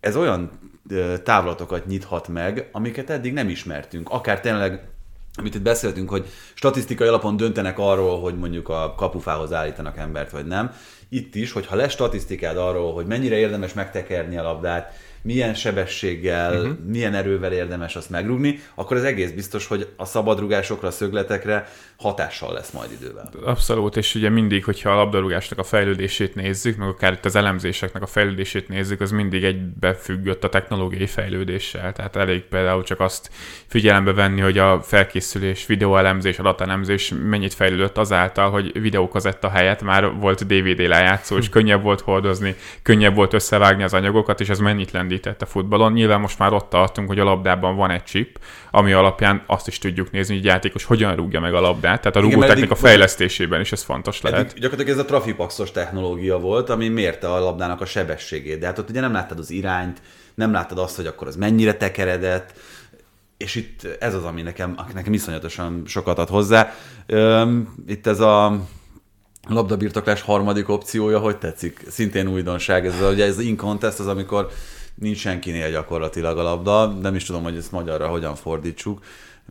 Ez 0.00 0.16
olyan 0.16 0.50
távlatokat 1.22 1.86
nyithat 1.86 2.28
meg, 2.28 2.68
amiket 2.72 3.10
eddig 3.10 3.32
nem 3.32 3.48
ismertünk. 3.48 4.08
Akár 4.10 4.40
tényleg, 4.40 4.88
amit 5.34 5.54
itt 5.54 5.62
beszéltünk, 5.62 6.10
hogy 6.10 6.26
statisztikai 6.54 7.08
alapon 7.08 7.36
döntenek 7.36 7.78
arról, 7.78 8.20
hogy 8.20 8.38
mondjuk 8.38 8.68
a 8.68 8.94
kapufához 8.96 9.52
állítanak 9.52 9.98
embert, 9.98 10.30
vagy 10.30 10.46
nem. 10.46 10.72
Itt 11.08 11.34
is, 11.34 11.52
hogyha 11.52 11.76
lesz 11.76 11.92
statisztikád 11.92 12.56
arról, 12.56 12.92
hogy 12.92 13.06
mennyire 13.06 13.36
érdemes 13.36 13.72
megtekerni 13.72 14.36
a 14.36 14.42
labdát, 14.42 14.94
milyen 15.22 15.54
sebességgel, 15.54 16.60
uh-huh. 16.60 16.78
milyen 16.86 17.14
erővel 17.14 17.52
érdemes 17.52 17.96
azt 17.96 18.10
megrugni, 18.10 18.58
akkor 18.74 18.96
az 18.96 19.04
egész 19.04 19.30
biztos, 19.30 19.66
hogy 19.66 19.88
a 19.96 20.04
szabadrugásokra, 20.04 20.90
szögletekre 20.90 21.68
hatással 22.02 22.52
lesz 22.52 22.70
majd 22.70 22.92
idővel. 22.92 23.30
Abszolút, 23.44 23.96
és 23.96 24.14
ugye 24.14 24.28
mindig, 24.28 24.64
hogyha 24.64 24.90
a 24.90 24.94
labdarúgásnak 24.94 25.58
a 25.58 25.62
fejlődését 25.62 26.34
nézzük, 26.34 26.76
meg 26.76 26.88
akár 26.88 27.12
itt 27.12 27.24
az 27.24 27.36
elemzéseknek 27.36 28.02
a 28.02 28.06
fejlődését 28.06 28.68
nézzük, 28.68 29.00
az 29.00 29.10
mindig 29.10 29.44
egybefüggött 29.44 30.44
a 30.44 30.48
technológiai 30.48 31.06
fejlődéssel. 31.06 31.92
Tehát 31.92 32.16
elég 32.16 32.42
például 32.42 32.82
csak 32.82 33.00
azt 33.00 33.30
figyelembe 33.66 34.12
venni, 34.12 34.40
hogy 34.40 34.58
a 34.58 34.82
felkészülés, 34.82 35.66
videóelemzés, 35.66 36.38
adatelemzés 36.38 37.12
mennyit 37.24 37.54
fejlődött 37.54 37.98
azáltal, 37.98 38.50
hogy 38.50 38.80
videókazetta 38.80 39.48
helyett 39.48 39.82
már 39.82 40.14
volt 40.14 40.46
DVD 40.46 40.88
lejátszó, 40.88 41.36
és 41.36 41.48
könnyebb 41.48 41.82
volt 41.82 42.00
hordozni, 42.00 42.54
könnyebb 42.82 43.14
volt 43.14 43.32
összevágni 43.32 43.82
az 43.82 43.94
anyagokat, 43.94 44.40
és 44.40 44.48
ez 44.48 44.58
mennyit 44.58 44.90
lendített 44.90 45.42
a 45.42 45.46
futballon. 45.46 45.92
Nyilván 45.92 46.20
most 46.20 46.38
már 46.38 46.52
ott 46.52 46.68
tartunk, 46.68 47.08
hogy 47.08 47.18
a 47.18 47.24
labdában 47.24 47.76
van 47.76 47.90
egy 47.90 48.04
chip, 48.04 48.38
ami 48.70 48.92
alapján 48.92 49.42
azt 49.46 49.68
is 49.68 49.78
tudjuk 49.78 50.10
nézni, 50.10 50.34
hogy 50.34 50.44
játékos 50.44 50.84
hogyan 50.84 51.16
rúgja 51.16 51.40
meg 51.40 51.54
a 51.54 51.60
labdát. 51.60 51.91
Tehát 52.00 52.16
a 52.16 52.44
eddig- 52.44 52.76
fejlesztésében 52.76 53.60
is 53.60 53.72
ez 53.72 53.82
fontos 53.82 54.20
lehet. 54.20 54.38
Eddig 54.38 54.62
gyakorlatilag 54.62 54.98
ez 54.98 55.04
a 55.04 55.06
trafipaxos 55.06 55.70
technológia 55.70 56.38
volt, 56.38 56.70
ami 56.70 56.88
mérte 56.88 57.32
a 57.32 57.40
labdának 57.40 57.80
a 57.80 57.86
sebességét. 57.86 58.58
De 58.58 58.66
hát 58.66 58.78
ott 58.78 58.90
ugye 58.90 59.00
nem 59.00 59.12
láttad 59.12 59.38
az 59.38 59.50
irányt, 59.50 60.02
nem 60.34 60.52
láttad 60.52 60.78
azt, 60.78 60.96
hogy 60.96 61.06
akkor 61.06 61.26
az 61.26 61.36
mennyire 61.36 61.74
tekeredett, 61.74 62.52
és 63.36 63.54
itt 63.54 63.96
ez 63.98 64.14
az, 64.14 64.24
ami 64.24 64.42
nekem, 64.42 64.76
nekem 64.94 65.12
iszonyatosan 65.12 65.82
sokat 65.86 66.18
ad 66.18 66.28
hozzá. 66.28 66.74
Itt 67.86 68.06
ez 68.06 68.20
a 68.20 68.60
labdabirtoklás 69.48 70.22
harmadik 70.22 70.68
opciója, 70.68 71.18
hogy 71.18 71.38
tetszik? 71.38 71.80
Szintén 71.88 72.28
újdonság, 72.28 72.86
ez 72.86 72.94
ugye 73.10 73.24
ez 73.24 73.36
az 73.36 73.44
in 73.44 73.56
contest, 73.56 73.98
az 73.98 74.06
amikor 74.06 74.50
nincs 74.94 75.18
senkinél 75.18 75.70
gyakorlatilag 75.70 76.38
a 76.38 76.42
labda, 76.42 76.86
nem 76.86 77.14
is 77.14 77.24
tudom, 77.24 77.42
hogy 77.42 77.56
ezt 77.56 77.72
magyarra 77.72 78.06
hogyan 78.06 78.34
fordítsuk. 78.34 79.04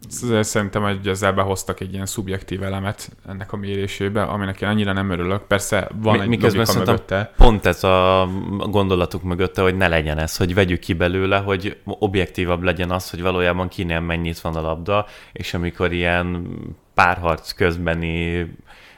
Ezzel 0.08 0.44
Szerintem 0.44 0.82
hogy 0.84 1.08
ezzel 1.08 1.34
behoztak 1.34 1.80
egy 1.80 1.94
ilyen 1.94 2.06
szubjektív 2.06 2.64
elemet 2.64 3.10
ennek 3.28 3.54
a 3.54 3.58
mérésébe, 3.58 4.24
aminek 4.24 4.62
én 4.62 4.68
annyira 4.68 4.94
nem 4.94 5.10
örülök. 5.10 5.42
Persze 5.48 5.90
van 5.96 6.16
Mi- 6.16 6.22
egy 6.22 6.28
Miközben 6.28 6.66
logika 6.66 6.86
mögötte. 6.86 7.34
pont 7.38 7.66
ez 7.66 7.84
a 7.84 8.30
gondolatuk 8.70 9.24
mögötte, 9.24 9.62
hogy 9.62 9.78
ne 9.78 9.88
legyen 9.88 10.18
ez, 10.18 10.38
hogy 10.38 10.54
vegyük 10.54 10.80
ki 10.80 10.94
belőle, 10.94 11.38
hogy 11.38 11.78
objektívabb 11.84 12.64
legyen 12.64 12.92
az, 12.92 13.10
hogy 13.10 13.22
valójában 13.22 13.68
kinél 13.68 14.00
mennyit 14.00 14.40
van 14.40 14.56
a 14.56 14.62
labda, 14.62 15.06
és 15.32 15.54
amikor 15.54 15.92
ilyen 15.92 16.48
párharc 16.94 17.52
közbeni 17.52 18.38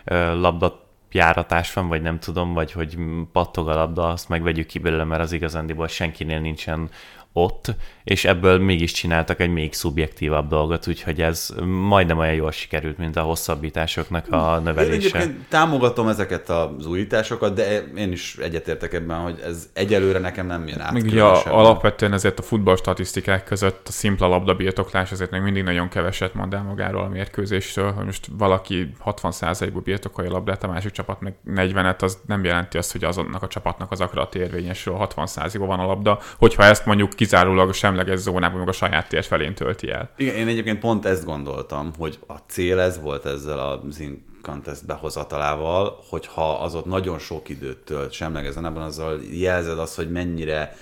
ö, 0.04 0.40
labda 0.40 0.82
járatás 1.12 1.74
van, 1.74 1.88
vagy 1.88 2.02
nem 2.02 2.20
tudom, 2.20 2.54
vagy 2.54 2.72
hogy 2.72 2.98
pattog 3.32 3.68
a 3.70 3.76
labda, 3.76 4.08
azt 4.10 4.30
meg 4.30 4.44
vegyük 4.44 4.66
ki 4.68 4.80
belőle, 4.80 5.04
mert 5.04 5.22
az 5.22 5.32
igazándiból 5.32 5.88
senkinél 5.88 6.40
nincsen 6.40 6.90
ott, 7.34 7.76
és 8.04 8.26
ebből 8.26 8.60
mégis 8.60 8.92
csináltak 8.92 9.40
egy 9.40 9.50
még 9.50 9.74
szubjektívabb 9.74 10.50
dolgot, 10.50 10.88
úgyhogy 10.88 11.22
ez 11.22 11.50
majdnem 11.66 12.18
olyan 12.18 12.34
jól 12.34 12.52
sikerült, 12.52 12.98
mint 12.98 13.16
a 13.16 13.22
hosszabbításoknak 13.22 14.32
a 14.32 14.56
Én 14.58 14.64
növelése. 14.64 14.94
egyébként 14.96 15.48
támogatom 15.50 16.08
ezeket 16.08 16.50
az 16.50 16.86
újításokat, 16.86 17.54
de 17.54 17.84
én 17.96 18.12
is 18.12 18.36
egyetértek 18.36 18.94
ebben, 18.94 19.18
hogy 19.18 19.40
ez 19.46 19.70
egyelőre 19.74 20.20
nekem 20.20 20.48
nem 20.48 20.68
jön 20.68 20.80
át. 20.80 20.92
Még 20.92 21.04
ugye 21.04 21.24
alapvetően 21.24 22.14
ezért 22.14 22.40
a 22.40 22.42
futball 22.42 22.76
statisztikák 22.76 23.44
között 23.44 23.88
a 23.88 23.92
szimpla 23.92 24.28
labdabirtoklás 24.28 25.12
azért 25.12 25.32
még 25.32 25.42
mindig 25.42 25.64
nagyon 25.64 25.90
keveset 25.90 26.34
mond 26.34 26.54
el 26.54 26.64
magáról 26.64 27.04
a 27.04 27.08
mérkőzésről, 27.08 27.92
hogy 27.92 28.06
most 28.06 28.28
valaki 28.38 28.94
60%-ból 29.06 29.82
birtokolja 29.82 30.30
a 30.30 30.34
labdát, 30.34 30.64
a 30.64 30.68
másik 30.68 30.92
csapat 30.92 31.22
meg 31.22 31.36
40-et, 31.48 32.02
az 32.02 32.18
nem 32.28 32.44
jelenti 32.44 32.78
azt, 32.78 32.92
hogy 32.92 33.04
azonnak 33.04 33.44
a 33.44 33.48
csapatnak 33.48 33.92
az 33.92 34.02
akarat 34.02 34.36
érvényesül, 34.36 34.96
60%-ban 35.00 35.68
van 35.68 35.80
a 35.80 35.86
labda, 35.86 36.20
hogyha 36.38 36.64
ezt 36.64 36.86
mondjuk 36.86 37.14
kizárólag 37.24 37.70
a 37.70 37.74
semleges 37.74 38.20
zónában, 38.20 38.60
meg 38.60 38.68
a 38.68 38.72
saját 38.72 39.08
tér 39.10 39.24
felén 39.24 39.54
tölti 39.54 39.90
el. 39.90 40.10
Igen, 40.18 40.36
én 40.36 40.48
egyébként 40.48 40.80
pont 40.80 41.06
ezt 41.06 41.26
gondoltam, 41.26 41.92
hogy 41.98 42.20
a 42.28 42.34
cél 42.48 42.80
ez 42.80 43.02
volt 43.02 43.26
ezzel 43.26 43.60
a 43.60 43.82
Zin 43.90 44.26
Contest 44.42 44.86
behozatalával, 44.86 46.04
hogyha 46.10 46.60
az 46.60 46.76
ott 46.76 46.86
nagyon 46.86 47.20
sok 47.20 47.50
időt 47.50 47.78
tölt 47.78 48.12
semlegezen, 48.12 48.66
ebben 48.66 48.82
azzal 48.82 49.20
jelzed 49.32 49.80
azt, 49.80 49.96
hogy 49.96 50.12
mennyire 50.12 50.76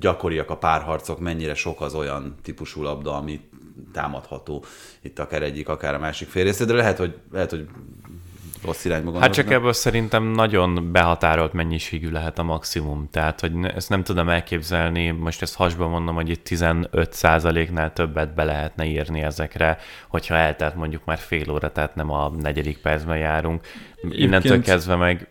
gyakoriak 0.00 0.50
a 0.50 0.56
párharcok, 0.56 1.20
mennyire 1.20 1.54
sok 1.54 1.80
az 1.80 1.94
olyan 1.94 2.34
típusú 2.42 2.82
labda, 2.82 3.16
ami 3.16 3.40
támadható 3.92 4.64
itt 5.00 5.18
akár 5.18 5.42
egyik, 5.42 5.68
akár 5.68 5.94
a 5.94 5.98
másik 5.98 6.28
fél 6.28 6.44
része, 6.44 6.64
de 6.64 6.72
lehet, 6.72 6.98
hogy, 6.98 7.14
lehet, 7.32 7.50
hogy 7.50 7.68
rossz 8.64 8.84
irányba 8.84 9.10
gondolok. 9.10 9.26
Hát 9.26 9.34
csak 9.44 9.52
ebből 9.52 9.72
szerintem 9.72 10.24
nagyon 10.24 10.92
behatárolt 10.92 11.52
mennyiségű 11.52 12.10
lehet 12.10 12.38
a 12.38 12.42
maximum. 12.42 13.08
Tehát, 13.10 13.40
hogy 13.40 13.52
ezt 13.74 13.88
nem 13.88 14.02
tudom 14.02 14.28
elképzelni, 14.28 15.10
most 15.10 15.42
ezt 15.42 15.56
hasba 15.56 15.88
mondom, 15.88 16.14
hogy 16.14 16.28
itt 16.28 16.46
15%-nál 16.48 17.92
többet 17.92 18.34
be 18.34 18.44
lehetne 18.44 18.84
írni 18.84 19.22
ezekre, 19.22 19.78
hogyha 20.08 20.34
eltelt 20.34 20.74
mondjuk 20.74 21.04
már 21.04 21.18
fél 21.18 21.50
óra, 21.50 21.72
tehát 21.72 21.94
nem 21.94 22.10
a 22.10 22.30
negyedik 22.30 22.78
percben 22.78 23.18
járunk. 23.18 23.66
Innentől 24.02 24.52
Egyébként- 24.52 24.64
kezdve 24.64 24.96
meg 24.96 25.28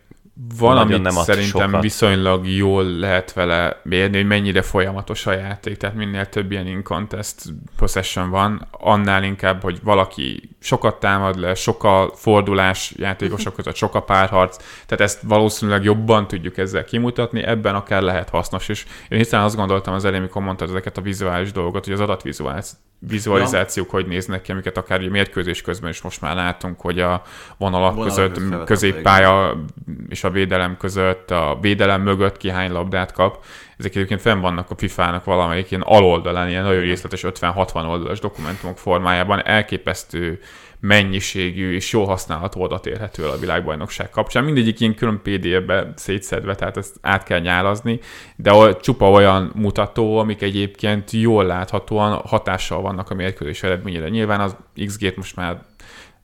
Valamit 0.58 1.02
nem 1.02 1.12
szerintem 1.12 1.66
sokat. 1.66 1.82
viszonylag 1.82 2.48
jól 2.48 2.84
lehet 2.84 3.32
vele 3.32 3.80
mérni, 3.82 4.16
hogy 4.16 4.26
mennyire 4.26 4.62
folyamatos 4.62 5.26
a 5.26 5.32
játék, 5.32 5.76
tehát 5.76 5.96
minél 5.96 6.26
több 6.26 6.50
ilyen 6.50 6.66
in-contest 6.66 7.42
possession 7.76 8.30
van, 8.30 8.68
annál 8.70 9.22
inkább, 9.22 9.62
hogy 9.62 9.78
valaki 9.82 10.56
sokat 10.60 11.00
támad 11.00 11.38
le, 11.38 11.54
sok 11.54 11.84
a 11.84 12.10
fordulás 12.14 12.92
játékosok 12.96 13.54
között, 13.54 13.74
sok 13.74 13.94
a 13.94 14.02
párharc, 14.02 14.56
tehát 14.86 15.04
ezt 15.04 15.20
valószínűleg 15.22 15.84
jobban 15.84 16.26
tudjuk 16.26 16.58
ezzel 16.58 16.84
kimutatni, 16.84 17.42
ebben 17.42 17.74
akár 17.74 18.02
lehet 18.02 18.28
hasznos, 18.28 18.68
és 18.68 18.86
én 19.08 19.18
hiszen 19.18 19.40
azt 19.40 19.56
gondoltam 19.56 19.94
az 19.94 20.04
elején, 20.04 20.22
amikor 20.22 20.42
mondtad 20.42 20.68
ezeket 20.68 20.98
a 20.98 21.00
vizuális 21.00 21.52
dolgokat, 21.52 21.84
hogy 21.84 21.94
az 21.94 22.00
adatvizuális 22.00 22.66
vizualizációk 22.98 23.90
hogy 23.90 24.06
néznek 24.06 24.42
ki, 24.42 24.52
amiket 24.52 24.76
akár 24.76 25.00
a 25.00 25.08
mérkőzés 25.08 25.62
közben 25.62 25.90
is 25.90 26.00
most 26.00 26.20
már 26.20 26.34
látunk, 26.34 26.80
hogy 26.80 27.00
a 27.00 27.22
vonalak 27.56 27.94
Vonalak 27.94 28.14
között, 28.14 28.64
középpálya 28.64 29.64
és 30.08 30.24
a 30.26 30.30
védelem 30.30 30.76
között, 30.76 31.30
a 31.30 31.58
védelem 31.60 32.02
mögött 32.02 32.36
ki 32.36 32.50
hány 32.50 32.72
labdát 32.72 33.12
kap. 33.12 33.44
Ezek 33.78 33.94
egyébként 33.94 34.20
fenn 34.20 34.40
vannak 34.40 34.70
a 34.70 34.76
FIFA-nak 34.76 35.24
valamelyik 35.24 35.70
ilyen 35.70 35.82
aloldalán, 35.82 36.48
ilyen 36.48 36.62
nagyon 36.62 36.80
részletes 36.80 37.24
50-60 37.26 37.88
oldalas 37.88 38.18
dokumentumok 38.18 38.78
formájában, 38.78 39.46
elképesztő 39.46 40.40
mennyiségű 40.80 41.74
és 41.74 41.92
jó 41.92 42.04
használatú 42.04 42.62
adat 42.62 42.86
érhető 42.86 43.24
el 43.24 43.30
a 43.30 43.38
világbajnokság 43.38 44.10
kapcsán. 44.10 44.44
Mindegyik 44.44 44.80
ilyen 44.80 44.94
külön 44.94 45.20
PDF-be 45.22 45.92
szétszedve, 45.94 46.54
tehát 46.54 46.76
ezt 46.76 46.96
át 47.00 47.22
kell 47.22 47.40
nyálazni, 47.40 48.00
de 48.36 48.76
csupa 48.80 49.10
olyan 49.10 49.52
mutató, 49.54 50.18
amik 50.18 50.42
egyébként 50.42 51.10
jól 51.10 51.44
láthatóan 51.44 52.12
hatással 52.12 52.80
vannak 52.80 53.10
a 53.10 53.14
mérkőzés 53.14 53.62
eredményére. 53.62 54.08
Nyilván 54.08 54.40
az 54.40 54.56
XG-t 54.86 55.16
most 55.16 55.36
már 55.36 55.62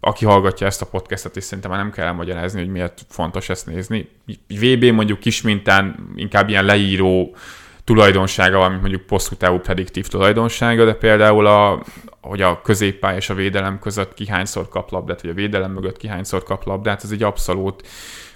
aki 0.05 0.25
hallgatja 0.25 0.67
ezt 0.67 0.83
a 0.83 0.87
podcastet, 0.87 1.37
és 1.37 1.45
szerintem 1.45 1.71
már 1.71 1.81
nem 1.81 1.91
kell 1.91 2.07
elmagyarázni, 2.07 2.61
hogy 2.61 2.69
miért 2.69 3.05
fontos 3.09 3.49
ezt 3.49 3.67
nézni. 3.67 4.09
VB 4.49 4.85
mondjuk 4.85 5.19
kis 5.19 5.43
mintán 5.43 6.13
inkább 6.17 6.49
ilyen 6.49 6.65
leíró 6.65 7.37
tulajdonsága 7.85 8.59
van, 8.59 8.71
mint 8.71 8.81
mondjuk 8.81 9.03
hosszú 9.09 9.35
távú 9.35 9.59
prediktív 9.59 10.07
tulajdonsága, 10.07 10.85
de 10.85 10.95
például 10.95 11.47
a, 11.47 11.83
hogy 12.21 12.43
a 12.43 12.61
középpály 12.63 13.17
és 13.17 13.31
a 13.31 13.35
védelem 13.35 13.79
között 13.79 14.15
ki 14.15 14.27
hányszor 14.27 14.69
kap 14.69 14.91
labdát, 14.91 15.23
vagy 15.23 15.31
a 15.31 15.35
védelem 15.35 15.73
mögött 15.73 15.97
ki 15.97 16.07
hányszor 16.07 16.43
kap 16.43 16.65
labdát, 16.65 17.05
ez 17.05 17.11
egy 17.11 17.23
abszolút 17.23 17.89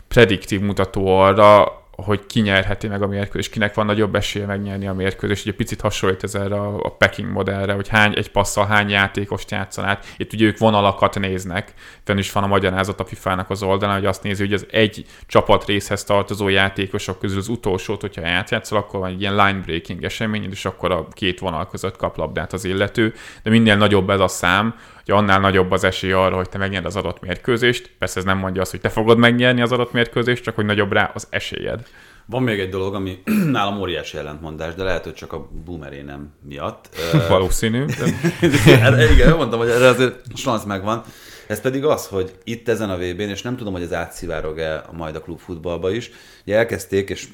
prediktív 0.09 0.61
mutató 0.61 1.19
arra, 1.19 1.65
hogy 1.97 2.27
ki 2.27 2.41
nyerheti 2.41 2.89
meg 2.89 3.03
a 3.03 3.07
mérkőzést, 3.07 3.51
kinek 3.51 3.75
van 3.75 3.87
nagyobb 3.87 4.15
esélye 4.15 4.47
megnyerni 4.47 4.87
a 4.87 4.95
mérkőzést. 4.95 5.47
Ugye 5.47 5.57
picit 5.57 5.81
hasonlít 5.81 6.23
ez 6.23 6.35
erre 6.35 6.55
a, 6.55 6.85
a 6.85 6.91
packing 6.91 7.31
modellre, 7.31 7.73
hogy 7.73 7.89
hány, 7.89 8.13
egy 8.17 8.31
passzal 8.31 8.67
hány 8.67 8.89
játékost 8.89 9.51
játszan 9.51 9.85
át. 9.85 10.07
Itt 10.17 10.33
ugye 10.33 10.47
ők 10.47 10.59
vonalakat 10.59 11.19
néznek, 11.19 11.75
fenn 12.05 12.19
is 12.19 12.33
van 12.33 12.43
a 12.43 12.47
magyarázat 12.47 13.01
a 13.01 13.05
FIFA-nak 13.05 13.51
az 13.51 13.63
oldalán, 13.63 13.97
hogy 13.97 14.07
azt 14.07 14.23
nézi, 14.23 14.43
hogy 14.43 14.53
az 14.53 14.67
egy 14.71 15.05
csapat 15.27 15.65
részhez 15.65 16.05
tartozó 16.05 16.49
játékosok 16.49 17.19
közül 17.19 17.39
az 17.39 17.49
utolsót, 17.49 18.01
hogyha 18.01 18.29
átjátszol, 18.29 18.79
akkor 18.79 19.01
van 19.01 19.11
egy 19.11 19.21
ilyen 19.21 19.37
line 19.37 19.61
breaking 19.65 20.05
esemény, 20.05 20.49
és 20.51 20.65
akkor 20.65 20.93
a 20.93 21.09
két 21.11 21.39
vonal 21.39 21.69
között 21.69 21.97
kap 21.97 22.17
labdát 22.17 22.53
az 22.53 22.65
illető, 22.65 23.15
de 23.43 23.51
minél 23.51 23.77
nagyobb 23.77 24.11
ez 24.11 24.21
a 24.21 24.29
szám, 24.29 24.75
hogy 25.07 25.15
annál 25.15 25.41
nagyobb 25.41 25.71
az 25.71 25.85
esély 25.85 26.13
arra, 26.13 26.37
hogy 26.37 26.49
te 26.49 26.59
megnyered 26.59 26.87
az 26.87 26.97
adott 26.97 27.21
mérkőzést. 27.21 27.91
Persze 27.99 28.19
ez 28.19 28.25
nem 28.25 28.39
mondja 28.39 28.61
azt, 28.63 28.71
hogy 28.71 28.81
te 28.81 28.89
fogod 28.89 29.19
megnyerni 29.19 29.61
az 29.61 29.73
adott 29.73 29.93
mérkőzést, 29.93 30.43
csak 30.43 30.55
hogy 30.55 30.65
nagyobb 30.65 30.93
rá 30.93 31.11
az 31.15 31.27
esélyed. 31.31 31.87
Van 32.27 32.43
még 32.43 32.61
egy 32.61 32.69
dolog, 32.69 32.95
ami 32.95 33.23
nálam 33.53 33.81
óriási 33.81 34.19
ellentmondás, 34.19 34.75
de 34.75 34.83
lehet, 34.83 35.05
hogy 35.05 35.15
csak 35.15 35.33
a 35.33 35.49
boomerénem 35.65 36.33
miatt. 36.49 36.89
Valószínű. 37.29 37.85
De... 37.85 39.07
Igen, 39.13 39.37
mondtam, 39.37 39.59
hogy 39.59 39.69
erre 39.69 39.87
azért 39.87 40.15
szansz 40.35 40.65
megvan. 40.65 41.03
Ez 41.47 41.61
pedig 41.61 41.85
az, 41.85 42.07
hogy 42.07 42.39
itt 42.45 42.69
ezen 42.69 42.91
a 42.91 42.97
VB-n, 42.97 43.21
és 43.21 43.43
nem 43.43 43.57
tudom, 43.57 43.73
hogy 43.73 43.83
ez 43.83 43.93
átszivárog-e 43.93 44.85
majd 44.93 45.17
a 45.17 45.21
klubfutballba 45.21 45.91
is, 45.91 46.11
ugye 46.43 46.57
elkezdték, 46.57 47.11
és 47.11 47.29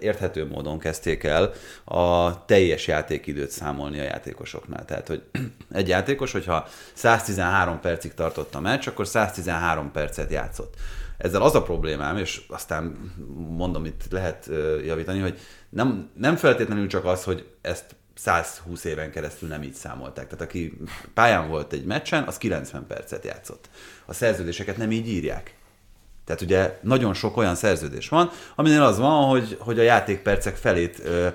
érthető 0.00 0.46
módon 0.46 0.78
kezdték 0.78 1.24
el 1.24 1.52
a 1.84 2.44
teljes 2.44 2.86
játékidőt 2.86 3.50
számolni 3.50 3.98
a 4.00 4.02
játékosoknál. 4.02 4.84
Tehát, 4.84 5.06
hogy 5.06 5.22
egy 5.72 5.88
játékos, 5.88 6.32
hogyha 6.32 6.68
113 6.92 7.80
percig 7.80 8.14
tartott 8.14 8.54
a 8.54 8.60
meccs, 8.60 8.88
akkor 8.88 9.06
113 9.06 9.90
percet 9.90 10.30
játszott. 10.30 10.74
Ezzel 11.18 11.42
az 11.42 11.54
a 11.54 11.62
problémám, 11.62 12.16
és 12.16 12.42
aztán 12.48 13.14
mondom, 13.48 13.84
itt 13.84 14.02
lehet 14.10 14.50
javítani, 14.84 15.20
hogy 15.20 15.38
nem, 15.68 16.10
nem 16.14 16.36
feltétlenül 16.36 16.86
csak 16.86 17.04
az, 17.04 17.24
hogy 17.24 17.46
ezt 17.60 17.96
120 18.16 18.84
éven 18.84 19.10
keresztül 19.10 19.48
nem 19.48 19.62
így 19.62 19.74
számolták. 19.74 20.26
Tehát 20.26 20.44
aki 20.44 20.78
pályán 21.14 21.48
volt 21.48 21.72
egy 21.72 21.84
meccsen, 21.84 22.24
az 22.24 22.38
90 22.38 22.86
percet 22.86 23.24
játszott. 23.24 23.68
A 24.04 24.12
szerződéseket 24.12 24.76
nem 24.76 24.92
így 24.92 25.08
írják. 25.08 25.55
Tehát 26.26 26.40
ugye 26.42 26.78
nagyon 26.80 27.14
sok 27.14 27.36
olyan 27.36 27.54
szerződés 27.54 28.08
van, 28.08 28.30
aminél 28.54 28.82
az 28.82 28.98
van, 28.98 29.28
hogy, 29.28 29.56
hogy 29.60 29.78
a 29.78 29.82
játékpercek 29.82 30.56
felét 30.56 31.00
ö, 31.04 31.26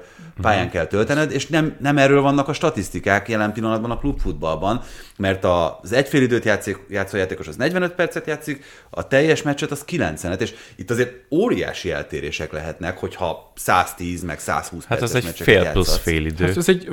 pályán 0.41 0.69
kell 0.69 0.85
töltened, 0.85 1.31
és 1.31 1.47
nem, 1.47 1.75
nem 1.79 1.97
erről 1.97 2.21
vannak 2.21 2.47
a 2.47 2.53
statisztikák 2.53 3.29
jelen 3.29 3.53
pillanatban 3.53 3.91
a 3.91 3.97
klubfutballban, 3.97 4.81
mert 5.17 5.45
az 5.45 5.91
egyfél 5.91 6.21
időt 6.21 6.45
játszik, 6.45 6.79
játszó 6.89 7.17
játékos 7.17 7.47
az 7.47 7.55
45 7.55 7.91
percet 7.91 8.27
játszik, 8.27 8.63
a 8.89 9.07
teljes 9.07 9.41
meccset 9.41 9.71
az 9.71 9.85
90-et, 9.87 10.39
és 10.39 10.53
itt 10.75 10.91
azért 10.91 11.13
óriási 11.29 11.91
eltérések 11.91 12.51
lehetnek, 12.51 12.97
hogyha 12.97 13.51
110 13.55 14.23
meg 14.23 14.39
120 14.39 14.85
Hát 14.85 15.01
az 15.01 15.15
egy 15.15 15.25
fél 15.25 15.53
játszatsz. 15.53 15.73
plusz 15.73 15.97
fél 15.97 16.25
idő. 16.25 16.45
Hát 16.45 16.57
ez 16.57 16.69
egy 16.69 16.87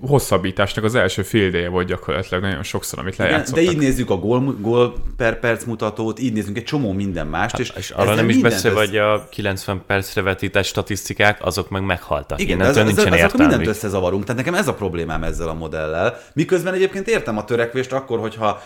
hosszabbításnak 0.00 0.84
az 0.84 0.94
első 0.94 1.22
fél 1.22 1.46
ideje 1.46 1.68
volt 1.68 1.86
gyakorlatilag 1.86 2.42
nagyon 2.42 2.62
sokszor, 2.62 2.98
amit 2.98 3.16
lejátszottak. 3.16 3.64
De 3.64 3.70
így 3.70 3.78
nézzük 3.78 4.10
a 4.10 4.16
gól, 4.16 4.56
gól 4.60 4.94
per 5.16 5.38
perc 5.38 5.64
mutatót, 5.64 6.20
így 6.20 6.32
nézzünk 6.32 6.56
egy 6.56 6.64
csomó 6.64 6.92
minden 6.92 7.26
más 7.26 7.43
mást. 7.44 7.56
Hát, 7.56 7.60
és, 7.60 7.72
és 7.76 7.90
arra 7.90 8.14
nem 8.14 8.28
is 8.28 8.38
beszélve, 8.38 8.78
hogy 8.78 8.96
a 8.96 9.28
90 9.30 9.82
percre 9.86 10.22
vetített 10.22 10.64
statisztikák, 10.64 11.44
azok 11.44 11.70
meg 11.70 11.82
meghaltak. 11.82 12.40
Igen, 12.40 12.60
ez, 12.60 12.76
ez, 12.76 12.86
nincsen 12.86 13.12
ez, 13.12 13.32
mindent 13.32 13.66
összezavarunk. 13.66 14.24
Tehát 14.24 14.36
nekem 14.36 14.54
ez 14.54 14.68
a 14.68 14.74
problémám 14.74 15.24
ezzel 15.24 15.48
a 15.48 15.54
modellel. 15.54 16.20
Miközben 16.32 16.74
egyébként 16.74 17.08
értem 17.08 17.38
a 17.38 17.44
törekvést 17.44 17.92
akkor, 17.92 18.18
hogyha 18.18 18.62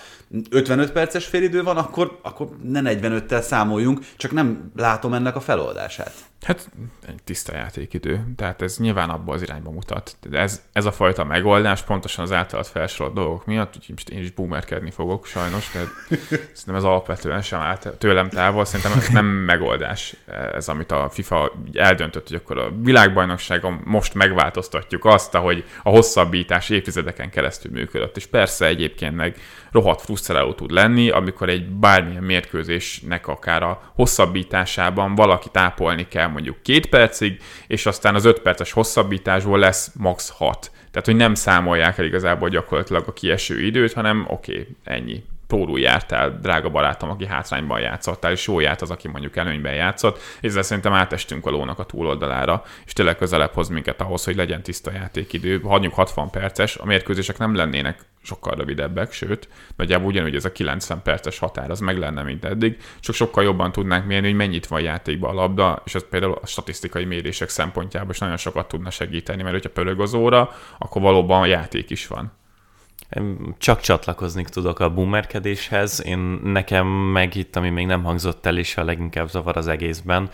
55 0.50 0.92
perces 0.92 1.26
félidő 1.26 1.62
van, 1.62 1.76
akkor, 1.76 2.18
akkor 2.22 2.48
ne 2.62 2.80
45-tel 2.84 3.40
számoljunk, 3.40 4.00
csak 4.16 4.30
nem 4.30 4.72
látom 4.76 5.12
ennek 5.14 5.36
a 5.36 5.40
feloldását. 5.40 6.12
Hát 6.42 6.70
egy 7.06 7.22
tiszta 7.24 7.54
játékidő, 7.54 8.24
tehát 8.36 8.62
ez 8.62 8.76
nyilván 8.78 9.10
abba 9.10 9.32
az 9.32 9.42
irányba 9.42 9.70
mutat. 9.70 10.16
De 10.28 10.38
ez, 10.38 10.62
ez 10.72 10.84
a 10.84 10.92
fajta 10.92 11.24
megoldás 11.24 11.82
pontosan 11.82 12.24
az 12.24 12.32
általad 12.32 12.66
felsorolt 12.66 13.14
dolgok 13.14 13.46
miatt, 13.46 13.76
úgyhogy 13.76 13.94
most 13.94 14.08
én 14.08 14.18
is 14.18 14.30
boomerkedni 14.30 14.90
fogok 14.90 15.26
sajnos, 15.26 15.70
de 15.72 15.80
szerintem 16.28 16.74
ez 16.74 16.84
alapvetően 16.84 17.42
sem 17.42 17.60
állt 17.60 17.88
tőlem 17.98 18.28
távol, 18.28 18.64
szerintem 18.64 18.98
ez 18.98 19.08
nem 19.08 19.26
megoldás 19.26 20.16
ez, 20.54 20.68
amit 20.68 20.92
a 20.92 21.08
FIFA 21.10 21.52
eldöntött, 21.72 22.28
hogy 22.28 22.36
akkor 22.36 22.58
a 22.58 22.72
világbajnokságon 22.82 23.80
most 23.84 24.14
megváltoztatjuk 24.14 25.04
azt, 25.04 25.34
hogy 25.34 25.64
a 25.82 25.88
hosszabbítás 25.88 26.70
évtizedeken 26.70 27.30
keresztül 27.30 27.70
működött. 27.72 28.16
És 28.16 28.26
persze 28.26 28.66
egyébként 28.66 29.16
meg 29.16 29.36
rohadt 29.70 30.00
frusztráló 30.00 30.52
tud 30.52 30.70
lenni, 30.70 31.10
amikor 31.10 31.48
egy 31.48 31.68
bármilyen 31.68 32.22
mérkőzésnek 32.22 33.26
akár 33.26 33.62
a 33.62 33.92
hosszabbításában 33.94 35.14
valaki 35.14 35.48
tápolni 35.52 36.08
kell 36.08 36.26
mondjuk 36.26 36.62
két 36.62 36.86
percig, 36.86 37.40
és 37.66 37.86
aztán 37.86 38.14
az 38.14 38.24
öt 38.24 38.40
perces 38.40 38.72
hosszabbításból 38.72 39.58
lesz 39.58 39.90
max. 39.94 40.28
6. 40.28 40.70
Tehát, 40.90 41.06
hogy 41.06 41.16
nem 41.16 41.34
számolják 41.34 41.98
el 41.98 42.04
igazából 42.04 42.48
gyakorlatilag 42.48 43.04
a 43.06 43.12
kieső 43.12 43.60
időt, 43.60 43.92
hanem 43.92 44.26
oké, 44.28 44.52
okay, 44.52 44.66
ennyi 44.84 45.22
pórul 45.48 45.80
jártál, 45.80 46.38
drága 46.42 46.70
barátom, 46.70 47.10
aki 47.10 47.26
hátrányban 47.26 47.80
játszottál, 47.80 48.32
és 48.32 48.46
jó 48.46 48.60
járt 48.60 48.82
az, 48.82 48.90
aki 48.90 49.08
mondjuk 49.08 49.36
előnyben 49.36 49.74
játszott, 49.74 50.18
ezzel 50.40 50.62
szerintem 50.62 50.92
átestünk 50.92 51.46
a 51.46 51.50
lónak 51.50 51.78
a 51.78 51.84
túloldalára, 51.84 52.62
és 52.84 52.92
tényleg 52.92 53.16
közelebb 53.16 53.52
hoz 53.52 53.68
minket 53.68 54.00
ahhoz, 54.00 54.24
hogy 54.24 54.36
legyen 54.36 54.62
tiszta 54.62 54.92
játékidő. 54.92 55.60
Hagyjuk 55.60 55.94
60 55.94 56.30
perces, 56.30 56.76
a 56.76 56.84
mérkőzések 56.84 57.38
nem 57.38 57.54
lennének 57.54 58.00
sokkal 58.22 58.54
rövidebbek, 58.54 59.12
sőt, 59.12 59.48
nagyjából 59.76 60.06
ugyanúgy 60.06 60.34
ez 60.34 60.44
a 60.44 60.52
90 60.52 61.02
perces 61.02 61.38
határ, 61.38 61.70
az 61.70 61.80
meg 61.80 61.98
lenne, 61.98 62.22
mint 62.22 62.44
eddig, 62.44 62.76
csak 63.00 63.14
sokkal 63.14 63.44
jobban 63.44 63.72
tudnánk 63.72 64.06
mérni, 64.06 64.26
hogy 64.26 64.36
mennyit 64.36 64.66
van 64.66 64.80
játékban 64.80 65.30
a 65.30 65.40
labda, 65.40 65.82
és 65.84 65.94
ez 65.94 66.08
például 66.10 66.38
a 66.42 66.46
statisztikai 66.46 67.04
mérések 67.04 67.48
szempontjából 67.48 68.10
is 68.10 68.18
nagyon 68.18 68.36
sokat 68.36 68.68
tudna 68.68 68.90
segíteni, 68.90 69.42
mert 69.42 69.54
hogyha 69.54 69.70
pörög 69.70 70.00
az 70.00 70.14
óra, 70.14 70.50
akkor 70.78 71.02
valóban 71.02 71.46
játék 71.46 71.90
is 71.90 72.06
van. 72.06 72.37
Csak 73.58 73.80
csatlakozni 73.80 74.44
tudok 74.44 74.80
a 74.80 74.94
boomerkedéshez. 74.94 76.02
Én 76.04 76.18
nekem 76.44 76.86
meg 76.86 77.34
itt, 77.34 77.56
ami 77.56 77.70
még 77.70 77.86
nem 77.86 78.04
hangzott 78.04 78.46
el, 78.46 78.58
és 78.58 78.76
a 78.76 78.84
leginkább 78.84 79.28
zavar 79.28 79.56
az 79.56 79.66
egészben, 79.66 80.30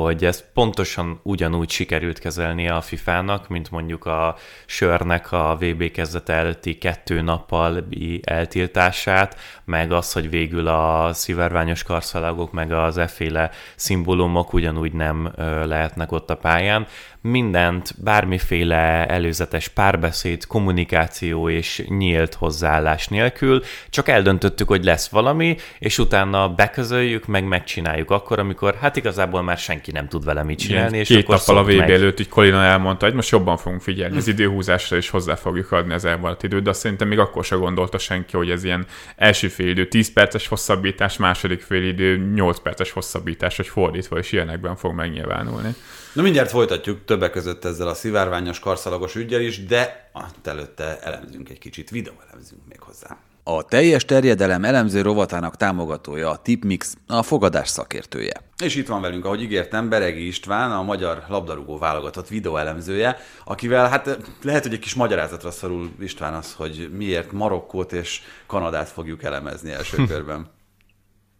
hogy 0.00 0.24
ezt 0.24 0.44
pontosan 0.54 1.20
ugyanúgy 1.22 1.70
sikerült 1.70 2.18
kezelni 2.18 2.68
a 2.68 2.80
FIFA-nak, 2.80 3.48
mint 3.48 3.70
mondjuk 3.70 4.06
a 4.06 4.36
sörnek 4.66 5.32
a 5.32 5.56
VB 5.60 5.90
kezdet 5.90 6.28
előtti 6.28 6.78
kettő 6.78 7.20
nappal 7.20 7.88
eltiltását, 8.22 9.36
meg 9.64 9.92
az, 9.92 10.12
hogy 10.12 10.30
végül 10.30 10.66
a 10.68 11.12
szivárványos 11.12 11.82
karszalagok, 11.82 12.52
meg 12.52 12.72
az 12.72 12.98
efféle 12.98 13.50
szimbólumok 13.76 14.52
ugyanúgy 14.52 14.92
nem 14.92 15.32
lehetnek 15.64 16.12
ott 16.12 16.30
a 16.30 16.36
pályán. 16.36 16.86
Mindent, 17.20 17.94
bármiféle 18.02 19.06
előzetes 19.06 19.68
párbeszéd, 19.68 20.46
kommunikáció 20.46 21.48
és 21.48 21.84
nyílt 21.88 22.34
hozzáállás 22.34 23.08
nélkül, 23.08 23.62
csak 23.90 24.08
eldöntöttük, 24.08 24.68
hogy 24.68 24.84
lesz 24.84 25.08
valami, 25.08 25.56
és 25.78 25.98
utána 25.98 26.48
beközöljük, 26.48 27.26
meg 27.26 27.44
megcsináljuk 27.44 28.10
akkor, 28.10 28.38
amikor 28.38 28.74
hát 28.80 28.96
igazából 28.96 29.42
már 29.42 29.58
senki 29.58 29.81
nem 29.90 30.08
tud 30.08 30.24
vele 30.24 30.42
mit 30.42 30.58
csinálni. 30.58 30.88
Igen, 30.88 31.00
és 31.00 31.08
két 31.08 31.28
nappal 31.28 31.56
a 31.56 31.64
VB 31.64 31.90
előtt, 31.90 32.20
így 32.20 32.28
Kolina 32.28 32.62
elmondta, 32.62 33.04
hogy 33.04 33.14
most 33.14 33.30
jobban 33.30 33.56
fogunk 33.56 33.82
figyelni, 33.82 34.16
az 34.16 34.28
időhúzásra 34.28 34.96
is 34.96 35.10
hozzá 35.10 35.34
fogjuk 35.34 35.72
adni 35.72 35.92
az 35.92 36.04
elmaradt 36.04 36.42
időt, 36.42 36.62
de 36.62 36.70
azt 36.70 36.80
szerintem 36.80 37.08
még 37.08 37.18
akkor 37.18 37.44
se 37.44 37.56
gondolta 37.56 37.98
senki, 37.98 38.36
hogy 38.36 38.50
ez 38.50 38.64
ilyen 38.64 38.86
első 39.16 39.48
félidő 39.48 39.88
10 39.88 40.12
perces 40.12 40.48
hosszabbítás, 40.48 41.16
második 41.16 41.60
félidő 41.60 42.16
8 42.34 42.58
perces 42.58 42.90
hosszabbítás, 42.90 43.56
hogy 43.56 43.68
fordítva 43.68 44.18
is 44.18 44.32
ilyenekben 44.32 44.76
fog 44.76 44.94
megnyilvánulni. 44.94 45.74
Na 46.14 46.22
mindjárt 46.22 46.50
folytatjuk 46.50 47.04
többek 47.04 47.30
között 47.30 47.64
ezzel 47.64 47.88
a 47.88 47.94
szivárványos 47.94 48.58
karszalagos 48.58 49.14
ügyel 49.14 49.40
is, 49.40 49.64
de 49.64 50.10
előtte 50.44 50.98
elemzünk 51.00 51.48
egy 51.48 51.58
kicsit, 51.58 51.90
videó 51.90 52.14
elemzünk 52.28 52.60
még 52.68 52.80
hozzá. 52.80 53.16
A 53.44 53.64
teljes 53.64 54.04
terjedelem 54.04 54.64
elemző 54.64 55.02
rovatának 55.02 55.56
támogatója 55.56 56.30
a 56.30 56.36
Tipmix, 56.36 56.94
a 57.06 57.22
fogadás 57.22 57.68
szakértője. 57.68 58.32
És 58.64 58.74
itt 58.74 58.86
van 58.86 59.00
velünk, 59.00 59.24
ahogy 59.24 59.42
ígértem, 59.42 59.88
Beregi 59.88 60.26
István, 60.26 60.72
a 60.72 60.82
magyar 60.82 61.24
labdarúgó 61.28 61.78
válogatott 61.78 62.28
videóelemzője, 62.28 63.16
akivel 63.44 63.88
hát 63.88 64.18
lehet, 64.42 64.62
hogy 64.62 64.72
egy 64.72 64.78
kis 64.78 64.94
magyarázatra 64.94 65.50
szorul 65.50 65.90
István 66.00 66.34
az, 66.34 66.54
hogy 66.54 66.90
miért 66.96 67.32
Marokkót 67.32 67.92
és 67.92 68.20
Kanadát 68.46 68.88
fogjuk 68.88 69.22
elemezni 69.22 69.70
első 69.70 70.04
körben. 70.12 70.50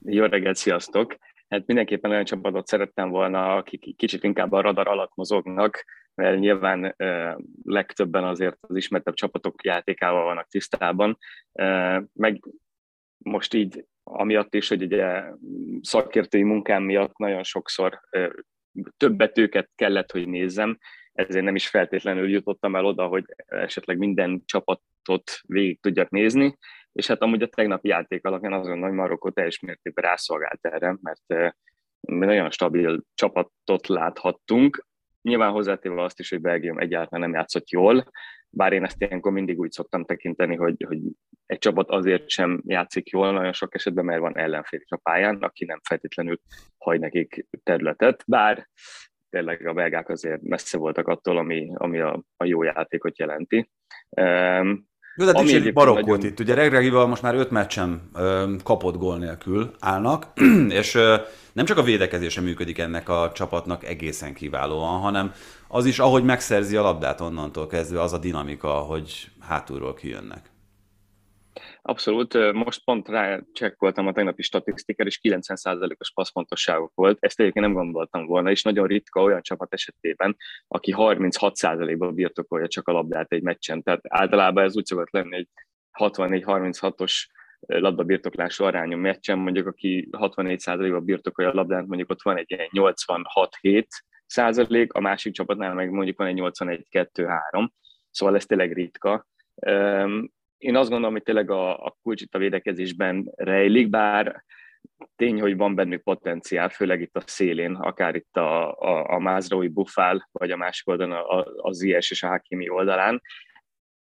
Jó 0.04 0.24
reggelt, 0.24 0.56
sziasztok! 0.56 1.16
Hát 1.52 1.66
mindenképpen 1.66 2.10
olyan 2.10 2.24
csapatot 2.24 2.66
szerettem 2.66 3.10
volna, 3.10 3.56
akik 3.56 3.96
kicsit 3.96 4.24
inkább 4.24 4.52
a 4.52 4.60
radar 4.60 4.88
alatt 4.88 5.14
mozognak, 5.14 5.84
mert 6.14 6.38
nyilván 6.38 6.94
legtöbben 7.62 8.24
azért 8.24 8.56
az 8.60 8.76
ismertebb 8.76 9.14
csapatok 9.14 9.64
játékával 9.64 10.24
vannak 10.24 10.48
tisztában, 10.48 11.18
meg 12.12 12.40
most 13.18 13.54
így 13.54 13.84
amiatt 14.02 14.54
is, 14.54 14.68
hogy 14.68 14.82
ugye 14.82 15.22
szakértői 15.80 16.42
munkám 16.42 16.82
miatt 16.82 17.16
nagyon 17.16 17.42
sokszor 17.42 18.00
több 18.96 19.16
betűket 19.16 19.70
kellett, 19.74 20.10
hogy 20.10 20.28
nézzem, 20.28 20.78
ezért 21.12 21.44
nem 21.44 21.54
is 21.54 21.68
feltétlenül 21.68 22.30
jutottam 22.30 22.76
el 22.76 22.84
oda, 22.84 23.06
hogy 23.06 23.24
esetleg 23.46 23.98
minden 23.98 24.42
csapatot 24.44 25.40
végig 25.46 25.80
tudjak 25.80 26.10
nézni, 26.10 26.56
és 26.92 27.06
hát 27.06 27.22
amúgy 27.22 27.42
a 27.42 27.48
tegnapi 27.48 27.88
játék 27.88 28.24
alapján 28.24 28.52
azon, 28.52 28.82
hogy 28.82 28.92
Marokkó 28.92 29.30
teljes 29.30 29.60
mértékben 29.60 30.04
rászolgált 30.04 30.58
erre, 30.60 30.96
mert 31.00 31.52
nagyon 32.00 32.50
stabil 32.50 33.02
csapatot 33.14 33.86
láthattunk. 33.86 34.86
Nyilván 35.22 35.52
hozzátéve 35.52 36.02
azt 36.02 36.18
is, 36.18 36.30
hogy 36.30 36.40
Belgium 36.40 36.78
egyáltalán 36.78 37.20
nem 37.20 37.38
játszott 37.38 37.70
jól, 37.70 38.10
bár 38.48 38.72
én 38.72 38.84
ezt 38.84 39.02
ilyenkor 39.02 39.32
mindig 39.32 39.58
úgy 39.58 39.70
szoktam 39.70 40.04
tekinteni, 40.04 40.56
hogy, 40.56 40.84
hogy 40.88 41.00
egy 41.46 41.58
csapat 41.58 41.90
azért 41.90 42.28
sem 42.28 42.62
játszik 42.66 43.08
jól 43.08 43.32
nagyon 43.32 43.52
sok 43.52 43.74
esetben, 43.74 44.04
mert 44.04 44.20
van 44.20 44.38
ellenfél 44.38 44.80
a 44.88 44.96
pályán, 44.96 45.36
aki 45.36 45.64
nem 45.64 45.80
feltétlenül 45.88 46.40
hagy 46.78 47.00
nekik 47.00 47.46
területet, 47.62 48.24
bár 48.26 48.68
tényleg 49.30 49.66
a 49.66 49.72
belgák 49.72 50.08
azért 50.08 50.42
messze 50.42 50.78
voltak 50.78 51.08
attól, 51.08 51.36
ami, 51.38 51.72
ami 51.74 52.00
a, 52.00 52.22
a 52.36 52.44
jó 52.44 52.62
játékot 52.62 53.18
jelenti. 53.18 53.70
Jó, 55.16 55.24
de 55.24 55.32
dicsérjük 55.32 55.74
Marokkót 55.74 56.06
nagyon... 56.06 56.26
itt. 56.26 56.40
Ugye 56.40 56.54
Regregival 56.54 57.06
most 57.06 57.22
már 57.22 57.34
öt 57.34 57.50
meccsen 57.50 58.10
ö, 58.14 58.54
kapott 58.62 58.96
gól 58.96 59.18
nélkül 59.18 59.74
állnak, 59.80 60.26
és 60.80 60.94
ö, 60.94 61.16
nem 61.52 61.64
csak 61.64 61.78
a 61.78 61.82
védekezése 61.82 62.40
működik 62.40 62.78
ennek 62.78 63.08
a 63.08 63.30
csapatnak 63.34 63.84
egészen 63.84 64.34
kiválóan, 64.34 65.00
hanem 65.00 65.32
az 65.68 65.84
is, 65.84 65.98
ahogy 65.98 66.24
megszerzi 66.24 66.76
a 66.76 66.82
labdát 66.82 67.20
onnantól 67.20 67.66
kezdve, 67.66 68.02
az 68.02 68.12
a 68.12 68.18
dinamika, 68.18 68.68
hogy 68.68 69.30
hátulról 69.40 69.94
kijönnek. 69.94 70.51
Abszolút, 71.84 72.52
most 72.52 72.84
pont 72.84 73.08
rá 73.08 73.40
csekkoltam 73.52 74.06
a 74.06 74.12
tegnapi 74.12 74.42
statisztikát, 74.42 75.06
és 75.06 75.20
90%-os 75.22 76.12
passzpontosságok 76.12 76.92
volt. 76.94 77.16
Ezt 77.20 77.40
egyébként 77.40 77.64
nem 77.64 77.74
gondoltam 77.74 78.26
volna, 78.26 78.50
és 78.50 78.62
nagyon 78.62 78.86
ritka 78.86 79.22
olyan 79.22 79.42
csapat 79.42 79.72
esetében, 79.72 80.36
aki 80.68 80.94
36%-ban 80.96 82.14
birtokolja 82.14 82.68
csak 82.68 82.88
a 82.88 82.92
labdát 82.92 83.32
egy 83.32 83.42
meccsen. 83.42 83.82
Tehát 83.82 84.00
általában 84.08 84.64
ez 84.64 84.76
úgy 84.76 84.84
szokott 84.84 85.10
lenni, 85.10 85.36
egy 85.36 85.48
64-36-os 85.98 87.12
labdabirtoklású 87.66 88.64
arányú 88.64 88.96
meccsen, 88.96 89.38
mondjuk 89.38 89.66
aki 89.66 90.08
64%-ban 90.10 91.04
birtokolja 91.04 91.50
a 91.50 91.54
labdát, 91.54 91.86
mondjuk 91.86 92.10
ott 92.10 92.22
van 92.22 92.36
egy 92.36 92.50
ilyen 92.50 92.68
86-7 92.72 93.86
százalék, 94.26 94.92
a 94.92 95.00
másik 95.00 95.32
csapatnál 95.32 95.74
meg 95.74 95.90
mondjuk 95.90 96.18
van 96.18 96.26
egy 96.26 96.38
81-2-3, 96.40 97.68
szóval 98.10 98.34
ez 98.34 98.46
tényleg 98.46 98.72
ritka 98.72 99.26
én 100.62 100.76
azt 100.76 100.88
gondolom, 100.88 101.12
hogy 101.12 101.22
tényleg 101.22 101.50
a, 101.50 101.84
a 101.84 101.96
kulcs 102.02 102.20
itt 102.20 102.34
a 102.34 102.38
védekezésben 102.38 103.32
rejlik, 103.36 103.88
bár 103.88 104.44
tény, 105.16 105.40
hogy 105.40 105.56
van 105.56 105.74
bennük 105.74 106.02
potenciál, 106.02 106.68
főleg 106.68 107.00
itt 107.00 107.16
a 107.16 107.22
szélén, 107.26 107.74
akár 107.74 108.14
itt 108.14 108.36
a, 108.36 108.72
a, 108.72 109.14
a 109.14 109.18
Mázraui 109.18 109.68
Buffál, 109.68 110.28
vagy 110.32 110.50
a 110.50 110.56
másik 110.56 110.88
oldalon 110.88 111.16
a, 111.16 111.46
a 111.56 111.72
Zies 111.72 112.10
és 112.10 112.22
a 112.22 112.28
Hakimi 112.28 112.68
oldalán. 112.68 113.22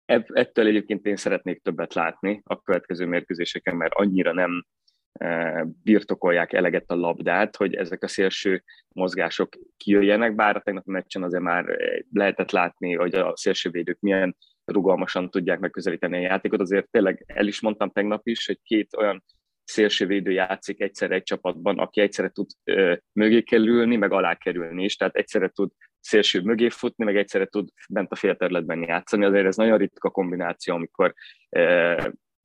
Ettől 0.06 0.68
egyébként 0.68 1.06
én 1.06 1.16
szeretnék 1.16 1.62
többet 1.62 1.94
látni 1.94 2.42
a 2.46 2.62
következő 2.62 3.06
mérkőzéseken, 3.06 3.76
mert 3.76 3.94
annyira 3.94 4.34
nem 4.34 4.66
e, 5.12 5.66
birtokolják 5.84 6.54
eleget 6.54 6.92
a 6.92 6.96
labdát, 6.96 7.56
hogy 7.56 7.76
ezek 7.76 8.04
a 8.04 8.08
szélső 8.08 8.64
mozgások 8.88 9.50
kijöjjenek, 9.78 10.36
bár 10.36 10.56
a 10.56 10.62
tegnapi 10.62 10.92
meccsen 10.92 11.24
azért 11.24 11.44
már 11.44 11.78
lehetett 12.14 12.52
látni, 12.52 12.96
hogy 12.96 13.16
a 13.16 13.34
szélsővédők 13.36 14.00
milyen 14.00 14.36
rugalmasan 14.72 15.30
tudják 15.30 15.60
megközelíteni 15.60 16.18
a 16.18 16.20
játékot. 16.20 16.60
Azért 16.60 16.90
tényleg 16.92 17.24
el 17.28 17.48
is 17.48 17.62
mondtam 17.62 17.92
tegnap 17.92 18.28
is, 18.28 18.46
hogy 18.46 18.60
két 18.64 18.96
olyan 18.96 19.24
szélsővédő 19.64 20.32
játszik 20.32 20.82
egyszerre 20.82 21.16
egy 21.16 21.24
csapatban, 21.24 21.80
aki 21.80 22.02
egyszerre 22.02 22.30
tud 22.30 22.50
ö, 22.64 22.96
mögé 23.14 23.42
kerülni, 23.42 23.96
meg 23.96 24.12
alá 24.12 24.36
kerülni 24.36 24.84
is, 24.84 24.96
tehát 24.96 25.16
egyszerre 25.16 25.48
tud 25.48 25.72
szélső 26.00 26.42
mögé 26.42 26.70
futni, 26.70 27.04
meg 27.04 27.18
egyszerre 27.18 27.46
tud 27.46 27.70
bent 27.90 28.12
a 28.12 28.16
félterületben 28.16 28.82
játszani. 28.82 29.26
Azért 29.26 29.46
ez 29.46 29.56
nagyon 29.56 29.78
ritka 29.78 30.10
kombináció, 30.10 30.74
amikor 30.74 31.14
ö, 31.50 31.96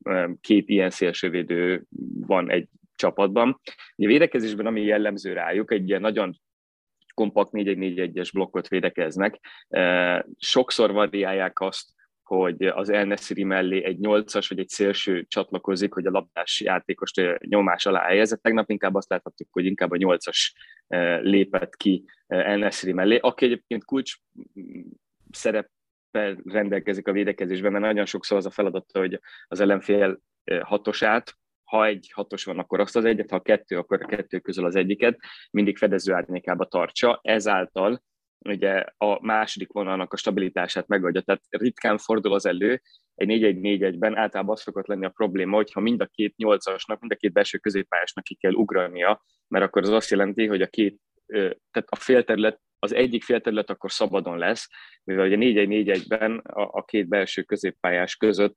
ö, 0.05 0.31
két 0.41 0.69
ilyen 0.69 0.91
szélsővédő 0.91 1.85
van 2.27 2.51
egy 2.51 2.69
csapatban. 2.97 3.61
A 3.97 4.07
védekezésben, 4.07 4.67
ami 4.67 4.83
jellemző 4.83 5.33
rájuk, 5.33 5.73
egy 5.73 5.89
ilyen 5.89 6.01
nagyon 6.01 6.41
kompakt 7.15 7.51
4-1-4-1-es 7.53 8.31
blokkot 8.33 8.69
védekeznek. 8.69 9.41
Sokszor 10.39 10.93
variálják 10.93 11.61
azt, 11.61 11.93
hogy 12.25 12.63
az 12.67 12.91
El 12.91 13.17
mellé 13.35 13.85
egy 13.85 13.99
nyolcas 13.99 14.49
vagy 14.49 14.59
egy 14.59 14.69
szélső 14.69 15.25
csatlakozik, 15.29 15.95
hogy 15.95 16.07
a 16.07 16.11
labdás 16.11 16.61
játékost 16.61 17.21
nyomás 17.39 17.87
alá 17.87 18.01
helyezett. 18.01 18.43
Tegnap 18.43 18.71
inkább 18.71 18.95
azt 18.95 19.11
láthattuk, 19.11 19.49
hogy 19.51 19.65
inkább 19.65 19.91
a 19.91 19.97
nyolcas 19.97 20.55
lépett 21.21 21.77
ki 21.77 22.05
El 22.27 22.57
Nesiri 22.57 22.93
mellé, 22.93 23.19
aki 23.19 23.45
egyébként 23.45 23.85
kulcs 23.85 24.15
mm, 24.61 24.81
szereppel 25.31 26.41
rendelkezik 26.45 27.09
a 27.09 27.13
védekezésben, 27.13 27.73
mert 27.73 27.85
nagyon 27.85 28.07
sokszor 28.07 28.37
az 28.37 28.47
a 28.47 28.51
feladata, 28.51 28.99
hogy 28.99 29.21
az 29.47 29.61
ellenfél 29.61 30.21
hatosát, 30.63 31.35
ha 31.65 31.87
egy 31.87 32.11
hatos 32.15 32.45
van, 32.45 32.59
akkor 32.59 32.81
azt 32.81 32.97
az 32.97 33.05
egyet, 33.05 33.31
ha 33.31 33.41
kettő, 33.41 33.79
akkor 33.79 34.03
a 34.03 34.07
kettő 34.07 34.39
közül 34.39 34.65
az 34.65 34.77
egyiket 34.77 35.19
mindig 35.51 35.77
fedező 35.77 36.13
árnyékába 36.13 36.65
tartsa, 36.65 37.21
ezáltal 37.23 38.03
ugye 38.45 38.85
a 38.97 39.25
második 39.25 39.73
vonalnak 39.73 40.13
a 40.13 40.17
stabilitását 40.17 40.87
megadja. 40.87 41.21
Tehát 41.21 41.43
ritkán 41.51 41.99
fordul 41.99 42.35
az 42.35 42.47
elő, 42.47 42.83
egy 43.15 43.29
4-1-4-1-ben 43.31 44.17
általában 44.17 44.55
az 44.55 44.61
szokott 44.61 44.87
lenni 44.87 45.05
a 45.05 45.11
probléma, 45.11 45.57
hogyha 45.57 45.81
mind 45.81 46.01
a 46.01 46.07
két 46.07 46.37
nyolcasnak, 46.37 47.01
mind 47.01 47.13
a 47.13 47.17
két 47.17 47.33
belső 47.33 47.59
középpályásnak 47.59 48.25
ki 48.25 48.35
kell 48.35 48.53
ugrania, 48.53 49.25
mert 49.49 49.65
akkor 49.65 49.83
az 49.83 49.89
azt 49.89 50.11
jelenti, 50.11 50.47
hogy 50.47 50.63
a 50.63 50.67
két, 50.67 51.01
tehát 51.27 51.89
a 51.89 51.97
félterület, 51.97 52.61
az 52.79 52.93
egyik 52.93 53.23
félterület 53.23 53.71
akkor 53.71 53.93
szabadon 53.93 54.39
lesz, 54.39 54.69
mivel 55.05 55.27
ugye 55.27 55.37
4-1-4-1-ben 55.41 56.39
a, 56.39 56.63
a 56.63 56.85
két 56.85 57.09
belső 57.09 57.43
középpályás 57.43 58.17
között 58.17 58.57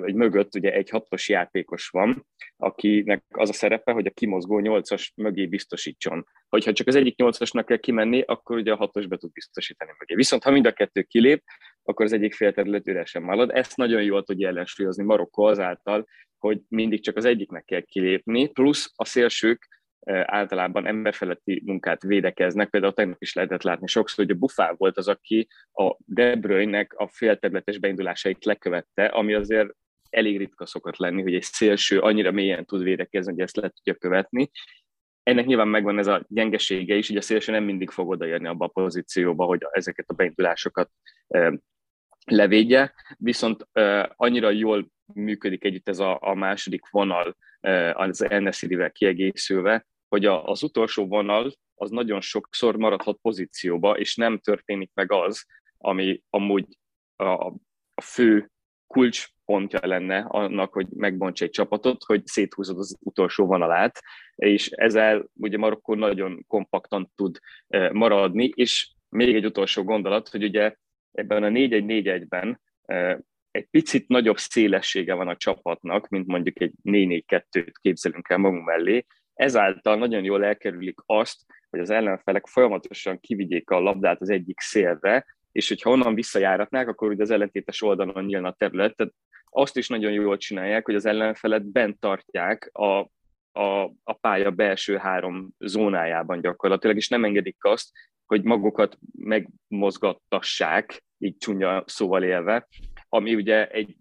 vagy 0.00 0.14
mögött 0.14 0.54
ugye 0.54 0.72
egy 0.72 0.90
hatos 0.90 1.28
játékos 1.28 1.88
van, 1.88 2.26
akinek 2.56 3.24
az 3.28 3.48
a 3.48 3.52
szerepe, 3.52 3.92
hogy 3.92 4.06
a 4.06 4.10
kimozgó 4.10 4.58
nyolcas 4.58 5.12
mögé 5.16 5.46
biztosítson. 5.46 6.26
Hogyha 6.48 6.72
csak 6.72 6.86
az 6.86 6.94
egyik 6.94 7.16
nyolcasnak 7.16 7.66
kell 7.66 7.76
kimenni, 7.76 8.22
akkor 8.26 8.56
ugye 8.56 8.72
a 8.72 8.76
hatos 8.76 9.06
be 9.06 9.16
tud 9.16 9.32
biztosítani 9.32 9.90
mögé. 9.98 10.14
Viszont 10.14 10.42
ha 10.42 10.50
mind 10.50 10.66
a 10.66 10.72
kettő 10.72 11.02
kilép, 11.02 11.42
akkor 11.82 12.04
az 12.04 12.12
egyik 12.12 12.34
félterület 12.34 12.88
üresen 12.88 13.22
marad. 13.22 13.50
Ezt 13.50 13.76
nagyon 13.76 14.02
jól 14.02 14.22
tudja 14.22 14.48
ellensúlyozni 14.48 15.04
Marokkó 15.04 15.44
azáltal, 15.44 16.06
hogy 16.38 16.60
mindig 16.68 17.02
csak 17.02 17.16
az 17.16 17.24
egyiknek 17.24 17.64
kell 17.64 17.80
kilépni, 17.80 18.48
plusz 18.48 18.92
a 18.94 19.04
szélsők 19.04 19.68
általában 20.12 20.86
emberfeletti 20.86 21.62
munkát 21.64 22.02
védekeznek. 22.02 22.70
Például 22.70 22.92
tegnap 22.92 23.22
is 23.22 23.34
lehetett 23.34 23.62
látni 23.62 23.86
sokszor, 23.86 24.24
hogy 24.24 24.34
a 24.34 24.38
Buffá 24.38 24.74
volt 24.76 24.96
az, 24.96 25.08
aki 25.08 25.48
a 25.72 25.96
De 26.04 26.36
Bruyne-nek 26.36 26.94
a 26.96 27.08
félterületes 27.08 27.78
beindulásait 27.78 28.44
lekövette, 28.44 29.04
ami 29.04 29.34
azért 29.34 29.68
elég 30.10 30.38
ritka 30.38 30.66
szokott 30.66 30.96
lenni, 30.96 31.22
hogy 31.22 31.34
egy 31.34 31.42
szélső 31.42 31.98
annyira 31.98 32.30
mélyen 32.30 32.64
tud 32.64 32.82
védekezni, 32.82 33.32
hogy 33.32 33.40
ezt 33.40 33.56
le 33.56 33.68
tudja 33.68 33.94
követni. 33.94 34.50
Ennek 35.22 35.46
nyilván 35.46 35.68
megvan 35.68 35.98
ez 35.98 36.06
a 36.06 36.24
gyengesége 36.28 36.94
is, 36.94 37.08
hogy 37.08 37.16
a 37.16 37.20
szélső 37.20 37.52
nem 37.52 37.64
mindig 37.64 37.90
fog 37.90 38.08
odaérni 38.08 38.46
abba 38.46 38.64
a 38.64 38.68
pozícióba, 38.68 39.44
hogy 39.44 39.60
ezeket 39.70 40.08
a 40.08 40.14
beindulásokat 40.14 40.90
levédje, 42.24 42.94
viszont 43.16 43.68
annyira 44.16 44.50
jól 44.50 44.90
működik 45.14 45.64
együtt 45.64 45.88
ez 45.88 45.98
a, 45.98 46.18
a 46.20 46.34
második 46.34 46.90
vonal 46.90 47.36
az 47.92 48.26
NSZ-vel 48.28 48.90
kiegészülve, 48.90 49.86
hogy 50.08 50.24
a, 50.24 50.44
az 50.44 50.62
utolsó 50.62 51.06
vonal 51.06 51.52
az 51.74 51.90
nagyon 51.90 52.20
sokszor 52.20 52.76
maradhat 52.76 53.18
pozícióba, 53.22 53.98
és 53.98 54.16
nem 54.16 54.38
történik 54.38 54.90
meg 54.94 55.12
az, 55.12 55.46
ami 55.78 56.22
amúgy 56.30 56.78
a, 57.16 57.24
a 57.94 58.02
fő 58.02 58.50
kulcspontja 58.86 59.78
lenne 59.82 60.18
annak, 60.28 60.72
hogy 60.72 60.86
megbontsa 60.88 61.44
egy 61.44 61.50
csapatot, 61.50 62.04
hogy 62.04 62.26
széthúzod 62.26 62.78
az 62.78 62.96
utolsó 63.00 63.46
vonalát, 63.46 64.02
és 64.34 64.68
ezzel 64.68 65.28
ugye 65.34 65.58
Marokkó 65.58 65.94
nagyon 65.94 66.44
kompaktan 66.48 67.12
tud 67.14 67.38
e, 67.68 67.92
maradni, 67.92 68.52
és 68.54 68.90
még 69.08 69.34
egy 69.34 69.44
utolsó 69.44 69.82
gondolat, 69.82 70.28
hogy 70.28 70.44
ugye 70.44 70.74
ebben 71.12 71.42
a 71.42 71.48
4-1-4-1-ben 71.48 72.60
e, 72.84 73.20
egy 73.50 73.66
picit 73.70 74.08
nagyobb 74.08 74.38
szélessége 74.38 75.14
van 75.14 75.28
a 75.28 75.36
csapatnak, 75.36 76.08
mint 76.08 76.26
mondjuk 76.26 76.60
egy 76.60 76.72
4-4-2-t 76.84 77.72
képzelünk 77.80 78.28
el 78.28 78.38
magunk 78.38 78.64
mellé, 78.64 79.04
ezáltal 79.36 79.96
nagyon 79.96 80.24
jól 80.24 80.44
elkerülik 80.44 80.98
azt, 81.06 81.40
hogy 81.70 81.80
az 81.80 81.90
ellenfelek 81.90 82.46
folyamatosan 82.46 83.20
kivigyék 83.20 83.70
a 83.70 83.78
labdát 83.78 84.20
az 84.20 84.30
egyik 84.30 84.60
szélre, 84.60 85.26
és 85.52 85.68
hogyha 85.68 85.90
onnan 85.90 86.14
visszajáratnák, 86.14 86.88
akkor 86.88 87.08
ugye 87.08 87.22
az 87.22 87.30
ellentétes 87.30 87.82
oldalon 87.82 88.24
nyílna 88.24 88.48
a 88.48 88.56
terület. 88.58 88.96
Tehát 88.96 89.12
azt 89.50 89.76
is 89.76 89.88
nagyon 89.88 90.12
jól 90.12 90.36
csinálják, 90.36 90.84
hogy 90.84 90.94
az 90.94 91.06
ellenfelet 91.06 91.64
bent 91.66 91.98
tartják 91.98 92.70
a, 92.72 92.98
a, 93.60 93.92
a 94.04 94.12
pálya 94.12 94.50
belső 94.50 94.96
három 94.96 95.48
zónájában 95.58 96.40
gyakorlatilag, 96.40 96.96
és 96.96 97.08
nem 97.08 97.24
engedik 97.24 97.64
azt, 97.64 97.90
hogy 98.26 98.42
magukat 98.42 98.98
megmozgattassák, 99.18 101.04
így 101.18 101.36
csúnya 101.36 101.84
szóval 101.86 102.22
élve, 102.22 102.68
ami 103.08 103.34
ugye 103.34 103.68
egy 103.68 103.96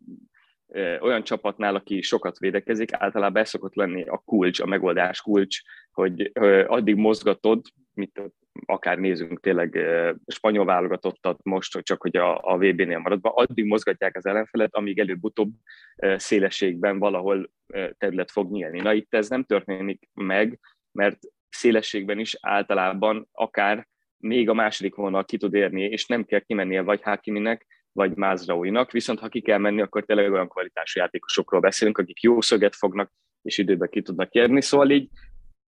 olyan 1.01 1.23
csapatnál, 1.23 1.75
aki 1.75 2.01
sokat 2.01 2.37
védekezik, 2.37 2.93
általában 2.93 3.41
ez 3.41 3.49
szokott 3.49 3.75
lenni 3.75 4.03
a 4.03 4.17
kulcs, 4.17 4.59
a 4.59 4.65
megoldás 4.65 5.21
kulcs, 5.21 5.61
hogy 5.91 6.31
addig 6.67 6.95
mozgatod, 6.95 7.61
mint 7.93 8.21
akár 8.65 8.97
nézünk 8.97 9.39
tényleg 9.39 9.79
spanyol 10.27 10.65
válogatottat 10.65 11.39
most, 11.43 11.81
csak 11.81 12.01
hogy 12.01 12.17
a, 12.17 12.53
a 12.53 12.57
VB-nél 12.57 12.99
maradva, 12.99 13.29
addig 13.29 13.65
mozgatják 13.65 14.17
az 14.17 14.25
ellenfelet, 14.25 14.75
amíg 14.75 14.99
előbb-utóbb 14.99 15.51
szélességben 16.15 16.99
valahol 16.99 17.51
terület 17.97 18.31
fog 18.31 18.51
nyílni. 18.51 18.79
Na 18.79 18.93
itt 18.93 19.13
ez 19.13 19.29
nem 19.29 19.43
történik 19.43 20.09
meg, 20.13 20.59
mert 20.91 21.19
szélességben 21.49 22.19
is 22.19 22.37
általában 22.41 23.27
akár 23.31 23.87
még 24.17 24.49
a 24.49 24.53
második 24.53 24.95
vonal 24.95 25.25
ki 25.25 25.37
tud 25.37 25.53
érni, 25.53 25.83
és 25.83 26.05
nem 26.05 26.23
kell 26.23 26.39
kimennie 26.39 26.81
vagy 26.81 27.01
Hakiminek, 27.01 27.65
vagy 27.95 28.15
Mázraúinak, 28.15 28.91
viszont 28.91 29.19
ha 29.19 29.27
ki 29.27 29.41
kell 29.41 29.57
menni, 29.57 29.81
akkor 29.81 30.05
tényleg 30.05 30.31
olyan 30.31 30.47
kvalitású 30.47 30.99
játékosokról 30.99 31.61
beszélünk, 31.61 31.97
akik 31.97 32.21
jó 32.21 32.41
szöget 32.41 32.75
fognak, 32.75 33.11
és 33.41 33.57
időben 33.57 33.89
ki 33.89 34.01
tudnak 34.01 34.33
érni, 34.33 34.61
szóval 34.61 34.89
így 34.89 35.09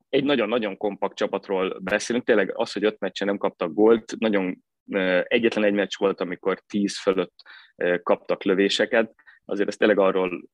egy 0.08 0.24
nagyon-nagyon 0.24 0.76
kompakt 0.76 1.16
csapatról 1.16 1.78
beszélünk, 1.80 2.24
tényleg 2.24 2.52
az, 2.54 2.72
hogy 2.72 2.84
öt 2.84 2.98
meccsen 2.98 3.26
nem 3.26 3.38
kaptak 3.38 3.72
gólt, 3.72 4.14
nagyon 4.18 4.62
egyetlen 5.22 5.64
egy 5.64 5.72
meccs 5.72 5.96
volt, 5.98 6.20
amikor 6.20 6.60
tíz 6.60 6.98
fölött 6.98 7.34
kaptak 8.02 8.44
lövéseket, 8.44 9.14
azért 9.44 9.68
ez 9.68 9.76
tényleg 9.76 9.98
arról 9.98 10.48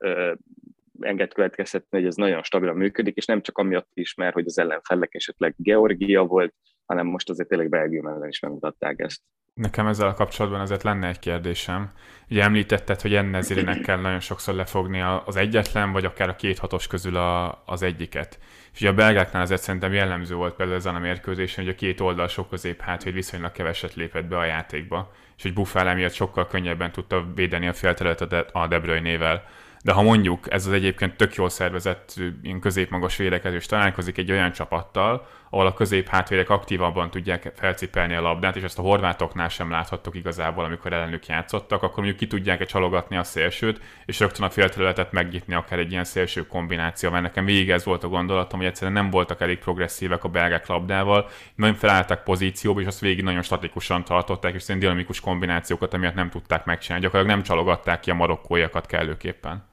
enged 0.99 1.33
következtetni, 1.33 1.97
hogy 1.97 2.07
ez 2.07 2.15
nagyon 2.15 2.43
stabilan 2.43 2.75
működik, 2.75 3.15
és 3.15 3.25
nem 3.25 3.41
csak 3.41 3.57
amiatt 3.57 3.91
is, 3.93 4.13
mert 4.13 4.33
hogy 4.33 4.45
az 4.45 4.59
ellenfelek 4.59 5.13
esetleg 5.13 5.53
Georgia 5.57 6.23
volt, 6.23 6.53
hanem 6.85 7.07
most 7.07 7.29
azért 7.29 7.49
tényleg 7.49 7.69
Belgium 7.69 8.07
ellen 8.07 8.29
is 8.29 8.39
megmutatták 8.39 8.99
ezt. 8.99 9.21
Nekem 9.53 9.87
ezzel 9.87 10.07
a 10.07 10.13
kapcsolatban 10.13 10.59
azért 10.59 10.83
lenne 10.83 11.07
egy 11.07 11.19
kérdésem. 11.19 11.91
Ugye 12.29 12.43
említetted, 12.43 13.01
hogy 13.01 13.15
Ennezirinek 13.15 13.81
kell 13.81 13.99
nagyon 13.99 14.19
sokszor 14.19 14.53
lefogni 14.53 15.01
az 15.25 15.35
egyetlen, 15.35 15.91
vagy 15.91 16.05
akár 16.05 16.29
a 16.29 16.35
két 16.35 16.59
hatos 16.59 16.87
közül 16.87 17.15
a, 17.15 17.63
az 17.65 17.81
egyiket. 17.81 18.39
És 18.73 18.79
ugye 18.79 18.89
a 18.89 18.93
belgáknál 18.93 19.41
azért 19.41 19.61
szerintem 19.61 19.93
jellemző 19.93 20.35
volt 20.35 20.55
például 20.55 20.77
ezen 20.77 20.95
a 20.95 20.99
mérkőzésen, 20.99 21.63
hogy 21.63 21.73
a 21.73 21.77
két 21.77 21.99
oldal 21.99 22.27
sok 22.27 22.49
közép 22.49 22.81
hátvéd 22.81 23.13
viszonylag 23.13 23.51
keveset 23.51 23.93
lépett 23.93 24.25
be 24.25 24.37
a 24.37 24.45
játékba, 24.45 25.11
és 25.37 25.43
hogy 25.43 25.53
Buffal 25.53 25.87
emiatt 25.87 26.13
sokkal 26.13 26.47
könnyebben 26.47 26.91
tudta 26.91 27.25
védeni 27.35 27.67
a 27.67 27.73
félterületet 27.73 28.49
a 28.51 28.67
De, 28.67 28.79
Bruyne-nével. 28.79 29.43
De 29.83 29.91
ha 29.91 30.01
mondjuk 30.01 30.51
ez 30.51 30.65
az 30.65 30.73
egyébként 30.73 31.15
tök 31.15 31.35
jól 31.35 31.49
szervezett 31.49 32.13
ilyen 32.41 32.59
középmagas 32.59 33.15
védekezés 33.15 33.65
találkozik 33.65 34.17
egy 34.17 34.31
olyan 34.31 34.51
csapattal, 34.51 35.27
ahol 35.53 35.65
a 35.65 35.73
közép 35.73 36.07
hátvérek 36.07 36.49
aktívabban 36.49 37.09
tudják 37.09 37.51
felcipelni 37.55 38.13
a 38.13 38.21
labdát, 38.21 38.55
és 38.55 38.63
ezt 38.63 38.79
a 38.79 38.81
horvátoknál 38.81 39.49
sem 39.49 39.69
láthattok 39.69 40.15
igazából, 40.15 40.65
amikor 40.65 40.93
ellenük 40.93 41.25
játszottak, 41.25 41.83
akkor 41.83 41.97
mondjuk 41.97 42.17
ki 42.17 42.27
tudják-e 42.27 42.65
csalogatni 42.65 43.17
a 43.17 43.23
szélsőt, 43.23 43.81
és 44.05 44.19
rögtön 44.19 44.45
a 44.45 44.49
félterületet 44.49 45.11
megnyitni 45.11 45.53
akár 45.53 45.79
egy 45.79 45.91
ilyen 45.91 46.03
szélső 46.03 46.47
kombináció, 46.47 47.09
mert 47.09 47.23
nekem 47.23 47.45
végig 47.45 47.69
ez 47.69 47.85
volt 47.85 48.03
a 48.03 48.07
gondolatom, 48.07 48.59
hogy 48.59 48.67
egyszerűen 48.67 48.93
nem 48.93 49.09
voltak 49.09 49.41
elég 49.41 49.59
progresszívek 49.59 50.23
a 50.23 50.29
belgák 50.29 50.67
labdával, 50.67 51.29
nagyon 51.55 51.75
felálltak 51.75 52.23
pozícióba, 52.23 52.81
és 52.81 52.87
azt 52.87 52.99
végig 52.99 53.23
nagyon 53.23 53.41
statikusan 53.41 54.03
tartották, 54.03 54.53
és 54.53 54.61
szerint 54.61 54.83
dinamikus 54.83 55.19
kombinációkat 55.19 55.93
emiatt 55.93 56.15
nem 56.15 56.29
tudták 56.29 56.65
megcsinálni. 56.65 57.05
Gyakorlatilag 57.05 57.37
nem 57.37 57.47
csalogatták 57.47 57.99
ki 57.99 58.09
a 58.09 58.13
marokkóiakat 58.13 58.85
kellőképpen. 58.85 59.63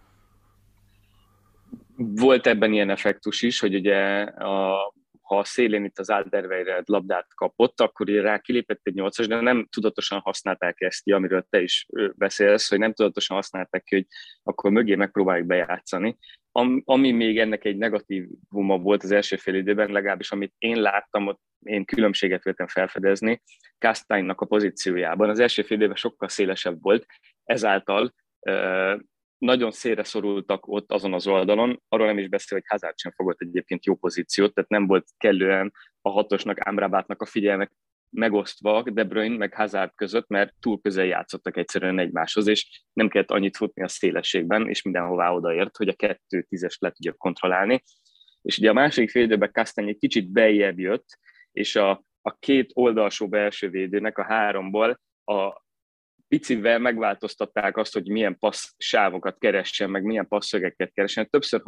Volt 1.97 2.47
ebben 2.47 2.73
ilyen 2.73 2.91
effektus 2.91 3.43
is, 3.43 3.61
hogy 3.61 3.75
ugye 3.75 4.23
a 4.23 4.79
ha 5.31 5.39
a 5.39 5.45
szélén 5.45 5.85
itt 5.85 5.99
az 5.99 6.11
Alderweireld 6.11 6.89
labdát 6.89 7.35
kapott, 7.35 7.81
akkor 7.81 8.09
rá 8.09 8.39
kilépett 8.39 8.81
egy 8.83 8.95
nyolcas, 8.95 9.27
de 9.27 9.41
nem 9.41 9.67
tudatosan 9.71 10.19
használták 10.19 10.81
ezt 10.81 11.03
ki, 11.03 11.13
amiről 11.13 11.47
te 11.51 11.63
is 11.63 11.87
beszélsz, 12.15 12.69
hogy 12.69 12.79
nem 12.79 12.93
tudatosan 12.93 13.37
használták 13.37 13.83
ki, 13.83 13.95
hogy 13.95 14.07
akkor 14.43 14.71
mögé 14.71 14.95
megpróbáljuk 14.95 15.47
bejátszani. 15.47 16.19
Ami 16.85 17.13
még 17.13 17.39
ennek 17.39 17.65
egy 17.65 17.77
negatívuma 17.77 18.79
volt 18.79 19.03
az 19.03 19.11
első 19.11 19.37
fél 19.37 19.55
időben, 19.55 19.91
legalábbis 19.91 20.33
amit 20.33 20.55
én 20.59 20.81
láttam, 20.81 21.27
ott 21.27 21.41
én 21.61 21.85
különbséget 21.85 22.45
vettem 22.45 22.67
felfedezni, 22.67 23.43
Kastánynak 23.79 24.41
a 24.41 24.47
pozíciójában. 24.47 25.29
Az 25.29 25.39
első 25.39 25.63
fél 25.63 25.77
időben 25.77 25.97
sokkal 25.97 26.29
szélesebb 26.29 26.83
volt, 26.83 27.07
ezáltal 27.45 28.15
nagyon 29.41 29.71
szélre 29.71 30.05
szorultak 30.05 30.67
ott 30.67 30.93
azon 30.93 31.15
az 31.15 31.27
oldalon, 31.27 31.83
arról 31.89 32.07
nem 32.07 32.19
is 32.19 32.29
beszél, 32.29 32.59
hogy 32.59 32.67
Hazard 32.69 32.99
sem 32.99 33.13
fogott 33.13 33.41
egyébként 33.41 33.85
jó 33.85 33.95
pozíciót, 33.95 34.55
tehát 34.55 34.71
nem 34.71 34.87
volt 34.87 35.09
kellően 35.17 35.73
a 36.01 36.11
hatosnak, 36.11 36.67
Ámrábátnak 36.67 37.23
a 37.23 37.27
figyelmek 37.27 37.73
megosztva 38.11 38.83
De 38.83 39.05
Bruyne 39.05 39.37
meg 39.37 39.55
Hazard 39.55 39.91
között, 39.95 40.29
mert 40.29 40.55
túl 40.61 40.81
közel 40.81 41.05
játszottak 41.05 41.57
egyszerűen 41.57 41.99
egymáshoz, 41.99 42.47
és 42.47 42.85
nem 42.93 43.09
kellett 43.09 43.31
annyit 43.31 43.57
futni 43.57 43.83
a 43.83 43.89
szélességben, 43.89 44.69
és 44.69 44.83
mindenhová 44.83 45.33
odaért, 45.33 45.77
hogy 45.77 45.89
a 45.89 45.95
kettő 45.95 46.43
tízes 46.43 46.77
le 46.79 46.91
tudja 46.91 47.13
kontrollálni. 47.13 47.83
És 48.43 48.59
ugye 48.59 48.71
a 48.71 48.73
második 48.73 49.11
fél 49.11 49.23
időben 49.23 49.51
egy 49.75 49.99
kicsit 49.99 50.31
beljebb 50.31 50.79
jött, 50.79 51.19
és 51.53 51.77
a, 51.77 52.05
a 52.23 52.37
két 52.39 52.71
oldalsó 52.75 53.29
belső 53.29 53.69
védőnek 53.69 54.19
a 54.19 54.25
háromból 54.25 55.01
a, 55.25 55.63
picivel 56.31 56.79
megváltoztatták 56.79 57.77
azt, 57.77 57.93
hogy 57.93 58.09
milyen 58.09 58.39
passz 58.39 58.75
sávokat 58.79 59.39
keressen, 59.39 59.91
meg 59.91 60.03
milyen 60.03 60.29
passzögeket 60.29 60.93
keressen. 60.93 61.29
Többször 61.31 61.63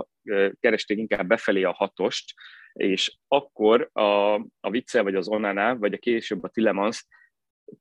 keresték 0.60 0.98
inkább 0.98 1.26
befelé 1.26 1.62
a 1.62 1.72
hatost, 1.72 2.34
és 2.72 3.16
akkor 3.28 3.90
a, 3.92 4.34
a 4.60 4.70
Vicce, 4.70 5.02
vagy 5.02 5.14
az 5.14 5.28
Onana, 5.28 5.76
vagy 5.76 5.92
a 5.92 5.98
később 5.98 6.42
a 6.42 6.48
Tilemans 6.48 7.06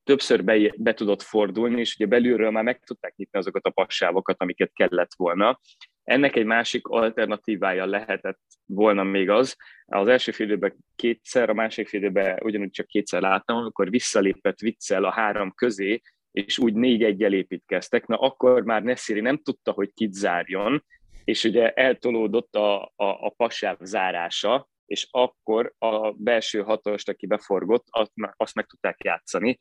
többször 0.04 0.44
be, 0.44 0.72
be 0.76 0.94
tudott 0.94 1.22
fordulni, 1.22 1.80
és 1.80 1.94
ugye 1.94 2.06
belülről 2.06 2.50
már 2.50 2.64
meg 2.64 2.80
tudták 2.80 3.14
nyitni 3.16 3.38
azokat 3.38 3.66
a 3.66 3.70
passávokat, 3.70 4.40
amiket 4.40 4.72
kellett 4.72 5.14
volna. 5.16 5.60
Ennek 6.02 6.36
egy 6.36 6.44
másik 6.44 6.86
alternatívája 6.86 7.86
lehetett 7.86 8.40
volna 8.66 9.02
még 9.02 9.30
az, 9.30 9.56
az 9.84 10.08
első 10.08 10.32
félidőben 10.32 10.76
kétszer, 10.96 11.50
a 11.50 11.54
másik 11.54 11.88
félidőben 11.88 12.38
ugyanúgy 12.42 12.70
csak 12.70 12.86
kétszer 12.86 13.20
láttam, 13.20 13.56
amikor 13.56 13.90
visszalépett 13.90 14.58
viccel 14.58 15.04
a 15.04 15.12
három 15.12 15.52
közé, 15.54 16.00
és 16.32 16.58
úgy 16.58 16.74
négy 16.74 17.02
egyel 17.02 17.32
építkeztek, 17.32 18.06
na 18.06 18.16
akkor 18.16 18.62
már 18.62 18.82
Nessiri 18.82 19.20
nem 19.20 19.38
tudta, 19.38 19.72
hogy 19.72 19.92
kit 19.92 20.12
zárjon, 20.12 20.84
és 21.24 21.44
ugye 21.44 21.72
eltolódott 21.72 22.54
a, 22.54 22.82
a, 22.82 22.92
a 22.96 23.34
pasáv 23.36 23.76
zárása, 23.80 24.68
és 24.86 25.08
akkor 25.10 25.74
a 25.78 26.10
belső 26.10 26.62
hatost, 26.62 27.08
aki 27.08 27.26
beforgott, 27.26 27.84
azt, 27.90 28.12
azt 28.36 28.54
meg 28.54 28.66
tudták 28.66 29.04
játszani. 29.04 29.58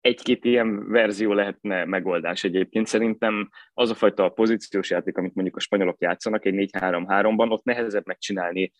Egy-két 0.00 0.44
ilyen 0.44 0.88
verzió 0.88 1.32
lehetne 1.32 1.84
megoldás 1.84 2.44
egyébként. 2.44 2.86
Szerintem 2.86 3.50
az 3.72 3.90
a 3.90 3.94
fajta 3.94 4.28
pozíciós 4.28 4.90
játék, 4.90 5.16
amit 5.16 5.34
mondjuk 5.34 5.56
a 5.56 5.60
spanyolok 5.60 6.00
játszanak 6.00 6.44
egy 6.44 6.70
4-3-3-ban, 6.72 7.50
ott 7.50 7.64
nehezebb 7.64 8.06
megcsinálni 8.06 8.72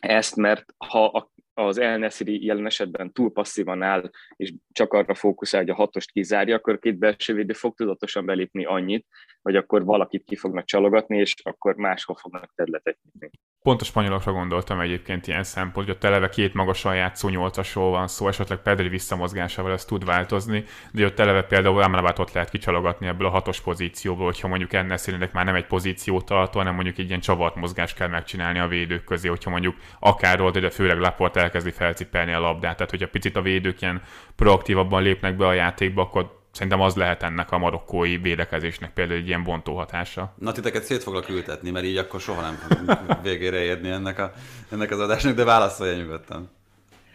ezt, 0.00 0.36
mert 0.36 0.64
ha 0.76 1.04
a 1.04 1.30
az 1.58 1.78
El 1.78 1.98
Nesiri 1.98 2.44
jelen 2.44 2.66
esetben 2.66 3.12
túl 3.12 3.32
passzívan 3.32 3.82
áll, 3.82 4.10
és 4.36 4.54
csak 4.72 4.92
arra 4.92 5.14
fókuszál, 5.14 5.60
hogy 5.60 5.70
a 5.70 5.74
hatost 5.74 6.10
kizárja, 6.10 6.56
akkor 6.56 6.78
két 6.78 6.98
belső 6.98 7.34
védő 7.34 7.52
fog 7.52 7.74
tudatosan 7.74 8.26
belépni 8.26 8.64
annyit, 8.64 9.06
hogy 9.42 9.56
akkor 9.56 9.84
valakit 9.84 10.24
ki 10.24 10.36
fognak 10.36 10.64
csalogatni, 10.64 11.18
és 11.18 11.34
akkor 11.42 11.74
máshol 11.74 12.16
fognak 12.16 12.52
területet 12.54 12.98
nyitni. 13.02 13.30
Pont 13.62 13.80
a 13.80 13.84
spanyolokra 13.84 14.32
gondoltam 14.32 14.80
egyébként 14.80 15.26
ilyen 15.26 15.44
szempont, 15.44 15.86
hogy 15.86 15.94
a 15.94 15.98
televe 15.98 16.28
két 16.28 16.54
magasan 16.54 16.94
játszó 16.94 17.28
nyolcasról 17.28 17.90
van 17.90 18.08
szó, 18.08 18.28
esetleg 18.28 18.58
Pedri 18.58 18.88
visszamozgásával 18.88 19.72
ez 19.72 19.84
tud 19.84 20.04
változni, 20.04 20.64
de 20.92 21.04
ott 21.04 21.14
televe 21.14 21.42
például 21.42 21.82
Amrabat 21.82 22.18
ott 22.18 22.32
lehet 22.32 22.50
kicsalogatni 22.50 23.06
ebből 23.06 23.26
a 23.26 23.30
hatos 23.30 23.60
pozícióból, 23.60 24.24
hogyha 24.24 24.48
mondjuk 24.48 24.72
ennek 24.72 24.98
szerintek 24.98 25.32
már 25.32 25.44
nem 25.44 25.54
egy 25.54 25.66
pozíciót 25.66 26.24
tartó, 26.24 26.58
hanem 26.58 26.74
mondjuk 26.74 26.98
egy 26.98 27.08
ilyen 27.08 27.20
csavart 27.20 27.54
mozgást 27.54 27.96
kell 27.96 28.08
megcsinálni 28.08 28.58
a 28.58 28.68
védők 28.68 29.04
közé, 29.04 29.28
hogyha 29.28 29.50
mondjuk 29.50 29.76
akár 29.98 30.38
volt, 30.38 30.60
de 30.60 30.70
főleg 30.70 30.98
Laporte 30.98 31.40
elkezdi 31.40 31.70
felcipelni 31.70 32.32
a 32.32 32.40
labdát, 32.40 32.76
tehát 32.76 32.90
hogyha 32.90 33.08
picit 33.08 33.36
a 33.36 33.42
védők 33.42 33.80
ilyen 33.80 34.02
proaktívabban 34.36 35.02
lépnek 35.02 35.36
be 35.36 35.46
a 35.46 35.52
játékba, 35.52 36.02
akkor 36.02 36.37
Szerintem 36.58 36.80
az 36.80 36.96
lehet 36.96 37.22
ennek 37.22 37.50
a 37.50 37.58
marokkói 37.58 38.16
védekezésnek 38.16 38.92
például 38.92 39.18
egy 39.18 39.26
ilyen 39.26 39.42
bontó 39.42 39.76
hatása. 39.76 40.34
Na, 40.38 40.52
titeket 40.52 40.82
szét 40.82 41.02
foglak 41.02 41.28
ültetni, 41.28 41.70
mert 41.70 41.84
így 41.84 41.96
akkor 41.96 42.20
soha 42.20 42.40
nem 42.40 42.54
fogunk 42.54 43.00
végére 43.22 43.60
érni 43.60 43.88
ennek, 43.88 44.18
a, 44.18 44.32
ennek 44.70 44.90
az 44.90 45.00
adásnak, 45.00 45.34
de 45.34 45.44
válaszolja 45.44 45.96
nyugodtan. 45.96 46.50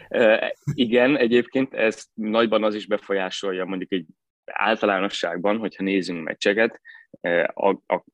E, 0.08 0.54
igen, 0.74 1.16
egyébként 1.16 1.74
ez 1.74 2.04
nagyban 2.14 2.64
az 2.64 2.74
is 2.74 2.86
befolyásolja 2.86 3.64
mondjuk 3.64 3.92
egy 3.92 4.06
általánosságban, 4.44 5.58
hogyha 5.58 5.82
nézzünk 5.82 6.24
meccseket, 6.24 6.80
a, 7.54 7.68
a 7.68 8.04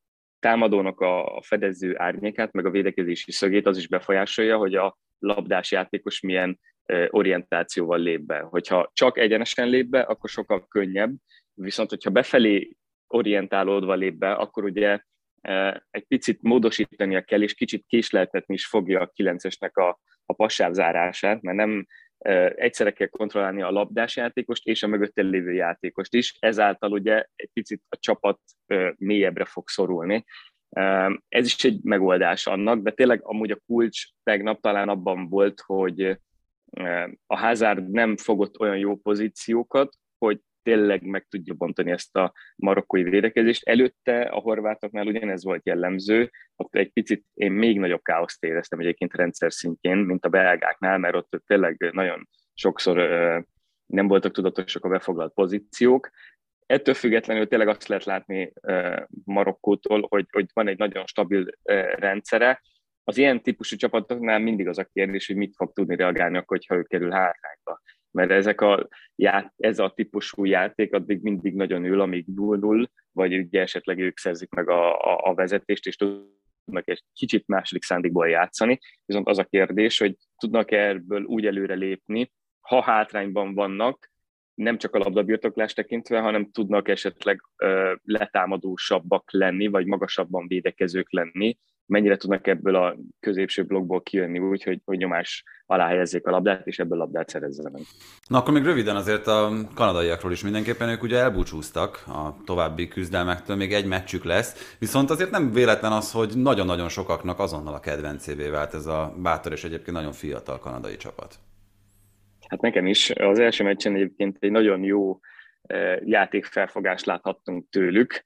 támadónak 0.40 1.00
a 1.00 1.40
fedező 1.42 1.94
árnyékát, 1.98 2.52
meg 2.52 2.66
a 2.66 2.70
védekezési 2.70 3.32
szögét 3.32 3.66
az 3.66 3.76
is 3.76 3.88
befolyásolja, 3.88 4.56
hogy 4.56 4.74
a 4.74 4.98
labdás 5.18 5.70
játékos 5.70 6.20
milyen 6.20 6.58
orientációval 7.08 7.98
lép 7.98 8.20
be. 8.20 8.38
Hogyha 8.38 8.90
csak 8.92 9.18
egyenesen 9.18 9.68
lép 9.68 9.86
be, 9.86 10.00
akkor 10.00 10.30
sokkal 10.30 10.66
könnyebb, 10.68 11.14
viszont 11.54 11.90
hogyha 11.90 12.10
befelé 12.10 12.76
orientálódva 13.06 13.94
lép 13.94 14.14
be, 14.14 14.32
akkor 14.32 14.64
ugye 14.64 15.00
egy 15.90 16.04
picit 16.08 16.42
módosítania 16.42 17.22
kell, 17.22 17.42
és 17.42 17.54
kicsit 17.54 17.84
késleltetni 17.86 18.54
is 18.54 18.66
fogja 18.66 19.00
a 19.00 19.10
kilencesnek 19.14 19.76
a, 19.76 20.00
a 20.26 20.32
passáv 20.32 20.72
zárását, 20.72 21.42
mert 21.42 21.56
nem 21.56 21.86
egyszerre 22.54 22.90
kell 22.90 23.06
kontrollálni 23.06 23.62
a 23.62 23.70
labdás 23.70 24.16
játékost 24.16 24.66
és 24.66 24.82
a 24.82 24.86
mögöttel 24.86 25.24
lévő 25.24 25.52
játékost 25.52 26.14
is, 26.14 26.36
ezáltal 26.38 26.92
ugye 26.92 27.24
egy 27.36 27.50
picit 27.52 27.82
a 27.88 27.96
csapat 27.96 28.40
mélyebbre 28.96 29.44
fog 29.44 29.68
szorulni. 29.68 30.24
Ez 31.28 31.46
is 31.46 31.64
egy 31.64 31.82
megoldás 31.82 32.46
annak, 32.46 32.82
de 32.82 32.90
tényleg 32.90 33.20
amúgy 33.22 33.50
a 33.50 33.60
kulcs 33.66 34.02
tegnap 34.22 34.60
talán 34.60 34.88
abban 34.88 35.28
volt, 35.28 35.60
hogy 35.60 36.18
A 37.26 37.38
Hazard 37.38 37.90
nem 37.90 38.16
fogott 38.16 38.58
olyan 38.60 38.78
jó 38.78 38.96
pozíciókat, 38.96 39.96
hogy 40.18 40.40
tényleg 40.62 41.02
meg 41.02 41.26
tudja 41.28 41.54
bontani 41.54 41.90
ezt 41.90 42.16
a 42.16 42.32
marokkói 42.56 43.02
védekezést. 43.02 43.68
Előtte 43.68 44.20
a 44.20 44.40
horvátoknál 44.40 45.06
ugyanez 45.06 45.44
volt 45.44 45.66
jellemző, 45.66 46.30
ott 46.56 46.74
egy 46.74 46.92
picit 46.92 47.24
én 47.34 47.52
még 47.52 47.78
nagyobb 47.78 48.02
káoszt 48.02 48.44
éreztem 48.44 48.78
egyébként 48.78 49.14
rendszer 49.14 49.52
szintjén, 49.52 49.96
mint 49.96 50.24
a 50.24 50.28
belgáknál, 50.28 50.98
mert 50.98 51.14
ott 51.14 51.42
tényleg 51.46 51.90
nagyon 51.92 52.28
sokszor 52.54 52.96
nem 53.86 54.08
voltak 54.08 54.32
tudatosak 54.32 54.84
a 54.84 54.88
befoglalt 54.88 55.34
pozíciók. 55.34 56.10
Ettől 56.66 56.94
függetlenül 56.94 57.48
tényleg 57.48 57.68
azt 57.68 57.88
lehet 57.88 58.04
látni 58.04 58.52
Marokkótól, 59.24 60.06
hogy, 60.08 60.26
hogy 60.30 60.46
van 60.52 60.68
egy 60.68 60.78
nagyon 60.78 61.06
stabil 61.06 61.46
rendszere. 61.94 62.62
Az 63.10 63.18
ilyen 63.18 63.42
típusú 63.42 63.76
csapatoknál 63.76 64.38
mindig 64.38 64.68
az 64.68 64.78
a 64.78 64.84
kérdés, 64.84 65.26
hogy 65.26 65.36
mit 65.36 65.54
fog 65.56 65.72
tudni 65.72 65.96
reagálni, 65.96 66.36
akkor, 66.36 66.56
hogyha 66.56 66.74
ő 66.74 66.82
kerül 66.82 67.10
hátrányba 67.10 67.80
mert 68.10 68.30
ezek 68.30 68.60
a, 68.60 68.88
ez 69.56 69.78
a 69.78 69.92
típusú 69.94 70.44
játék 70.44 70.94
addig 70.94 71.22
mindig 71.22 71.54
nagyon 71.54 71.84
ül, 71.84 72.00
amíg 72.00 72.26
0-0, 72.36 72.86
vagy 73.12 73.38
ugye 73.38 73.60
esetleg 73.60 73.98
ők 73.98 74.18
szerzik 74.18 74.50
meg 74.50 74.68
a, 74.68 74.98
a, 74.98 75.30
a 75.30 75.34
vezetést, 75.34 75.86
és 75.86 75.96
tudnak 75.96 76.88
egy 76.88 77.02
kicsit 77.12 77.46
második 77.46 77.82
szándékból 77.82 78.28
játszani. 78.28 78.78
Viszont 79.04 79.28
az 79.28 79.38
a 79.38 79.44
kérdés, 79.44 79.98
hogy 79.98 80.16
tudnak 80.36 80.70
-e 80.70 80.88
ebből 80.88 81.22
úgy 81.22 81.46
előre 81.46 81.74
lépni, 81.74 82.32
ha 82.60 82.82
hátrányban 82.82 83.54
vannak, 83.54 84.10
nem 84.54 84.78
csak 84.78 84.94
a 84.94 84.98
labdabirtoklást 84.98 85.76
tekintve, 85.76 86.20
hanem 86.20 86.50
tudnak 86.50 86.88
esetleg 86.88 87.40
ö, 87.56 87.94
letámadósabbak 88.02 89.32
lenni, 89.32 89.66
vagy 89.66 89.86
magasabban 89.86 90.46
védekezők 90.46 91.12
lenni, 91.12 91.58
mennyire 91.90 92.16
tudnak 92.16 92.46
ebből 92.46 92.74
a 92.74 92.96
középső 93.20 93.64
blokkból 93.64 94.02
kijönni 94.02 94.38
úgy, 94.38 94.62
hogy, 94.62 94.80
hogy 94.84 94.98
nyomás 94.98 95.44
alá 95.66 95.86
helyezzék 95.86 96.26
a 96.26 96.30
labdát, 96.30 96.66
és 96.66 96.78
ebből 96.78 96.98
labdát 96.98 97.28
szerezzenek. 97.28 97.82
Na 98.28 98.38
akkor 98.38 98.52
még 98.52 98.64
röviden 98.64 98.96
azért 98.96 99.26
a 99.26 99.52
kanadaiakról 99.74 100.32
is 100.32 100.42
mindenképpen 100.42 100.88
ők 100.88 101.02
ugye 101.02 101.18
elbúcsúztak 101.18 102.02
a 102.06 102.36
további 102.44 102.88
küzdelmektől, 102.88 103.56
még 103.56 103.72
egy 103.72 103.86
meccsük 103.86 104.24
lesz, 104.24 104.76
viszont 104.78 105.10
azért 105.10 105.30
nem 105.30 105.52
véletlen 105.52 105.92
az, 105.92 106.12
hogy 106.12 106.32
nagyon-nagyon 106.36 106.88
sokaknak 106.88 107.38
azonnal 107.38 107.74
a 107.74 107.80
kedvencévé 107.80 108.48
vált 108.48 108.74
ez 108.74 108.86
a 108.86 109.14
bátor 109.22 109.52
és 109.52 109.64
egyébként 109.64 109.96
nagyon 109.96 110.12
fiatal 110.12 110.58
kanadai 110.58 110.96
csapat. 110.96 111.34
Hát 112.48 112.60
nekem 112.60 112.86
is. 112.86 113.10
Az 113.10 113.38
első 113.38 113.64
meccsen 113.64 113.94
egyébként 113.94 114.36
egy 114.40 114.50
nagyon 114.50 114.82
jó 114.82 115.20
eh, 115.62 115.98
játékfelfogást 116.04 117.06
láthattunk 117.06 117.64
tőlük. 117.70 118.24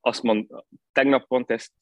Azt 0.00 0.22
mond, 0.22 0.46
tegnap 0.92 1.26
pont 1.26 1.50
ezt 1.50 1.72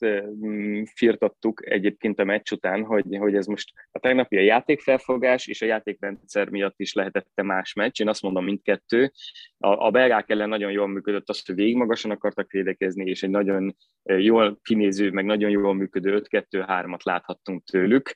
firtattuk 0.95 1.71
egyébként 1.71 2.18
a 2.18 2.25
meccs 2.25 2.53
után, 2.53 2.85
hogy, 2.85 3.16
hogy 3.18 3.35
ez 3.35 3.47
most 3.47 3.73
a 3.91 3.99
tegnapi 3.99 4.37
a 4.37 4.41
játékfelfogás 4.41 5.47
és 5.47 5.62
a 5.62 5.66
játékrendszer 5.66 6.49
miatt 6.49 6.81
is 6.81 6.93
lehetett 6.93 7.43
más 7.43 7.73
meccs. 7.73 8.01
Én 8.01 8.09
azt 8.09 8.23
mondom 8.23 8.45
mindkettő. 8.45 9.12
A, 9.59 9.87
a 9.87 9.91
belgák 9.91 10.31
ellen 10.31 10.49
nagyon 10.49 10.73
jól 10.73 10.87
működött 10.87 11.29
az, 11.29 11.47
hogy 11.47 11.55
végig 11.55 11.77
magasan 11.77 12.11
akartak 12.11 12.51
védekezni, 12.51 13.11
és 13.11 13.23
egy 13.23 13.31
nagyon 13.31 13.77
jól 14.03 14.59
kinéző, 14.62 15.11
meg 15.11 15.25
nagyon 15.25 15.51
jól 15.51 15.75
működő 15.75 16.23
5-2-3-at 16.31 17.03
láthattunk 17.03 17.64
tőlük. 17.64 18.14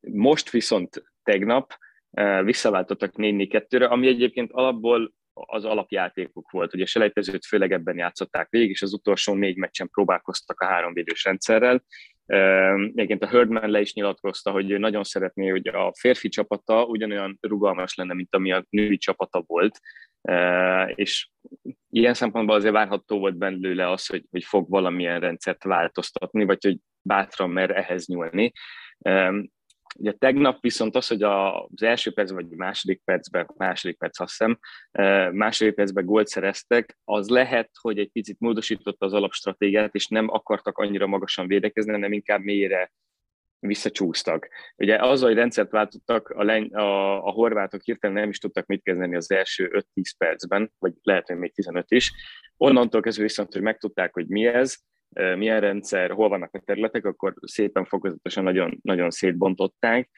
Most 0.00 0.50
viszont 0.50 1.02
tegnap 1.22 1.72
visszaváltottak 2.44 3.12
4-4-2-re, 3.16 3.86
ami 3.86 4.06
egyébként 4.06 4.52
alapból 4.52 5.14
az 5.46 5.64
alapjátékuk 5.64 6.50
volt. 6.50 6.74
Ugye 6.74 6.84
selejtezőt 6.84 7.46
főleg 7.46 7.72
ebben 7.72 7.96
játszották 7.96 8.48
végig, 8.50 8.70
és 8.70 8.82
az 8.82 8.92
utolsó 8.92 9.34
négy 9.34 9.56
meccsen 9.56 9.88
próbálkoztak 9.90 10.60
a 10.60 10.66
háromvédős 10.66 11.24
rendszerrel. 11.24 11.84
Egyébként 12.94 13.22
a 13.22 13.28
Herdman 13.28 13.70
le 13.70 13.80
is 13.80 13.92
nyilatkozta, 13.92 14.50
hogy 14.50 14.78
nagyon 14.78 15.02
szeretné, 15.02 15.48
hogy 15.48 15.68
a 15.68 15.92
férfi 15.98 16.28
csapata 16.28 16.84
ugyanolyan 16.84 17.38
rugalmas 17.40 17.94
lenne, 17.94 18.14
mint 18.14 18.34
ami 18.34 18.52
a 18.52 18.64
női 18.68 18.96
csapata 18.96 19.44
volt, 19.46 19.80
és 20.94 21.28
ilyen 21.90 22.14
szempontból 22.14 22.56
azért 22.56 22.72
várható 22.72 23.18
volt 23.18 23.36
belőle 23.36 23.90
az, 23.90 24.06
hogy, 24.06 24.24
hogy 24.30 24.44
fog 24.44 24.70
valamilyen 24.70 25.20
rendszert 25.20 25.64
változtatni, 25.64 26.44
vagy 26.44 26.64
hogy 26.64 26.78
bátran 27.02 27.50
mer 27.50 27.70
ehhez 27.70 28.06
nyúlni. 28.06 28.52
Ugye 29.98 30.12
tegnap 30.12 30.60
viszont 30.60 30.96
az, 30.96 31.06
hogy 31.06 31.22
az 31.22 31.82
első 31.82 32.12
percben, 32.12 32.48
vagy 32.48 32.56
második 32.56 33.00
percben, 33.04 33.50
második 33.56 33.98
perc 33.98 34.20
azt 34.20 34.30
hiszem, 34.30 34.58
második 35.32 35.74
percben 35.74 36.04
gólt 36.04 36.26
szereztek, 36.26 36.98
az 37.04 37.28
lehet, 37.28 37.70
hogy 37.80 37.98
egy 37.98 38.10
picit 38.12 38.40
módosította 38.40 39.06
az 39.06 39.12
alapstratégiát, 39.12 39.94
és 39.94 40.06
nem 40.06 40.28
akartak 40.28 40.78
annyira 40.78 41.06
magasan 41.06 41.46
védekezni, 41.46 41.92
hanem 41.92 42.12
inkább 42.12 42.40
mélyre 42.40 42.92
visszacsúsztak. 43.58 44.48
Ugye 44.76 44.96
az, 44.96 45.22
hogy 45.22 45.34
rendszert 45.34 45.70
váltottak, 45.70 46.28
a, 46.28 46.44
len, 46.44 46.64
a, 46.64 47.16
a 47.26 47.30
horvátok 47.30 47.82
hirtelen 47.82 48.16
nem 48.16 48.28
is 48.28 48.38
tudtak 48.38 48.66
mit 48.66 48.82
kezdeni 48.82 49.16
az 49.16 49.30
első 49.30 49.84
5-10 49.94 50.10
percben, 50.18 50.72
vagy 50.78 50.92
lehet, 51.02 51.26
hogy 51.26 51.36
még 51.36 51.54
15 51.54 51.90
is. 51.90 52.12
Onnantól 52.56 53.00
kezdve 53.00 53.22
viszont, 53.22 53.52
hogy 53.52 53.62
megtudták, 53.62 54.12
hogy 54.12 54.26
mi 54.26 54.46
ez, 54.46 54.76
milyen 55.36 55.60
rendszer, 55.60 56.10
hol 56.10 56.28
vannak 56.28 56.54
a 56.54 56.58
területek, 56.58 57.04
akkor 57.04 57.34
szépen 57.40 57.84
fokozatosan 57.84 58.44
nagyon, 58.44 58.78
nagyon 58.82 59.10
szétbontották. 59.10 60.10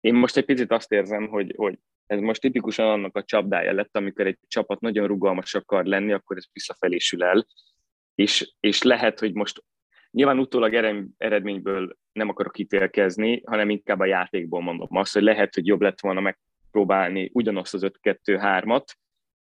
Én 0.00 0.14
most 0.14 0.36
egy 0.36 0.44
picit 0.44 0.72
azt 0.72 0.92
érzem, 0.92 1.28
hogy, 1.28 1.54
hogy 1.56 1.78
ez 2.06 2.20
most 2.20 2.40
tipikusan 2.40 2.86
annak 2.86 3.16
a 3.16 3.24
csapdája 3.24 3.72
lett, 3.72 3.96
amikor 3.96 4.26
egy 4.26 4.38
csapat 4.48 4.80
nagyon 4.80 5.06
rugalmas 5.06 5.54
akar 5.54 5.84
lenni, 5.84 6.12
akkor 6.12 6.36
ez 6.36 6.44
visszafelé 6.52 6.98
sül 6.98 7.24
el, 7.24 7.46
és, 8.14 8.54
és 8.60 8.82
lehet, 8.82 9.18
hogy 9.18 9.34
most 9.34 9.64
nyilván 10.10 10.38
utólag 10.38 10.74
eredményből 11.16 11.96
nem 12.12 12.28
akarok 12.28 12.58
ítélkezni, 12.58 13.42
hanem 13.46 13.70
inkább 13.70 14.00
a 14.00 14.06
játékból 14.06 14.60
mondom 14.60 14.88
azt, 14.90 15.12
hogy 15.12 15.22
lehet, 15.22 15.54
hogy 15.54 15.66
jobb 15.66 15.80
lett 15.80 16.00
volna 16.00 16.20
megpróbálni 16.20 17.30
ugyanazt 17.32 17.74
az 17.74 17.86
5-2-3-at, 18.02 18.84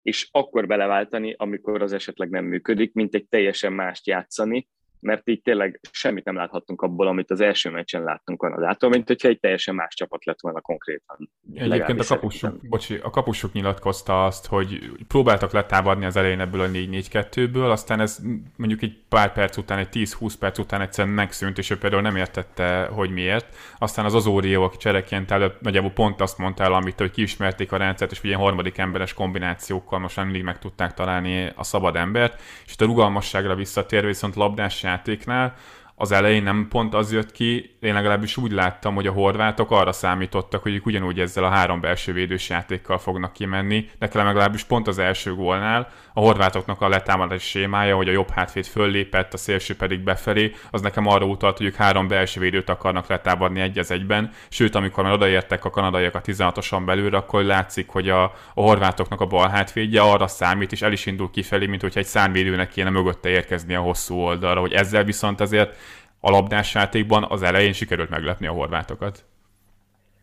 és 0.01 0.27
akkor 0.31 0.67
beleváltani, 0.67 1.33
amikor 1.37 1.81
az 1.81 1.93
esetleg 1.93 2.29
nem 2.29 2.45
működik, 2.45 2.93
mint 2.93 3.15
egy 3.15 3.27
teljesen 3.27 3.73
mást 3.73 4.07
játszani, 4.07 4.67
mert 5.01 5.27
így 5.27 5.41
tényleg 5.41 5.79
semmit 5.91 6.25
nem 6.25 6.35
láthattunk 6.35 6.81
abból, 6.81 7.07
amit 7.07 7.31
az 7.31 7.41
első 7.41 7.69
meccsen 7.69 8.03
láttunk 8.03 8.39
Kanadától, 8.39 8.89
mint 8.89 9.07
hogyha 9.07 9.27
egy 9.27 9.39
teljesen 9.39 9.75
más 9.75 9.93
csapat 9.95 10.25
lett 10.25 10.41
volna 10.41 10.61
konkrétan. 10.61 11.29
Egyébként 11.53 11.99
a 11.99 12.03
kapusok, 12.03 12.67
bocsi, 12.69 12.99
a 13.03 13.09
kapusok 13.09 13.53
nyilatkozta 13.53 14.25
azt, 14.25 14.45
hogy 14.45 14.79
próbáltak 15.07 15.51
letámadni 15.51 16.05
az 16.05 16.15
elején 16.15 16.39
ebből 16.39 16.61
a 16.61 16.67
4-4-2-ből, 16.67 17.71
aztán 17.71 17.99
ez 17.99 18.19
mondjuk 18.55 18.81
egy 18.81 18.99
pár 19.09 19.33
perc 19.33 19.57
után, 19.57 19.77
egy 19.77 19.87
10-20 19.91 20.33
perc 20.39 20.57
után 20.57 20.81
egyszerűen 20.81 21.13
megszűnt, 21.13 21.57
és 21.57 21.69
ő 21.69 21.77
például 21.77 22.01
nem 22.01 22.15
értette, 22.15 22.85
hogy 22.85 23.09
miért. 23.09 23.55
Aztán 23.77 24.05
az 24.05 24.13
Azórió, 24.13 24.63
aki 24.63 24.77
csereként 24.77 25.31
előbb 25.31 25.55
nagyjából 25.61 25.91
pont 25.91 26.21
azt 26.21 26.37
mondta 26.37 26.63
el, 26.63 26.73
amit, 26.73 26.99
hogy 26.99 27.11
kiismerték 27.11 27.71
a 27.71 27.77
rendszert, 27.77 28.11
és 28.11 28.23
ugye 28.23 28.35
harmadik 28.35 28.77
emberes 28.77 29.13
kombinációkkal 29.13 29.99
most 29.99 30.23
mindig 30.23 30.43
meg 30.43 30.59
tudták 30.59 30.93
találni 30.93 31.51
a 31.55 31.63
szabad 31.63 31.95
embert, 31.95 32.41
és 32.65 32.73
a 32.77 32.85
rugalmasságra 32.85 33.55
visszatérve 33.55 34.07
viszont 34.07 34.35
labdás 34.35 34.83
játéknál 34.91 35.53
az 36.01 36.11
elején 36.11 36.43
nem 36.43 36.67
pont 36.69 36.93
az 36.93 37.11
jött 37.11 37.31
ki, 37.31 37.75
én 37.79 37.93
legalábbis 37.93 38.37
úgy 38.37 38.51
láttam, 38.51 38.95
hogy 38.95 39.07
a 39.07 39.11
horvátok 39.11 39.71
arra 39.71 39.91
számítottak, 39.91 40.61
hogy 40.61 40.73
ők 40.73 40.85
ugyanúgy 40.85 41.19
ezzel 41.19 41.43
a 41.43 41.49
három 41.49 41.81
belső 41.81 42.13
védős 42.13 42.49
játékkal 42.49 42.97
fognak 42.97 43.33
kimenni, 43.33 43.89
de 43.99 44.09
legalábbis 44.13 44.63
pont 44.63 44.87
az 44.87 44.97
első 44.97 45.35
gólnál 45.35 45.89
a 46.13 46.19
horvátoknak 46.19 46.81
a 46.81 46.89
letámadás 46.89 47.43
sémája, 47.43 47.95
hogy 47.95 48.07
a 48.07 48.11
jobb 48.11 48.29
hátvéd 48.29 48.65
föllépett, 48.65 49.33
a 49.33 49.37
szélső 49.37 49.75
pedig 49.75 49.99
befelé, 49.99 50.51
az 50.71 50.81
nekem 50.81 51.07
arra 51.07 51.25
utalt, 51.25 51.57
hogy 51.57 51.65
ők 51.65 51.75
három 51.75 52.07
belső 52.07 52.39
védőt 52.39 52.69
akarnak 52.69 53.07
letámadni 53.07 53.59
egy 53.59 53.79
az 53.79 53.91
egyben, 53.91 54.31
sőt, 54.49 54.75
amikor 54.75 55.03
már 55.03 55.13
odaértek 55.13 55.65
a 55.65 55.69
kanadaiak 55.69 56.15
a 56.15 56.21
16-osan 56.21 56.81
belőle, 56.85 57.17
akkor 57.17 57.43
látszik, 57.43 57.89
hogy 57.89 58.09
a, 58.09 58.23
a 58.23 58.61
horvátoknak 58.61 59.21
a 59.21 59.25
bal 59.25 59.49
hátvédje 59.49 60.01
arra 60.01 60.27
számít, 60.27 60.71
és 60.71 60.81
el 60.81 60.91
is 60.91 61.05
indul 61.05 61.29
kifelé, 61.31 61.65
mint 61.65 61.81
hogyha 61.81 61.99
egy 61.99 62.05
számvédőnek 62.05 62.69
kéne 62.69 62.89
mögötte 62.89 63.29
érkezni 63.29 63.73
a 63.73 63.81
hosszú 63.81 64.15
oldalra, 64.15 64.59
hogy 64.59 64.73
ezzel 64.73 65.03
viszont 65.03 65.41
azért 65.41 65.77
a 66.21 66.29
labdás 66.29 66.73
játékban 66.73 67.23
az 67.29 67.41
elején 67.41 67.73
sikerült 67.73 68.09
meglepni 68.09 68.47
a 68.47 68.51
horvátokat. 68.51 69.25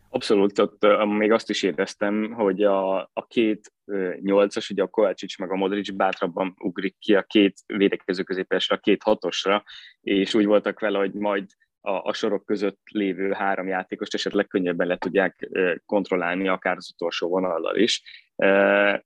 Abszolút, 0.09 0.59
ott 0.59 0.85
még 1.05 1.31
azt 1.31 1.49
is 1.49 1.63
éreztem, 1.63 2.31
hogy 2.31 2.63
a, 2.63 2.97
a 2.99 3.25
két 3.27 3.73
nyolcas, 4.21 4.69
ugye 4.69 4.83
a 4.83 4.87
Kovácsics 4.87 5.37
meg 5.37 5.51
a 5.51 5.55
Modric 5.55 5.91
bátrabban 5.91 6.55
ugrik 6.59 6.95
ki 6.99 7.15
a 7.15 7.23
két 7.23 7.57
védekező 7.65 8.23
középesre, 8.23 8.75
a 8.75 8.79
két 8.79 9.03
hatosra, 9.03 9.63
és 10.01 10.33
úgy 10.33 10.45
voltak 10.45 10.79
vele, 10.79 10.97
hogy 10.97 11.13
majd 11.13 11.45
a, 11.81 11.91
a 11.91 12.13
sorok 12.13 12.45
között 12.45 12.81
lévő 12.91 13.31
három 13.31 13.67
játékost 13.67 14.13
esetleg 14.13 14.47
könnyebben 14.47 14.87
le 14.87 14.97
tudják 14.97 15.49
kontrollálni, 15.85 16.47
akár 16.47 16.77
az 16.77 16.91
utolsó 16.93 17.29
vonallal 17.29 17.75
is. 17.75 18.01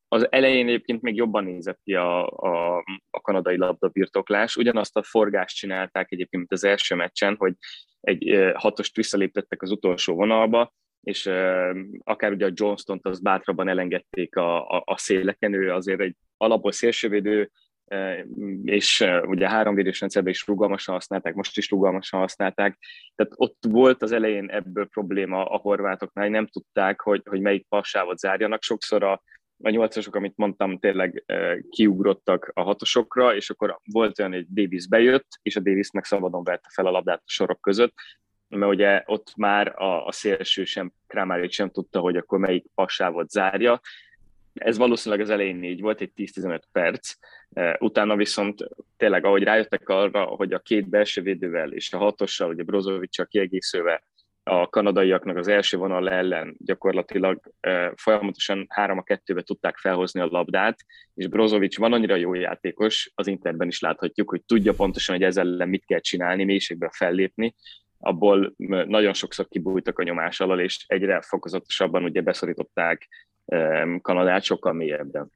Az 0.07 0.27
elején 0.31 0.67
egyébként 0.67 1.01
még 1.01 1.15
jobban 1.15 1.43
nézett 1.43 1.79
ki 1.83 1.93
a, 1.93 2.27
a, 2.27 2.77
a 3.09 3.21
kanadai 3.21 3.57
labdabirtoklás. 3.57 4.55
Ugyanazt 4.55 4.97
a 4.97 5.03
forgást 5.03 5.55
csinálták 5.55 6.11
egyébként, 6.11 6.41
mint 6.41 6.51
az 6.51 6.63
első 6.63 6.95
meccsen, 6.95 7.35
hogy 7.35 7.53
egy 8.01 8.51
hatost 8.53 8.95
visszaléptettek 8.95 9.61
az 9.61 9.71
utolsó 9.71 10.15
vonalba, 10.15 10.73
és 11.01 11.25
akár 12.03 12.31
ugye 12.31 12.45
a 12.45 12.51
Johnston-t 12.53 13.05
az 13.05 13.19
bátrabban 13.19 13.67
elengedték 13.67 14.35
a, 14.35 14.69
a, 14.69 14.83
a 14.85 14.97
széleken, 14.97 15.53
ő 15.53 15.71
azért 15.71 15.99
egy 15.99 16.15
alapos 16.37 16.75
szélsővédő, 16.75 17.51
és 18.63 19.05
ugye 19.23 19.49
három 19.49 19.75
védős 19.75 19.99
rendszerben 19.99 20.31
is 20.31 20.47
rugalmasan 20.47 20.93
használták, 20.93 21.33
most 21.33 21.57
is 21.57 21.69
rugalmasan 21.69 22.19
használták. 22.19 22.77
Tehát 23.15 23.33
ott 23.35 23.63
volt 23.69 24.01
az 24.01 24.11
elején 24.11 24.49
ebből 24.49 24.87
probléma 24.87 25.45
a 25.45 25.57
horvátoknál, 25.57 26.23
hogy 26.23 26.33
nem 26.33 26.47
tudták, 26.47 27.01
hogy, 27.01 27.21
hogy 27.29 27.41
melyik 27.41 27.67
passávot 27.67 28.17
zárjanak. 28.17 28.63
Sokszor 28.63 29.03
a, 29.03 29.21
a 29.63 29.69
nyolcasok, 29.69 30.15
amit 30.15 30.37
mondtam, 30.37 30.79
tényleg 30.79 31.23
kiugrottak 31.69 32.51
a 32.53 32.61
hatosokra, 32.61 33.35
és 33.35 33.49
akkor 33.49 33.79
volt 33.91 34.19
olyan, 34.19 34.31
hogy 34.31 34.45
Davis 34.49 34.87
bejött, 34.87 35.27
és 35.41 35.55
a 35.55 35.59
Davis 35.59 35.91
meg 35.91 36.03
szabadon 36.03 36.43
vette 36.43 36.69
fel 36.73 36.85
a 36.85 36.91
labdát 36.91 37.21
a 37.25 37.31
sorok 37.31 37.61
között, 37.61 37.93
mert 38.47 38.71
ugye 38.71 39.03
ott 39.05 39.35
már 39.35 39.81
a, 39.81 40.05
a 40.05 40.11
szélső 40.11 40.63
sem, 40.63 40.91
Krámárit 41.07 41.51
sem 41.51 41.69
tudta, 41.69 41.99
hogy 41.99 42.17
akkor 42.17 42.39
melyik 42.39 42.65
passávot 42.75 43.29
zárja, 43.29 43.79
ez 44.53 44.77
valószínűleg 44.77 45.23
az 45.23 45.29
elején 45.31 45.63
így 45.63 45.81
volt, 45.81 46.01
egy 46.01 46.11
10-15 46.15 46.61
perc, 46.71 47.13
utána 47.79 48.15
viszont 48.15 48.67
tényleg, 48.97 49.25
ahogy 49.25 49.43
rájöttek 49.43 49.89
arra, 49.89 50.23
hogy 50.23 50.53
a 50.53 50.59
két 50.59 50.89
belső 50.89 51.21
védővel 51.21 51.71
és 51.71 51.93
a 51.93 51.97
hatossal, 51.97 52.49
ugye 52.49 52.63
Brozovicsal 52.63 53.25
kiegészülve 53.25 54.03
a 54.43 54.69
kanadaiaknak 54.69 55.37
az 55.37 55.47
első 55.47 55.77
vonal 55.77 56.09
ellen 56.09 56.55
gyakorlatilag 56.59 57.39
folyamatosan 57.95 58.65
3 58.69 58.97
a 58.97 59.03
2 59.03 59.41
tudták 59.41 59.77
felhozni 59.77 60.19
a 60.19 60.27
labdát, 60.31 60.79
és 61.13 61.27
Brozovic 61.27 61.77
van 61.77 61.93
annyira 61.93 62.15
jó 62.15 62.33
játékos, 62.33 63.11
az 63.15 63.27
Interben 63.27 63.67
is 63.67 63.79
láthatjuk, 63.79 64.29
hogy 64.29 64.43
tudja 64.45 64.73
pontosan, 64.73 65.15
hogy 65.15 65.23
ezzel 65.23 65.47
ellen 65.47 65.69
mit 65.69 65.85
kell 65.85 65.99
csinálni, 65.99 66.43
mélységben 66.43 66.89
fellépni, 66.89 67.55
abból 67.99 68.53
nagyon 68.87 69.13
sokszor 69.13 69.47
kibújtak 69.47 69.99
a 69.99 70.03
nyomás 70.03 70.39
alól, 70.39 70.59
és 70.59 70.83
egyre 70.87 71.21
fokozatosabban 71.21 72.03
ugye 72.03 72.21
beszorították 72.21 73.07
Kanadát 74.01 74.43
sokkal 74.43 74.73
mélyebben. 74.73 75.31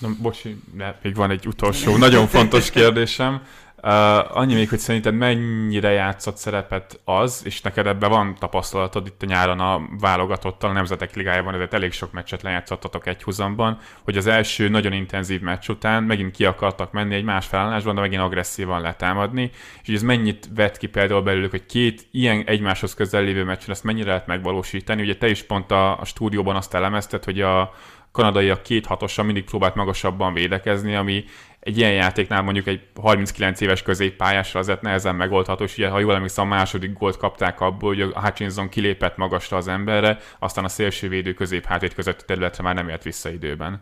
Na, 0.00 0.08
bocsi, 0.22 0.56
de 0.74 0.98
még 1.02 1.14
van 1.14 1.30
egy 1.30 1.46
utolsó, 1.46 1.96
nagyon 1.96 2.26
fontos 2.26 2.70
kérdésem. 2.70 3.42
Annyi 3.80 4.54
még, 4.54 4.68
hogy 4.68 4.78
szerinted 4.78 5.14
mennyire 5.14 5.90
játszott 5.90 6.36
szerepet 6.36 7.00
az, 7.04 7.42
és 7.44 7.60
neked 7.60 7.86
ebben 7.86 8.10
van 8.10 8.34
tapasztalatod 8.38 9.06
itt 9.06 9.22
a 9.22 9.26
nyáron 9.26 9.60
a 9.60 9.80
válogatottal, 10.00 10.70
a 10.70 10.72
Nemzetek 10.72 11.14
Ligájában, 11.14 11.54
ezért 11.54 11.74
elég 11.74 11.92
sok 11.92 12.12
meccset 12.12 12.42
lejátszottatok 12.42 13.06
egy 13.06 13.22
húzamban, 13.22 13.78
hogy 14.02 14.16
az 14.16 14.26
első 14.26 14.68
nagyon 14.68 14.92
intenzív 14.92 15.40
meccs 15.40 15.68
után 15.68 16.02
megint 16.02 16.30
ki 16.30 16.44
akartak 16.44 16.92
menni 16.92 17.14
egy 17.14 17.24
más 17.24 17.46
felállásban, 17.46 17.94
de 17.94 18.00
megint 18.00 18.22
agresszívan 18.22 18.80
letámadni, 18.80 19.50
és 19.82 19.94
ez 19.94 20.02
mennyit 20.02 20.48
vett 20.54 20.76
ki 20.76 20.86
például 20.86 21.22
belőlük, 21.22 21.50
hogy 21.50 21.66
két 21.66 22.06
ilyen 22.10 22.42
egymáshoz 22.46 22.94
közel 22.94 23.22
lévő 23.22 23.44
meccsen 23.44 23.70
ezt 23.70 23.84
mennyire 23.84 24.08
lehet 24.08 24.26
megvalósítani. 24.26 25.02
Ugye 25.02 25.16
te 25.16 25.28
is 25.28 25.42
pont 25.42 25.70
a, 25.70 26.00
a 26.00 26.04
stúdióban 26.04 26.56
azt 26.56 26.74
elemezted, 26.74 27.24
hogy 27.24 27.40
a, 27.40 27.74
kanadaiak 28.16 28.62
két 28.62 28.86
hatosan 28.86 29.24
mindig 29.24 29.44
próbált 29.44 29.74
magasabban 29.74 30.32
védekezni, 30.32 30.94
ami 30.94 31.24
egy 31.60 31.78
ilyen 31.78 31.92
játéknál 31.92 32.42
mondjuk 32.42 32.66
egy 32.66 32.80
39 33.00 33.60
éves 33.60 33.82
középpályásra 33.82 34.60
azért 34.60 34.80
nehezen 34.80 35.14
megoldható, 35.14 35.64
és 35.64 35.76
ugye, 35.78 35.88
ha 35.88 35.98
jól 35.98 36.14
emlékszem, 36.14 36.44
a 36.44 36.48
második 36.48 36.92
gólt 36.92 37.16
kapták 37.16 37.60
abból, 37.60 37.88
hogy 37.88 38.00
a 38.00 38.20
Hutchinson 38.20 38.68
kilépett 38.68 39.16
magasra 39.16 39.56
az 39.56 39.68
emberre, 39.68 40.18
aztán 40.38 40.64
a 40.64 40.68
szélsővédő 40.68 41.32
közép-hátvéd 41.32 41.94
közötti 41.94 42.24
területre 42.24 42.62
már 42.62 42.74
nem 42.74 42.88
ért 42.88 43.02
vissza 43.02 43.30
időben. 43.30 43.80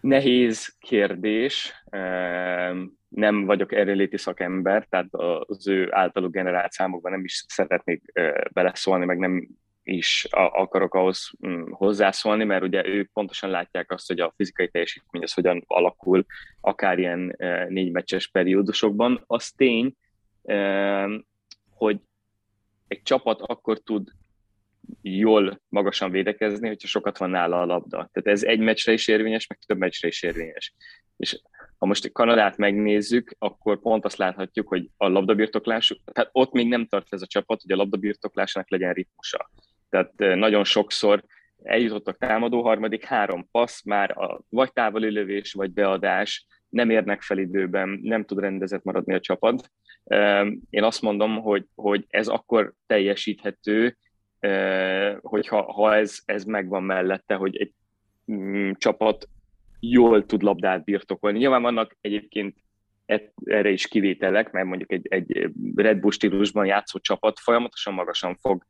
Nehéz 0.00 0.76
kérdés. 0.80 1.84
Nem 3.08 3.44
vagyok 3.44 3.72
erőléti 3.72 4.16
szakember, 4.18 4.86
tehát 4.90 5.06
az 5.46 5.68
ő 5.68 5.88
általuk 5.90 6.32
generált 6.32 6.72
számokban 6.72 7.12
nem 7.12 7.24
is 7.24 7.44
szeretnék 7.48 8.02
beleszólni, 8.52 9.04
meg 9.04 9.18
nem 9.18 9.48
is 9.84 10.26
akarok 10.30 10.94
ahhoz 10.94 11.30
mm, 11.46 11.70
hozzászólni, 11.70 12.44
mert 12.44 12.62
ugye 12.62 12.86
ők 12.86 13.12
pontosan 13.12 13.50
látják 13.50 13.90
azt, 13.90 14.06
hogy 14.06 14.20
a 14.20 14.32
fizikai 14.36 14.68
teljesítmény 14.68 15.22
az 15.22 15.32
hogyan 15.32 15.64
alakul, 15.66 16.24
akár 16.60 16.98
ilyen 16.98 17.34
e, 17.36 17.66
négy 17.68 17.92
meccses 17.92 18.28
periódusokban. 18.28 19.24
Az 19.26 19.50
tény, 19.50 19.94
e, 20.42 21.08
hogy 21.70 22.00
egy 22.88 23.02
csapat 23.02 23.40
akkor 23.40 23.78
tud 23.78 24.08
jól 25.02 25.60
magasan 25.68 26.10
védekezni, 26.10 26.68
hogyha 26.68 26.88
sokat 26.88 27.18
van 27.18 27.30
nála 27.30 27.60
a 27.60 27.66
labda. 27.66 27.96
Tehát 28.12 28.26
ez 28.38 28.42
egy 28.42 28.60
meccsre 28.60 28.92
is 28.92 29.08
érvényes, 29.08 29.46
meg 29.46 29.58
több 29.66 29.78
meccsre 29.78 30.08
is 30.08 30.22
érvényes. 30.22 30.74
És 31.16 31.40
ha 31.78 31.86
most 31.86 32.12
Kanadát 32.12 32.56
megnézzük, 32.56 33.34
akkor 33.38 33.80
pont 33.80 34.04
azt 34.04 34.16
láthatjuk, 34.16 34.68
hogy 34.68 34.90
a 34.96 35.08
labdabirtoklásuk, 35.08 35.98
tehát 36.12 36.30
ott 36.32 36.52
még 36.52 36.68
nem 36.68 36.86
tart 36.86 37.12
ez 37.12 37.22
a 37.22 37.26
csapat, 37.26 37.62
hogy 37.62 37.72
a 37.72 37.76
labdabirtoklásnak 37.76 38.70
legyen 38.70 38.92
ritmusa. 38.92 39.50
Tehát 39.94 40.36
nagyon 40.36 40.64
sokszor 40.64 41.24
eljutottak 41.62 42.18
támadó 42.18 42.62
harmadik, 42.62 43.04
három 43.04 43.48
passz, 43.50 43.82
már 43.84 44.18
a, 44.18 44.40
vagy 44.48 44.72
távoli 44.72 45.10
lövés, 45.10 45.52
vagy 45.52 45.72
beadás, 45.72 46.46
nem 46.68 46.90
érnek 46.90 47.22
fel 47.22 47.38
időben, 47.38 47.98
nem 48.02 48.24
tud 48.24 48.38
rendezett 48.38 48.82
maradni 48.82 49.14
a 49.14 49.20
csapat. 49.20 49.70
Én 50.70 50.82
azt 50.82 51.02
mondom, 51.02 51.40
hogy, 51.40 51.66
hogy 51.74 52.04
ez 52.08 52.28
akkor 52.28 52.72
teljesíthető, 52.86 53.96
hogyha 55.20 55.72
ha 55.72 55.94
ez, 55.94 56.18
ez 56.24 56.44
megvan 56.44 56.82
mellette, 56.82 57.34
hogy 57.34 57.56
egy 57.56 57.72
mm, 58.32 58.70
csapat 58.72 59.28
jól 59.80 60.26
tud 60.26 60.42
labdát 60.42 60.84
birtokolni. 60.84 61.38
Nyilván 61.38 61.62
vannak 61.62 61.96
egyébként 62.00 62.56
erre 63.44 63.70
is 63.70 63.88
kivételek, 63.88 64.50
mert 64.50 64.66
mondjuk 64.66 64.92
egy, 64.92 65.06
egy 65.08 65.50
Red 65.74 65.98
Bull 65.98 66.10
stílusban 66.10 66.66
játszó 66.66 66.98
csapat 66.98 67.38
folyamatosan 67.38 67.94
magasan 67.94 68.36
fog, 68.36 68.64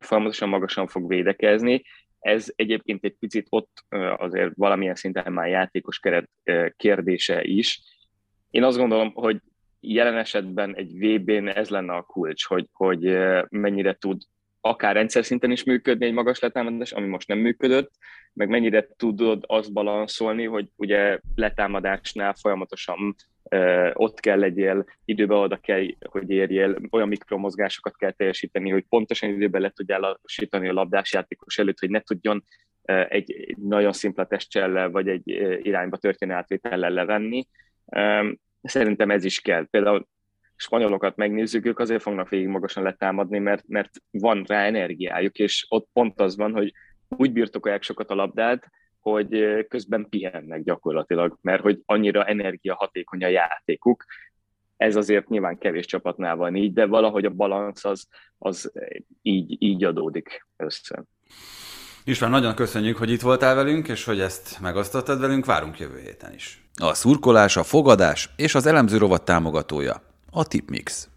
folyamatosan 0.00 0.48
magasan 0.48 0.86
fog 0.86 1.08
védekezni. 1.08 1.82
Ez 2.18 2.52
egyébként 2.56 3.04
egy 3.04 3.16
picit 3.18 3.46
ott 3.48 3.84
azért 4.16 4.52
valamilyen 4.54 4.94
szinten 4.94 5.32
már 5.32 5.48
játékos 5.48 5.98
keret 5.98 6.30
kérdése 6.76 7.42
is. 7.42 7.80
Én 8.50 8.62
azt 8.62 8.78
gondolom, 8.78 9.12
hogy 9.14 9.40
jelen 9.80 10.16
esetben 10.16 10.76
egy 10.76 10.98
VB-n 10.98 11.46
ez 11.48 11.68
lenne 11.68 11.92
a 11.92 12.02
kulcs, 12.02 12.46
hogy, 12.46 12.68
hogy 12.72 13.18
mennyire 13.48 13.94
tud 13.94 14.22
akár 14.60 14.94
rendszer 14.94 15.24
szinten 15.24 15.50
is 15.50 15.64
működni 15.64 16.06
egy 16.06 16.12
magas 16.12 16.38
letámadás, 16.38 16.92
ami 16.92 17.06
most 17.06 17.28
nem 17.28 17.38
működött, 17.38 17.90
meg 18.32 18.48
mennyire 18.48 18.88
tudod 18.96 19.44
azt 19.46 19.72
balanszolni, 19.72 20.44
hogy 20.44 20.68
ugye 20.76 21.18
letámadásnál 21.34 22.34
folyamatosan 22.40 23.14
ott 23.92 24.20
kell 24.20 24.38
legyél, 24.38 24.84
időbe 25.04 25.34
oda 25.34 25.56
kell, 25.56 25.86
hogy 26.10 26.30
érjél, 26.30 26.78
olyan 26.90 27.08
mikromozgásokat 27.08 27.96
kell 27.96 28.10
teljesíteni, 28.12 28.70
hogy 28.70 28.84
pontosan 28.88 29.28
időben 29.28 29.60
le 29.60 29.70
tudjál 29.70 30.00
lassítani 30.00 30.68
a 30.68 30.72
labdás 30.72 31.12
játékos 31.12 31.58
előtt, 31.58 31.78
hogy 31.78 31.90
ne 31.90 32.00
tudjon 32.00 32.44
egy, 33.08 33.54
nagyon 33.58 33.92
szimpla 33.92 34.26
testcsellel, 34.26 34.90
vagy 34.90 35.08
egy 35.08 35.28
irányba 35.62 35.96
történő 35.96 36.32
átvétellel 36.32 36.90
levenni. 36.90 37.46
Szerintem 38.62 39.10
ez 39.10 39.24
is 39.24 39.40
kell. 39.40 39.66
Például 39.70 40.06
spanyolokat 40.56 41.16
megnézzük, 41.16 41.66
ők 41.66 41.78
azért 41.78 42.02
fognak 42.02 42.28
végig 42.28 42.48
magasan 42.48 42.82
letámadni, 42.82 43.38
mert, 43.38 43.64
mert 43.68 43.90
van 44.10 44.44
rá 44.46 44.64
energiájuk, 44.64 45.38
és 45.38 45.66
ott 45.68 45.88
pont 45.92 46.20
az 46.20 46.36
van, 46.36 46.52
hogy 46.52 46.72
úgy 47.08 47.32
birtokolják 47.32 47.82
sokat 47.82 48.10
a 48.10 48.14
labdát, 48.14 48.70
hogy 49.00 49.44
közben 49.68 50.06
pihennek 50.08 50.62
gyakorlatilag, 50.62 51.38
mert 51.40 51.62
hogy 51.62 51.82
annyira 51.86 52.24
energiahatékony 52.24 53.24
a 53.24 53.28
játékuk. 53.28 54.04
Ez 54.76 54.96
azért 54.96 55.28
nyilván 55.28 55.58
kevés 55.58 55.86
csapatnál 55.86 56.36
van 56.36 56.56
így, 56.56 56.72
de 56.72 56.86
valahogy 56.86 57.24
a 57.24 57.30
balansz 57.30 57.84
az, 57.84 58.06
az 58.38 58.72
így, 59.22 59.62
így 59.62 59.84
adódik 59.84 60.46
össze. 60.56 61.04
István, 62.04 62.30
nagyon 62.30 62.54
köszönjük, 62.54 62.96
hogy 62.96 63.10
itt 63.10 63.20
voltál 63.20 63.54
velünk, 63.54 63.88
és 63.88 64.04
hogy 64.04 64.20
ezt 64.20 64.60
megosztottad 64.60 65.20
velünk, 65.20 65.44
várunk 65.44 65.78
jövő 65.78 65.98
héten 65.98 66.34
is. 66.34 66.64
A 66.80 66.94
szurkolás, 66.94 67.56
a 67.56 67.62
fogadás 67.62 68.30
és 68.36 68.54
az 68.54 68.66
elemző 68.66 68.96
rovat 68.96 69.24
támogatója 69.24 70.02
a 70.30 70.46
Tipmix. 70.46 71.08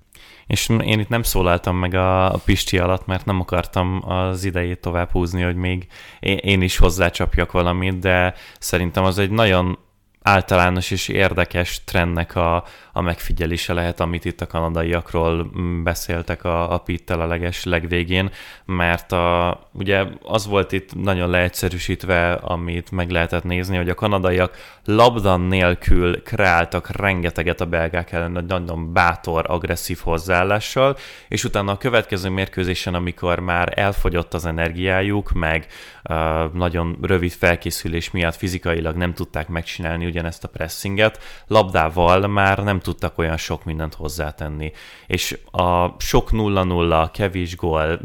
És 0.48 0.70
én 0.70 1.00
itt 1.00 1.10
nem 1.10 1.24
szólaltam 1.24 1.78
meg 1.78 1.94
a, 1.94 2.42
Pisti 2.46 2.78
alatt, 2.78 3.06
mert 3.06 3.26
nem 3.26 3.40
akartam 3.40 4.04
az 4.10 4.44
idejét 4.44 4.82
tovább 4.82 5.12
húzni, 5.12 5.42
hogy 5.42 5.56
még 5.56 5.88
én 6.20 6.62
is 6.62 6.78
hozzácsapjak 6.78 7.52
valamit, 7.52 8.00
de 8.00 8.34
szerintem 8.60 9.04
az 9.04 9.18
egy 9.20 9.32
nagyon 9.32 9.78
általános 10.22 10.92
és 10.92 11.08
érdekes 11.08 11.84
trendnek 11.84 12.36
a, 12.36 12.64
a 12.96 13.02
megfigyelése 13.02 13.74
lehet, 13.74 14.00
amit 14.00 14.26
itt 14.26 14.42
a 14.42 14.48
kanadaiakról 14.48 15.52
mm, 15.58 15.84
beszéltek 15.84 16.44
a, 16.44 16.74
a 16.74 16.78
Pittel 16.78 17.22
a 17.22 17.28
leges 17.28 17.64
legvégén, 17.64 18.32
mert 18.66 19.12
a, 19.12 19.60
ugye 19.72 20.06
az 20.24 20.48
volt 20.48 20.72
itt 20.72 20.96
nagyon 20.96 21.30
leegyszerűsítve, 21.30 22.34
amit 22.34 22.92
meg 22.92 23.10
lehetett 23.10 23.44
nézni, 23.44 23.78
hogy 23.78 23.90
a 23.90 23.94
kanadaiak 23.94 24.58
labdan 24.86 25.42
nélkül 25.42 26.24
kreáltak 26.24 26.90
rengeteget 26.90 27.62
a 27.62 27.66
belgák 27.66 28.12
ellen, 28.12 28.46
nagyon 28.48 28.94
bátor, 28.94 29.46
agresszív 29.48 30.00
hozzáállással, 30.04 30.98
és 31.28 31.44
utána 31.44 31.72
a 31.72 31.78
következő 31.78 32.30
mérkőzésen, 32.30 32.94
amikor 32.94 33.40
már 33.40 33.74
elfogyott 33.76 34.34
az 34.34 34.46
energiájuk, 34.46 35.32
meg 35.32 35.68
uh, 36.10 36.54
nagyon 36.54 36.98
rövid 37.02 37.32
felkészülés 37.32 38.12
miatt 38.12 38.36
fizikailag 38.36 38.96
nem 38.96 39.14
tudták 39.14 39.48
megcsinálni 39.48 40.06
ugyanezt 40.06 40.44
a 40.44 40.48
pressinget, 40.48 41.20
labdával 41.48 42.28
már 42.28 42.58
nem 42.58 42.80
tudtak 42.84 43.18
olyan 43.18 43.38
sok 43.38 43.64
mindent 43.64 43.94
hozzátenni. 43.94 44.72
És 45.08 45.40
a 45.52 45.88
sok 45.98 46.30
0-0, 46.32 47.10
kevés 47.14 47.56
gól, 47.56 48.00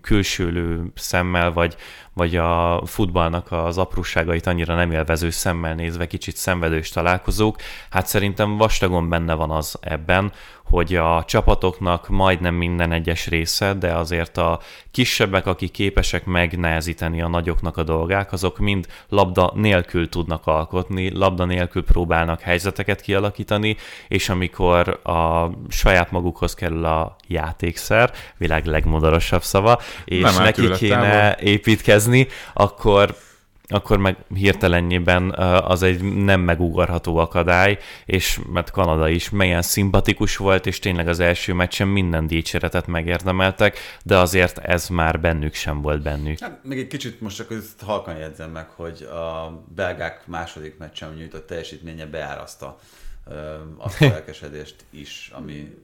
külsőlő 0.00 0.92
szemmel, 0.94 1.52
vagy, 1.52 1.76
vagy 2.12 2.36
a 2.36 2.82
futballnak 2.86 3.52
az 3.52 3.78
apróságait 3.78 4.46
annyira 4.46 4.74
nem 4.74 4.92
élvező 4.92 5.30
szemmel 5.30 5.74
nézve 5.74 6.06
kicsit 6.06 6.36
szenvedős 6.36 6.88
találkozók, 6.88 7.56
hát 7.90 8.06
szerintem 8.06 8.56
vastagon 8.56 9.08
benne 9.08 9.34
van 9.34 9.50
az 9.50 9.78
ebben, 9.80 10.32
hogy 10.70 10.94
a 10.94 11.24
csapatoknak 11.26 12.08
majdnem 12.08 12.54
minden 12.54 12.92
egyes 12.92 13.26
része, 13.26 13.74
de 13.74 13.92
azért 13.92 14.36
a 14.36 14.60
kisebbek, 14.90 15.46
akik 15.46 15.70
képesek 15.70 16.24
megnehezíteni 16.24 17.22
a 17.22 17.28
nagyoknak 17.28 17.76
a 17.76 17.82
dolgák, 17.82 18.32
azok 18.32 18.58
mind 18.58 18.86
labda 19.08 19.52
nélkül 19.54 20.08
tudnak 20.08 20.46
alkotni, 20.46 21.12
labda 21.12 21.44
nélkül 21.44 21.84
próbálnak 21.84 22.40
helyzeteket 22.40 23.00
kialakítani, 23.00 23.76
és 24.08 24.28
amikor 24.28 24.88
a 24.88 25.50
saját 25.68 26.10
magukhoz 26.10 26.54
kerül 26.54 26.84
a 26.84 27.16
játékszer, 27.26 28.12
világ 28.36 28.64
legmodorosabb 28.64 29.42
szava, 29.42 29.78
és 30.04 30.22
Nem 30.22 30.42
neki 30.42 30.70
kéne 30.70 31.36
építkezni, 31.40 32.26
akkor 32.52 33.14
akkor 33.68 33.98
meg 33.98 34.16
hirtelennyében 34.34 35.30
az 35.64 35.82
egy 35.82 36.02
nem 36.02 36.40
megugorható 36.40 37.16
akadály, 37.16 37.78
és 38.04 38.40
mert 38.52 38.70
Kanada 38.70 39.08
is 39.08 39.30
melyen 39.30 39.62
szimpatikus 39.62 40.36
volt, 40.36 40.66
és 40.66 40.78
tényleg 40.78 41.08
az 41.08 41.20
első 41.20 41.52
meccsen 41.52 41.88
minden 41.88 42.26
dicséretet 42.26 42.86
megérdemeltek, 42.86 43.78
de 44.02 44.16
azért 44.16 44.58
ez 44.58 44.88
már 44.88 45.20
bennük 45.20 45.54
sem 45.54 45.82
volt 45.82 46.02
bennük. 46.02 46.38
Hát, 46.38 46.64
még 46.64 46.78
egy 46.78 46.86
kicsit 46.86 47.20
most 47.20 47.36
csak 47.36 47.50
ezt 47.50 47.82
halkan 47.82 48.16
jegyzem 48.16 48.50
meg, 48.50 48.68
hogy 48.68 49.02
a 49.02 49.62
belgák 49.74 50.26
második 50.26 50.78
meccsen 50.78 51.14
nyújtott 51.14 51.46
teljesítménye 51.46 52.06
beáraszta 52.06 52.78
a 53.76 53.88
felkesedést 54.10 54.84
is, 54.90 55.30
ami 55.34 55.74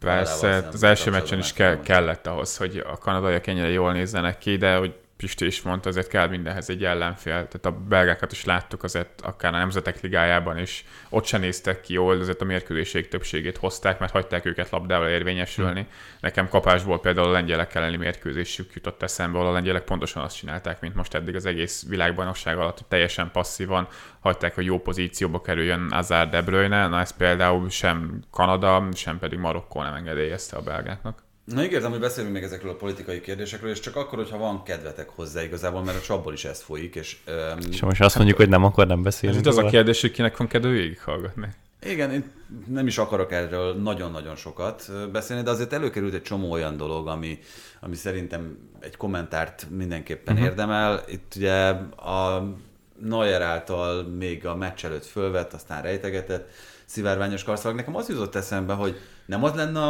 Persze, 0.00 0.68
az 0.72 0.82
első 0.82 1.10
meccsen 1.10 1.38
is 1.38 1.52
ke- 1.52 1.82
kellett 1.82 2.26
ahhoz, 2.26 2.56
hogy 2.56 2.84
a 2.86 2.98
kanadaiak 2.98 3.46
ennyire 3.46 3.68
jól 3.68 3.92
nézzenek 3.92 4.38
ki, 4.38 4.56
de 4.56 4.76
hogy 4.76 4.94
Pisti 5.24 5.46
is 5.46 5.62
mondta, 5.62 5.88
azért 5.88 6.08
kell 6.08 6.28
mindenhez 6.28 6.70
egy 6.70 6.84
ellenfél. 6.84 7.32
Tehát 7.32 7.66
a 7.66 7.70
belgákat 7.70 8.32
is 8.32 8.44
láttuk 8.44 8.82
azért 8.82 9.20
akár 9.20 9.54
a 9.54 9.56
Nemzetek 9.56 10.00
Ligájában 10.00 10.58
is, 10.58 10.84
ott 11.08 11.24
se 11.24 11.38
néztek 11.38 11.80
ki 11.80 11.92
jól, 11.92 12.18
azért 12.20 12.40
a 12.40 12.44
mérkőzéség 12.44 13.08
többségét 13.08 13.56
hozták, 13.56 13.98
mert 13.98 14.12
hagyták 14.12 14.44
őket 14.44 14.70
labdával 14.70 15.08
érvényesülni. 15.08 15.80
Hmm. 15.80 15.90
Nekem 16.20 16.48
kapásból 16.48 17.00
például 17.00 17.28
a 17.28 17.30
lengyelek 17.30 17.74
elleni 17.74 17.96
mérkőzésük 17.96 18.74
jutott 18.74 19.02
eszembe, 19.02 19.38
ahol 19.38 19.50
a 19.50 19.52
lengyelek 19.52 19.84
pontosan 19.84 20.22
azt 20.22 20.36
csinálták, 20.36 20.80
mint 20.80 20.94
most 20.94 21.14
eddig 21.14 21.34
az 21.34 21.46
egész 21.46 21.86
világbajnokság 21.88 22.58
alatt, 22.58 22.78
hogy 22.78 22.86
teljesen 22.86 23.30
passzívan 23.30 23.88
hagyták, 24.20 24.54
hogy 24.54 24.64
jó 24.64 24.78
pozícióba 24.78 25.40
kerüljön 25.40 25.92
Azár 25.92 26.28
De 26.28 26.42
Bruyne, 26.42 26.88
na 26.88 27.00
ez 27.00 27.16
például 27.16 27.70
sem 27.70 28.22
Kanada, 28.30 28.88
sem 28.94 29.18
pedig 29.18 29.38
Marokkó 29.38 29.82
nem 29.82 29.94
engedélyezte 29.94 30.56
a 30.56 30.62
belgáknak. 30.62 31.23
Na 31.44 31.64
ígértem, 31.64 31.90
hogy 31.90 32.00
beszélünk 32.00 32.32
még 32.32 32.42
ezekről 32.42 32.70
a 32.70 32.74
politikai 32.74 33.20
kérdésekről, 33.20 33.70
és 33.70 33.80
csak 33.80 33.96
akkor, 33.96 34.18
hogyha 34.18 34.38
van 34.38 34.62
kedvetek 34.62 35.08
hozzá 35.08 35.42
igazából, 35.42 35.82
mert 35.82 35.98
a 35.98 36.00
csapból 36.00 36.32
is 36.32 36.44
ez 36.44 36.62
folyik. 36.62 36.94
És, 36.94 37.16
um, 37.26 37.70
és 37.70 37.80
most 37.80 38.00
azt 38.00 38.16
mondjuk, 38.16 38.36
hogy 38.36 38.48
nem 38.48 38.64
akar 38.64 38.86
nem 38.86 39.02
beszélni. 39.02 39.36
Ez 39.36 39.46
az 39.46 39.56
a 39.56 39.64
kérdés, 39.64 40.00
hogy 40.00 40.10
kinek 40.10 40.36
van 40.36 40.46
kedve 40.46 40.68
végighallgatni. 40.68 41.48
Igen, 41.82 42.12
én 42.12 42.30
nem 42.66 42.86
is 42.86 42.98
akarok 42.98 43.32
erről 43.32 43.74
nagyon-nagyon 43.74 44.36
sokat 44.36 44.90
beszélni, 45.12 45.42
de 45.42 45.50
azért 45.50 45.72
előkerült 45.72 46.14
egy 46.14 46.22
csomó 46.22 46.50
olyan 46.50 46.76
dolog, 46.76 47.08
ami, 47.08 47.38
ami 47.80 47.94
szerintem 47.94 48.58
egy 48.80 48.96
kommentárt 48.96 49.66
mindenképpen 49.70 50.34
uh-huh. 50.34 50.48
érdemel. 50.48 51.04
Itt 51.08 51.32
ugye 51.36 51.68
a 51.96 52.54
Neuer 53.00 53.42
által 53.42 54.02
még 54.02 54.46
a 54.46 54.54
meccs 54.54 54.84
előtt 54.84 55.04
fölvett, 55.04 55.52
aztán 55.52 55.82
rejtegetett 55.82 56.50
szivárványos 56.84 57.44
karszalag. 57.44 57.76
Nekem 57.76 57.96
az 57.96 58.08
jutott 58.08 58.34
eszembe, 58.34 58.72
hogy 58.72 59.00
nem 59.26 59.44
az 59.44 59.54
lenne 59.54 59.80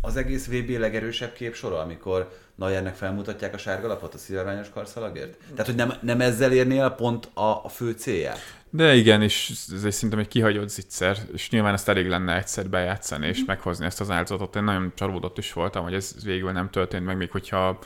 az 0.00 0.16
egész 0.16 0.46
VB 0.46 0.68
legerősebb 0.68 1.32
képsora, 1.32 1.80
amikor 1.80 2.36
Najernek 2.54 2.94
felmutatják 2.94 3.54
a 3.54 3.58
sárga 3.58 3.86
lapot 3.86 4.14
a 4.14 4.18
szivárványos 4.18 4.70
karszalagért? 4.70 5.36
Tehát, 5.50 5.66
hogy 5.66 5.74
nem, 5.74 5.92
nem 6.00 6.20
ezzel 6.20 6.52
érné 6.52 6.78
el 6.78 6.90
pont 6.90 7.28
a, 7.34 7.64
a 7.64 7.68
fő 7.68 7.92
célját? 7.92 8.38
De 8.70 8.94
igen, 8.94 9.22
és 9.22 9.52
ez 9.72 9.84
egy 9.84 9.92
szerintem 9.92 10.18
egy 10.18 10.28
kihagyott 10.28 10.68
zicser, 10.68 11.16
és 11.32 11.50
nyilván 11.50 11.72
ezt 11.72 11.88
elég 11.88 12.08
lenne 12.08 12.36
egyszer 12.36 12.68
bejátszani, 12.68 13.26
és 13.26 13.40
mm. 13.40 13.44
meghozni 13.46 13.84
ezt 13.84 14.00
az 14.00 14.10
áldozatot. 14.10 14.56
Én 14.56 14.64
nagyon 14.64 14.92
csalódott 14.94 15.38
is 15.38 15.52
voltam, 15.52 15.82
hogy 15.82 15.94
ez 15.94 16.14
végül 16.24 16.52
nem 16.52 16.70
történt 16.70 17.04
meg, 17.04 17.16
még 17.16 17.30
hogyha 17.30 17.78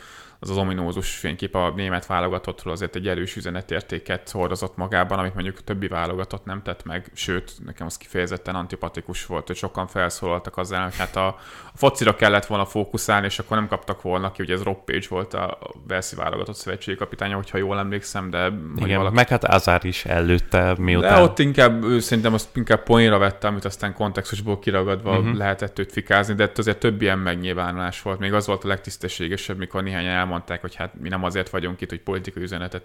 az 0.43 0.51
az 0.51 0.57
ominózus 0.57 1.16
fénykép 1.16 1.55
a 1.55 1.72
német 1.76 2.07
válogatottról 2.07 2.72
azért 2.72 2.97
egy 2.97 3.09
erős 3.09 3.36
üzenetértéket 3.36 4.30
hordozott 4.30 4.76
magában, 4.76 5.18
amit 5.18 5.34
mondjuk 5.34 5.57
a 5.59 5.62
többi 5.64 5.88
válogatott 5.88 6.45
nem 6.45 6.62
tett 6.62 6.84
meg, 6.84 7.11
sőt, 7.14 7.53
nekem 7.64 7.86
az 7.86 7.97
kifejezetten 7.97 8.55
antipatikus 8.55 9.26
volt, 9.26 9.47
hogy 9.47 9.57
sokan 9.57 9.86
felszólaltak 9.86 10.57
azzal, 10.57 10.82
hogy 10.82 10.97
hát 10.97 11.16
a, 11.16 11.26
a 11.26 11.36
focira 11.74 12.14
kellett 12.14 12.47
volna 12.47 12.64
fókuszálni, 12.64 13.26
és 13.26 13.38
akkor 13.38 13.57
nem 13.57 13.68
kaptak 13.68 14.03
volna 14.03 14.32
ki, 14.32 14.43
ugye 14.43 14.55
ez 14.55 14.62
Rob 14.62 14.84
Page 14.84 15.07
volt 15.09 15.34
a 15.34 15.59
Velszi 15.88 16.16
válogatott 16.16 16.57
szövetségi 16.57 16.97
kapitánya, 16.97 17.34
hogyha 17.34 17.59
jól 17.59 17.78
emlékszem, 17.78 18.30
de... 18.30 18.53
Igen, 18.76 18.97
valaki... 18.97 19.14
meg 19.14 19.28
hát 19.28 19.45
Azár 19.45 19.84
is 19.84 20.05
előtte, 20.05 20.74
miután... 20.78 21.14
De 21.14 21.22
ott 21.22 21.38
inkább, 21.38 21.84
szerintem 21.99 22.34
azt 22.34 22.57
inkább 22.57 22.82
poénra 22.82 23.18
vette, 23.18 23.47
amit 23.47 23.64
aztán 23.64 23.95
kontextusból 23.95 24.59
kiragadva 24.59 25.18
uh-huh. 25.18 25.36
lehetett 25.36 25.78
őt 25.78 25.93
fikázni, 25.93 26.34
de 26.34 26.51
azért 26.57 26.78
több 26.78 27.03
ilyen 27.03 27.18
megnyilvánulás 27.18 28.03
volt. 28.03 28.18
Még 28.18 28.32
az 28.32 28.47
volt 28.47 28.64
a 28.64 28.68
legtisztességesebb, 28.68 29.59
mikor 29.59 29.82
néhány 29.82 30.07
elmondták, 30.32 30.60
hogy 30.60 30.74
hát 30.74 31.00
mi 31.00 31.08
nem 31.08 31.24
azért 31.24 31.50
vagyunk 31.50 31.80
itt, 31.80 31.88
hogy 31.88 32.00
politikai 32.00 32.42
üzenetet 32.42 32.84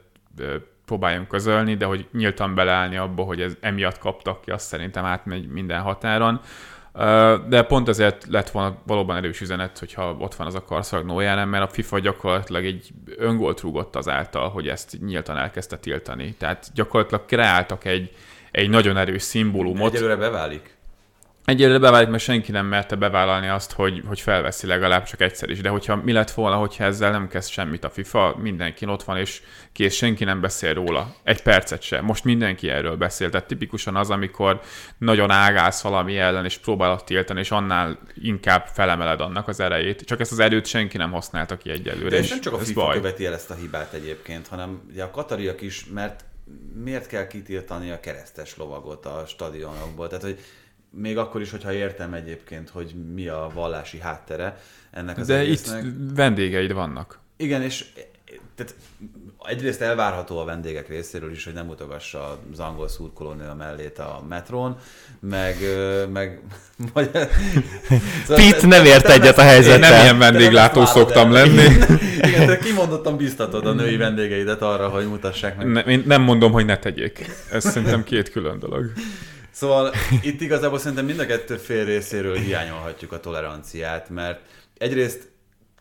próbáljunk 0.85 1.27
közölni, 1.27 1.75
de 1.75 1.85
hogy 1.85 2.07
nyíltan 2.11 2.55
beleállni 2.55 2.97
abba, 2.97 3.23
hogy 3.23 3.41
ez 3.41 3.53
emiatt 3.59 3.97
kaptak 3.97 4.41
ki, 4.41 4.51
azt 4.51 4.67
szerintem 4.67 5.05
átmegy 5.05 5.47
minden 5.47 5.81
határon. 5.81 6.41
De 7.47 7.63
pont 7.67 7.87
ezért 7.87 8.25
lett 8.29 8.49
volna 8.49 8.77
valóban 8.85 9.15
erős 9.15 9.41
üzenet, 9.41 9.79
hogyha 9.79 10.15
ott 10.19 10.35
van 10.35 10.47
az 10.47 10.55
a 10.55 10.63
karszag 10.63 11.05
Nójánem, 11.05 11.49
mert 11.49 11.63
a 11.63 11.73
FIFA 11.73 11.99
gyakorlatilag 11.99 12.65
egy 12.65 12.89
öngolt 13.17 13.61
rúgott 13.61 13.95
azáltal, 13.95 14.49
hogy 14.49 14.67
ezt 14.67 14.97
nyíltan 15.05 15.37
elkezdte 15.37 15.77
tiltani. 15.77 16.35
Tehát 16.37 16.71
gyakorlatilag 16.73 17.25
kreáltak 17.25 17.85
egy, 17.85 18.15
egy 18.51 18.69
nagyon 18.69 18.97
erős 18.97 19.21
szimbólumot. 19.21 19.93
Egyelőre 19.93 20.15
beválik? 20.15 20.76
Egyelőre 21.47 21.79
beválik, 21.79 22.09
mert 22.09 22.23
senki 22.23 22.51
nem 22.51 22.65
merte 22.65 22.95
bevállalni 22.95 23.47
azt, 23.47 23.71
hogy, 23.71 24.03
hogy 24.07 24.19
felveszi 24.19 24.67
legalább 24.67 25.03
csak 25.03 25.21
egyszer 25.21 25.49
is. 25.49 25.61
De 25.61 25.69
hogyha 25.69 25.95
mi 25.95 26.11
lett 26.11 26.31
volna, 26.31 26.55
hogyha 26.55 26.83
ezzel 26.83 27.11
nem 27.11 27.27
kezd 27.27 27.49
semmit 27.49 27.83
a 27.83 27.89
FIFA, 27.89 28.35
mindenki 28.41 28.85
ott 28.85 29.03
van, 29.03 29.17
és 29.17 29.41
kész, 29.71 29.95
senki 29.95 30.23
nem 30.23 30.41
beszél 30.41 30.73
róla. 30.73 31.15
Egy 31.23 31.41
percet 31.41 31.81
sem. 31.81 32.05
Most 32.05 32.23
mindenki 32.23 32.69
erről 32.69 32.95
beszél. 32.95 33.29
Tehát 33.29 33.47
tipikusan 33.47 33.95
az, 33.95 34.09
amikor 34.09 34.61
nagyon 34.97 35.31
ágálsz 35.31 35.81
valami 35.81 36.17
ellen, 36.17 36.45
és 36.45 36.57
próbálod 36.57 37.03
tiltani, 37.03 37.39
és 37.39 37.51
annál 37.51 37.99
inkább 38.13 38.65
felemeled 38.73 39.21
annak 39.21 39.47
az 39.47 39.59
erejét. 39.59 40.01
Csak 40.01 40.19
ezt 40.19 40.31
az 40.31 40.39
erőt 40.39 40.65
senki 40.65 40.97
nem 40.97 41.11
használta 41.11 41.57
ki 41.57 41.69
egyelőre. 41.69 42.09
De 42.09 42.17
és 42.17 42.29
nem 42.29 42.41
csak 42.41 42.53
a 42.53 42.57
FIFA 42.57 42.81
baj. 42.81 42.95
követi 42.95 43.25
el 43.25 43.33
ezt 43.33 43.51
a 43.51 43.55
hibát 43.55 43.93
egyébként, 43.93 44.47
hanem 44.47 44.81
ugye 44.89 45.03
a 45.03 45.11
katariak 45.11 45.61
is, 45.61 45.85
mert 45.93 46.25
miért 46.83 47.07
kell 47.07 47.27
kitiltani 47.27 47.91
a 47.91 47.99
keresztes 47.99 48.57
lovagot 48.57 49.05
a 49.05 49.23
stadionokból? 49.27 50.07
Tehát, 50.07 50.23
hogy 50.23 50.39
még 50.89 51.17
akkor 51.17 51.41
is, 51.41 51.51
hogyha 51.51 51.73
értem 51.73 52.13
egyébként, 52.13 52.69
hogy 52.69 52.95
mi 53.13 53.27
a 53.27 53.49
vallási 53.53 53.99
háttere 53.99 54.57
ennek 54.91 55.17
az 55.17 55.27
De 55.27 55.37
egésznek. 55.37 55.83
itt 55.83 55.91
vendégeid 56.15 56.73
vannak. 56.73 57.19
Igen, 57.37 57.61
és 57.61 57.85
tehát 58.55 58.75
egyrészt 59.45 59.81
elvárható 59.81 60.39
a 60.39 60.45
vendégek 60.45 60.87
részéről 60.87 61.31
is, 61.31 61.43
hogy 61.43 61.53
nem 61.53 61.69
utogassa 61.69 62.39
az 62.51 62.59
angol 62.59 62.87
szurkolónő 62.87 63.51
mellét 63.57 63.99
a 63.99 64.23
metrón, 64.29 64.77
meg... 65.19 65.57
meg 66.13 66.41
szóval 66.87 67.07
Pete 68.27 68.67
nem 68.67 68.85
ért 68.85 69.09
egyet 69.09 69.37
a 69.37 69.41
helyzettel. 69.41 69.89
nem 69.89 70.01
ilyen 70.01 70.17
vendéglátó 70.17 70.85
szoktam 70.85 71.31
lenni. 71.31 71.63
Igen, 72.27 72.47
te 72.47 72.57
kimondottan 72.57 73.17
biztatod 73.17 73.65
a 73.65 73.73
női 73.73 73.97
vendégeidet 73.97 74.61
arra, 74.61 74.89
hogy 74.89 75.07
mutassák 75.07 75.57
meg. 75.57 75.67
Ne, 75.67 75.81
én 75.81 76.03
nem 76.05 76.21
mondom, 76.21 76.51
hogy 76.51 76.65
ne 76.65 76.77
tegyék. 76.77 77.25
Ez 77.51 77.63
szerintem 77.71 78.03
két 78.03 78.31
külön 78.31 78.59
dolog. 78.59 78.91
Szóval 79.57 79.93
itt 80.21 80.41
igazából 80.41 80.79
szerintem 80.79 81.05
mind 81.05 81.19
a 81.19 81.25
kettő 81.25 81.55
fél 81.55 81.85
részéről 81.85 82.35
hiányolhatjuk 82.35 83.11
a 83.11 83.19
toleranciát, 83.19 84.09
mert 84.09 84.41
egyrészt 84.77 85.31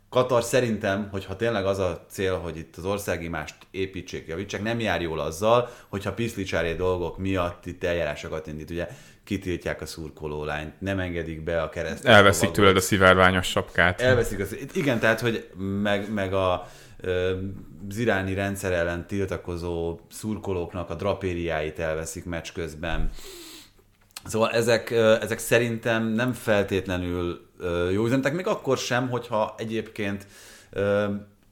Katar 0.08 0.42
szerintem, 0.42 1.08
hogyha 1.10 1.36
tényleg 1.36 1.66
az 1.66 1.78
a 1.78 2.04
cél, 2.10 2.38
hogy 2.38 2.56
itt 2.56 2.76
az 2.76 2.84
országimást 2.84 3.54
építsék, 3.70 4.26
javítsák, 4.26 4.62
nem 4.62 4.80
jár 4.80 5.02
jól 5.02 5.20
azzal, 5.20 5.68
hogyha 5.88 6.12
piszlicsári 6.12 6.74
dolgok 6.74 7.18
miatt 7.18 7.66
itt 7.66 7.84
eljárásokat 7.84 8.46
indít. 8.46 8.70
Ugye 8.70 8.88
kitiltják 9.24 9.80
a 9.80 9.86
szurkolólányt, 9.86 10.80
nem 10.80 10.98
engedik 10.98 11.44
be 11.44 11.62
a 11.62 11.68
kereszt. 11.68 12.04
Elveszik 12.04 12.50
tőled 12.50 12.76
a 12.76 12.80
szivárványos 12.80 13.46
sapkát. 13.46 14.00
Elveszik 14.00 14.40
az, 14.40 14.56
igen, 14.72 14.98
tehát, 14.98 15.20
hogy 15.20 15.48
meg, 15.82 16.12
meg 16.12 16.34
a 16.34 16.68
az 17.88 17.98
iráni 17.98 18.34
rendszer 18.34 18.72
ellen 18.72 19.06
tiltakozó 19.06 20.00
szurkolóknak 20.10 20.90
a 20.90 20.94
drapériáit 20.94 21.78
elveszik 21.78 22.24
meccs 22.24 22.52
közben 22.52 23.10
Szóval 24.26 24.50
ezek, 24.50 24.90
ezek 25.20 25.38
szerintem 25.38 26.06
nem 26.06 26.32
feltétlenül 26.32 27.46
jó 27.92 28.04
üzenetek, 28.04 28.34
még 28.34 28.46
akkor 28.46 28.78
sem, 28.78 29.08
hogyha 29.08 29.54
egyébként 29.58 30.26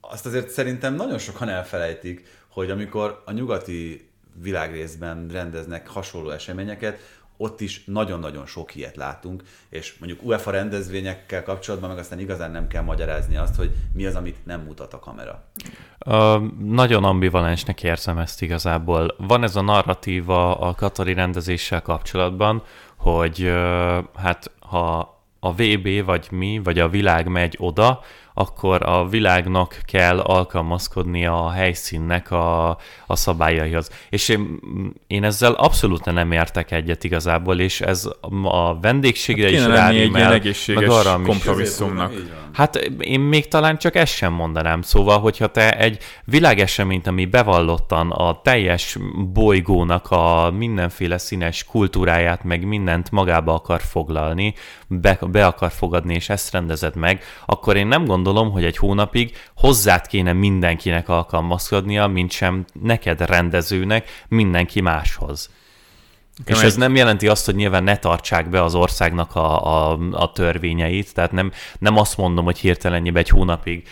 azt 0.01 0.25
azért 0.25 0.49
szerintem 0.49 0.95
nagyon 0.95 1.17
sokan 1.17 1.49
elfelejtik, 1.49 2.27
hogy 2.49 2.69
amikor 2.69 3.21
a 3.25 3.31
nyugati 3.31 4.09
világrészben 4.41 5.27
rendeznek 5.31 5.87
hasonló 5.87 6.29
eseményeket, 6.29 6.99
ott 7.37 7.61
is 7.61 7.83
nagyon-nagyon 7.85 8.45
sok 8.45 8.75
ilyet 8.75 8.95
látunk, 8.95 9.43
és 9.69 9.95
mondjuk 9.99 10.23
UEFA 10.23 10.51
rendezvényekkel 10.51 11.43
kapcsolatban 11.43 11.89
meg 11.89 11.99
aztán 11.99 12.19
igazán 12.19 12.51
nem 12.51 12.67
kell 12.67 12.83
magyarázni 12.83 13.37
azt, 13.37 13.55
hogy 13.55 13.71
mi 13.93 14.05
az, 14.05 14.15
amit 14.15 14.45
nem 14.45 14.61
mutat 14.61 14.93
a 14.93 14.99
kamera. 14.99 15.43
Uh, 16.05 16.41
nagyon 16.59 17.03
ambivalensnek 17.03 17.83
érzem 17.83 18.17
ezt 18.17 18.41
igazából. 18.41 19.15
Van 19.17 19.43
ez 19.43 19.55
a 19.55 19.61
narratíva 19.61 20.59
a 20.59 20.73
katari 20.75 21.13
rendezéssel 21.13 21.81
kapcsolatban, 21.81 22.63
hogy 22.95 23.41
uh, 23.43 24.03
hát 24.15 24.51
ha 24.59 25.13
a 25.39 25.53
VB 25.53 26.05
vagy 26.05 26.27
mi, 26.31 26.61
vagy 26.63 26.79
a 26.79 26.89
világ 26.89 27.27
megy 27.27 27.55
oda, 27.59 28.01
akkor 28.37 28.83
a 28.83 29.07
világnak 29.07 29.81
kell 29.85 30.19
alkalmazkodnia 30.19 31.45
a 31.45 31.49
helyszínnek 31.49 32.31
a, 32.31 32.69
a 33.05 33.15
szabályaihoz. 33.15 33.89
És 34.09 34.29
én, 34.29 34.59
én 35.07 35.23
ezzel 35.23 35.53
abszolút 35.53 36.05
nem 36.05 36.31
értek 36.31 36.71
egyet 36.71 37.03
igazából, 37.03 37.59
és 37.59 37.81
ez 37.81 38.09
a 38.43 38.79
vendégségre 38.79 39.43
hát 39.43 39.53
is 39.53 39.65
rárimel, 39.65 40.33
egy 40.33 40.71
meg 40.75 40.89
arra 40.89 41.21
kompromisszumnak. 41.21 42.13
Hát 42.53 42.75
én 42.99 43.19
még 43.19 43.47
talán 43.47 43.77
csak 43.77 43.95
ezt 43.95 44.13
sem 44.13 44.33
mondanám. 44.33 44.81
Szóval, 44.81 45.19
hogyha 45.19 45.47
te 45.47 45.77
egy 45.77 45.97
világeseményt, 46.23 47.07
ami 47.07 47.25
bevallottan 47.25 48.11
a 48.11 48.41
teljes 48.41 48.97
bolygónak 49.33 50.11
a 50.11 50.51
mindenféle 50.57 51.17
színes 51.17 51.63
kultúráját, 51.63 52.43
meg 52.43 52.65
mindent 52.65 53.11
magába 53.11 53.53
akar 53.53 53.81
foglalni, 53.81 54.53
be, 54.87 55.19
be 55.31 55.45
akar 55.45 55.71
fogadni, 55.71 56.13
és 56.13 56.29
ezt 56.29 56.51
rendezed 56.51 56.95
meg, 56.95 57.23
akkor 57.45 57.75
én 57.75 57.87
nem 57.87 58.05
gondolom, 58.05 58.24
hogy 58.33 58.63
egy 58.63 58.77
hónapig 58.77 59.35
hozzád 59.55 60.07
kéne 60.07 60.33
mindenkinek 60.33 61.09
alkalmazkodnia, 61.09 62.07
mint 62.07 62.31
sem 62.31 62.65
neked 62.81 63.21
rendezőnek 63.21 64.09
mindenki 64.27 64.81
máshoz. 64.81 65.49
És 66.45 66.61
ez 66.61 66.75
nem 66.75 66.95
jelenti 66.95 67.27
azt, 67.27 67.45
hogy 67.45 67.55
nyilván 67.55 67.83
ne 67.83 67.97
tartsák 67.97 68.49
be 68.49 68.63
az 68.63 68.75
országnak 68.75 69.35
a, 69.35 69.65
a, 69.91 69.99
a 70.11 70.31
törvényeit, 70.31 71.13
tehát 71.13 71.31
nem, 71.31 71.51
nem 71.79 71.97
azt 71.97 72.17
mondom, 72.17 72.45
hogy 72.45 72.57
hirtelenjében 72.57 73.21
egy 73.21 73.29
hónapig 73.29 73.87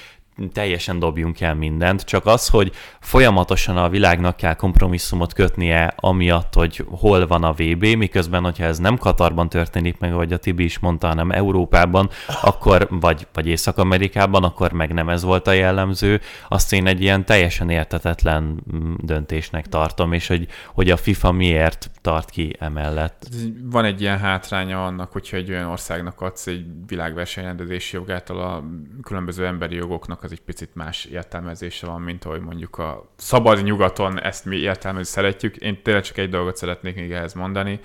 teljesen 0.52 1.00
dobjunk 1.00 1.42
el 1.42 1.56
mindent, 1.56 2.02
csak 2.02 2.26
az, 2.26 2.48
hogy 2.48 2.72
folyamatosan 3.00 3.78
a 3.78 3.90
világnak 3.90 4.36
kell 4.36 4.54
kompromisszumot 4.54 5.34
kötnie 5.34 5.94
amiatt, 5.96 6.54
hogy 6.54 6.86
hol 6.90 7.28
van 7.28 7.44
a 7.44 7.52
VB, 7.52 7.86
miközben, 7.86 8.44
hogyha 8.44 8.64
ez 8.64 8.78
nem 8.78 8.98
Katarban 8.98 9.50
történik 9.50 9.98
meg, 10.00 10.14
ahogy 10.14 10.34
a 10.34 10.38
Tibi 10.38 10.64
is 10.64 10.80
mondta, 10.80 11.08
hanem 11.08 11.32
Európában, 11.32 12.10
akkor, 12.42 12.88
vagy, 12.90 13.28
vagy 13.34 13.48
Észak-Amerikában, 13.48 14.44
akkor 14.44 14.72
meg 14.72 14.94
nem 14.94 15.10
ez 15.10 15.24
volt 15.24 15.48
a 15.48 15.52
jellemző, 15.52 16.22
azt 16.48 16.74
én 16.74 16.88
egy 16.88 17.02
ilyen 17.02 17.26
teljesen 17.26 17.70
értetetlen 17.70 18.64
mm, 18.76 18.94
döntésnek 18.98 19.68
tartom, 19.68 20.14
és 20.14 20.28
hogy, 20.28 20.48
hogy 20.74 20.90
a 20.90 20.98
FIFA 20.98 21.32
miért 21.32 21.92
tart 22.02 22.30
ki 22.30 22.56
emellett. 22.60 23.28
Van 23.64 23.86
egy 23.86 24.02
ilyen 24.02 24.20
hátránya 24.20 24.86
annak, 24.86 25.12
hogyha 25.12 25.38
egy 25.38 25.50
olyan 25.50 25.70
országnak 25.70 26.22
adsz 26.22 26.48
egy 26.48 26.66
világversenyrendezési 26.88 27.96
jogától 27.96 28.40
a 28.40 28.64
különböző 29.02 29.46
emberi 29.46 29.76
jogoknak 29.76 30.23
az 30.24 30.32
egy 30.32 30.42
picit 30.42 30.76
más 30.76 31.06
értelmezése 31.06 31.86
van, 31.86 32.02
mint 32.02 32.26
ahogy 32.26 32.42
mondjuk 32.42 32.78
a 32.78 33.10
szabad 33.16 33.64
nyugaton 33.64 34.22
ezt 34.22 34.46
mi 34.46 34.56
értelmezni 34.56 35.12
szeretjük. 35.12 35.56
Én 35.56 35.82
tényleg 35.82 36.04
csak 36.04 36.18
egy 36.18 36.30
dolgot 36.30 36.58
szeretnék 36.58 36.96
még 36.96 37.12
ehhez 37.12 37.34
mondani, 37.34 37.80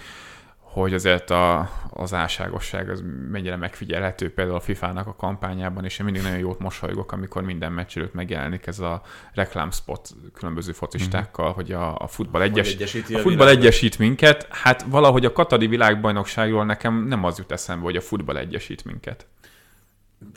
hogy 0.70 0.94
azért 0.94 1.30
a, 1.30 1.70
az 1.90 2.14
álságosság 2.14 2.90
az 2.90 3.02
mennyire 3.30 3.56
megfigyelhető 3.56 4.32
például 4.32 4.56
a 4.56 4.60
FIFA-nak 4.60 5.06
a 5.06 5.14
kampányában, 5.14 5.84
és 5.84 5.98
én 5.98 6.04
mindig 6.04 6.22
nagyon 6.22 6.38
jót 6.38 6.58
mosolygok, 6.58 7.12
amikor 7.12 7.42
minden 7.42 7.72
meccs 7.72 7.96
előtt 7.96 8.14
megjelenik 8.14 8.66
ez 8.66 8.78
a 8.78 9.02
reklámspot 9.34 10.08
különböző 10.34 10.72
focistákkal, 10.72 11.46
mm-hmm. 11.46 11.54
hogy 11.54 11.72
a, 11.72 11.96
a 11.96 12.06
futball, 12.06 12.42
egyes, 12.42 12.76
a, 12.76 13.14
a 13.14 13.18
futball 13.18 13.48
egyesít 13.48 13.98
minket. 13.98 14.48
Hát 14.50 14.82
valahogy 14.82 15.24
a 15.24 15.32
Katari 15.32 15.66
világbajnokságról 15.66 16.64
nekem 16.64 17.06
nem 17.06 17.24
az 17.24 17.38
jut 17.38 17.52
eszembe, 17.52 17.84
hogy 17.84 17.96
a 17.96 18.00
futball 18.00 18.36
egyesít 18.36 18.84
minket. 18.84 19.26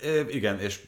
É, 0.03 0.25
igen, 0.29 0.59
és 0.59 0.79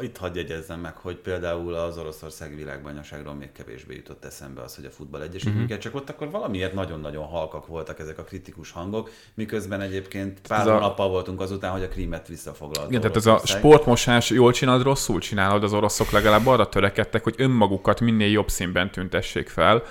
itt 0.00 0.16
hadd 0.16 0.36
jegyezzem 0.36 0.80
meg, 0.80 0.96
hogy 0.96 1.16
például 1.16 1.74
az 1.74 1.98
Oroszországi 1.98 2.54
világbajnokságról 2.54 3.34
még 3.34 3.52
kevésbé 3.52 3.94
jutott 3.94 4.24
eszembe 4.24 4.62
az, 4.62 4.74
hogy 4.74 4.84
a 4.84 4.90
futball 4.90 5.22
egyesít 5.22 5.44
uh-huh. 5.44 5.58
minket, 5.58 5.80
csak 5.80 5.94
ott 5.94 6.10
akkor 6.10 6.30
valamiért 6.30 6.74
nagyon-nagyon 6.74 7.24
halkak 7.24 7.66
voltak 7.66 7.98
ezek 7.98 8.18
a 8.18 8.22
kritikus 8.22 8.70
hangok, 8.70 9.10
miközben 9.34 9.80
egyébként 9.80 10.40
pár 10.48 10.68
a... 10.68 10.78
nappal 10.78 11.08
voltunk 11.08 11.40
azután, 11.40 11.72
hogy 11.72 11.82
a 11.82 11.88
krímet 11.88 12.28
visszafoglalta. 12.28 12.88
Igen, 12.88 13.00
tehát 13.00 13.16
ez 13.16 13.26
a 13.26 13.40
sportmosás 13.44 14.30
jól 14.30 14.52
csinálod, 14.52 14.82
rosszul 14.82 15.20
csinálod, 15.20 15.62
az 15.62 15.72
oroszok 15.72 16.10
legalább 16.10 16.46
arra 16.46 16.68
törekedtek, 16.68 17.22
hogy 17.22 17.34
önmagukat 17.36 18.00
minél 18.00 18.30
jobb 18.30 18.48
színben 18.48 18.90
tüntessék 18.90 19.48
fel, 19.48 19.82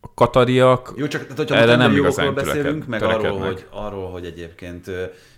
a 0.00 0.14
katariak 0.14 0.92
Jó, 0.96 1.06
csak 1.06 1.22
tehát, 1.22 1.36
hogyha 1.36 1.54
erre 1.54 1.76
nem 1.76 1.96
igazán 1.96 2.34
beszélünk, 2.34 2.86
meg 2.86 3.02
arról 3.02 3.38
hogy, 3.38 3.66
arról, 3.70 4.10
hogy 4.10 4.24
egyébként 4.24 4.90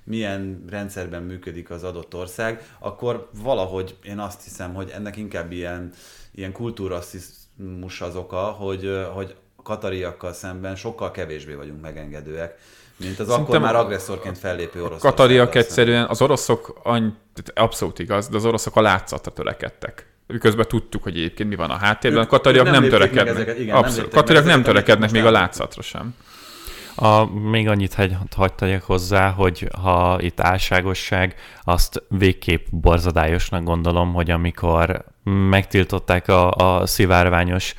milyen 0.07 0.65
rendszerben 0.71 1.23
működik 1.23 1.71
az 1.71 1.85
adott 1.85 2.15
ország, 2.15 2.69
akkor 2.79 3.29
valahogy 3.43 3.97
én 4.03 4.19
azt 4.19 4.43
hiszem, 4.43 4.75
hogy 4.75 4.91
ennek 4.95 5.17
inkább 5.17 5.53
ilyen, 5.53 5.93
ilyen 6.35 6.53
kultúrasszizmus 6.53 8.01
az 8.01 8.17
oka, 8.17 8.37
hogy, 8.37 9.07
hogy 9.15 9.35
katariakkal 9.63 10.33
szemben 10.33 10.77
sokkal 10.77 11.11
kevésbé 11.11 11.55
vagyunk 11.55 11.81
megengedőek, 11.81 12.59
mint 12.97 13.19
az 13.19 13.27
Szerintem 13.27 13.43
akkor 13.43 13.61
már 13.61 13.77
agresszorként 13.77 14.39
fellépő 14.39 14.85
orosz. 14.85 15.01
Katariak 15.01 15.55
egyszerűen, 15.55 16.07
az 16.07 16.23
oroszok, 16.23 16.81
any, 16.83 17.15
abszolút 17.55 17.99
igaz, 17.99 18.29
de 18.29 18.37
az 18.37 18.45
oroszok 18.45 18.77
a 18.77 18.81
látszatra 18.81 19.33
törekedtek 19.33 20.15
miközben 20.27 20.67
tudtuk, 20.69 21.03
hogy 21.03 21.17
egyébként 21.17 21.49
mi 21.49 21.55
van 21.55 21.71
a 21.71 21.77
háttérben. 21.77 22.23
a 22.23 22.27
katariak 22.27 22.65
nem, 22.65 22.81
nem 22.81 22.91
törekednek. 22.91 23.35
Ezeket, 23.35 23.59
igen, 23.59 23.77
Abszolút. 23.77 24.13
Nem 24.13 24.21
katariak 24.21 24.45
nem 24.45 24.63
törekednek 24.63 25.11
még 25.11 25.25
a 25.25 25.31
látszatra 25.31 25.83
sem. 25.83 26.15
A, 26.97 27.25
még 27.25 27.69
annyit 27.69 27.95
hagy, 27.95 28.17
hagyd 28.37 28.83
hozzá, 28.83 29.31
hogy 29.31 29.69
ha 29.83 30.17
itt 30.21 30.41
álságosság, 30.41 31.35
azt 31.63 32.03
végképp 32.09 32.67
borzadályosnak 32.71 33.65
gondolom, 33.65 34.13
hogy 34.13 34.31
amikor 34.31 35.05
megtiltották 35.51 36.29
a, 36.29 36.51
a 36.51 36.87
szivárványos 36.87 37.75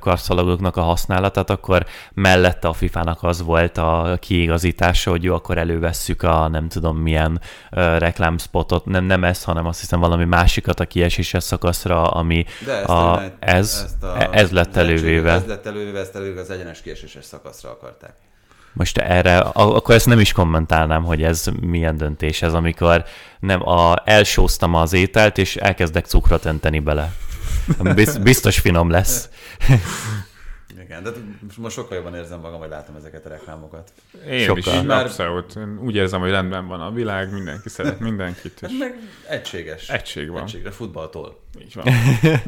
karszalagoknak 0.00 0.76
a 0.76 0.82
használatát, 0.82 1.50
akkor 1.50 1.86
mellette 2.14 2.68
a 2.68 2.72
FIFA-nak 2.72 3.22
az 3.22 3.42
volt 3.42 3.78
a 3.78 4.16
kiigazítása, 4.20 5.10
hogy 5.10 5.22
jó, 5.22 5.34
akkor 5.34 5.58
elővesszük 5.58 6.22
a 6.22 6.48
nem 6.48 6.68
tudom 6.68 6.96
milyen 6.96 7.40
uh, 7.70 7.98
reklámspotot, 7.98 8.84
nem, 8.84 9.04
nem 9.04 9.24
ez, 9.24 9.44
hanem 9.44 9.66
azt 9.66 9.80
hiszem 9.80 10.00
valami 10.00 10.24
másikat 10.24 10.80
a 10.80 10.84
kieséses 10.84 11.42
szakaszra, 11.42 12.02
ami 12.02 12.44
a, 12.86 12.92
a, 12.92 13.22
ez, 13.38 13.82
ezt 13.84 14.02
a, 14.02 14.34
ez 14.34 14.50
lett 14.50 14.76
elővéve. 14.76 15.30
Ez 15.30 15.46
lett 15.46 15.66
elővéve, 15.66 15.98
ezt 15.98 16.14
elővéve 16.14 16.40
az 16.40 16.50
egyenes 16.50 16.82
kieséses 16.82 17.24
szakaszra 17.24 17.70
akarták. 17.70 18.14
Most 18.72 18.98
erre, 18.98 19.38
akkor 19.38 19.94
ezt 19.94 20.06
nem 20.06 20.20
is 20.20 20.32
kommentálnám, 20.32 21.04
hogy 21.04 21.22
ez 21.22 21.44
milyen 21.60 21.96
döntés 21.96 22.42
ez, 22.42 22.54
amikor 22.54 23.04
nem 23.40 23.68
a, 23.68 24.02
elsóztam 24.04 24.74
az 24.74 24.92
ételt, 24.92 25.38
és 25.38 25.56
elkezdek 25.56 26.06
cukrot 26.06 26.44
önteni 26.44 26.78
bele. 26.78 27.12
Biztos 28.22 28.58
finom 28.58 28.90
lesz. 28.90 29.28
Igen, 30.92 31.04
de 31.04 31.10
most 31.56 31.74
sokkal 31.74 31.96
jobban 31.96 32.14
érzem 32.14 32.40
magam, 32.40 32.60
hogy 32.60 32.68
látom 32.68 32.96
ezeket 32.96 33.26
a 33.26 33.28
reklámokat. 33.28 33.92
Én 34.28 34.44
sokkal. 34.44 34.74
is, 34.74 34.82
már... 34.86 35.04
abszolút. 35.04 35.56
Én 35.56 35.78
úgy 35.82 35.94
érzem, 35.94 36.20
hogy 36.20 36.30
rendben 36.30 36.66
van 36.66 36.80
a 36.80 36.90
világ, 36.90 37.32
mindenki 37.32 37.68
szeret 37.68 38.00
mindenkit. 38.00 38.62
És... 38.62 38.72
Meg 38.78 38.98
egységes. 39.28 39.88
Egység 39.88 40.30
van. 40.30 40.42
Egységre 40.42 40.70
futballtól. 40.70 41.40
Így 41.60 41.74
van. 41.74 41.84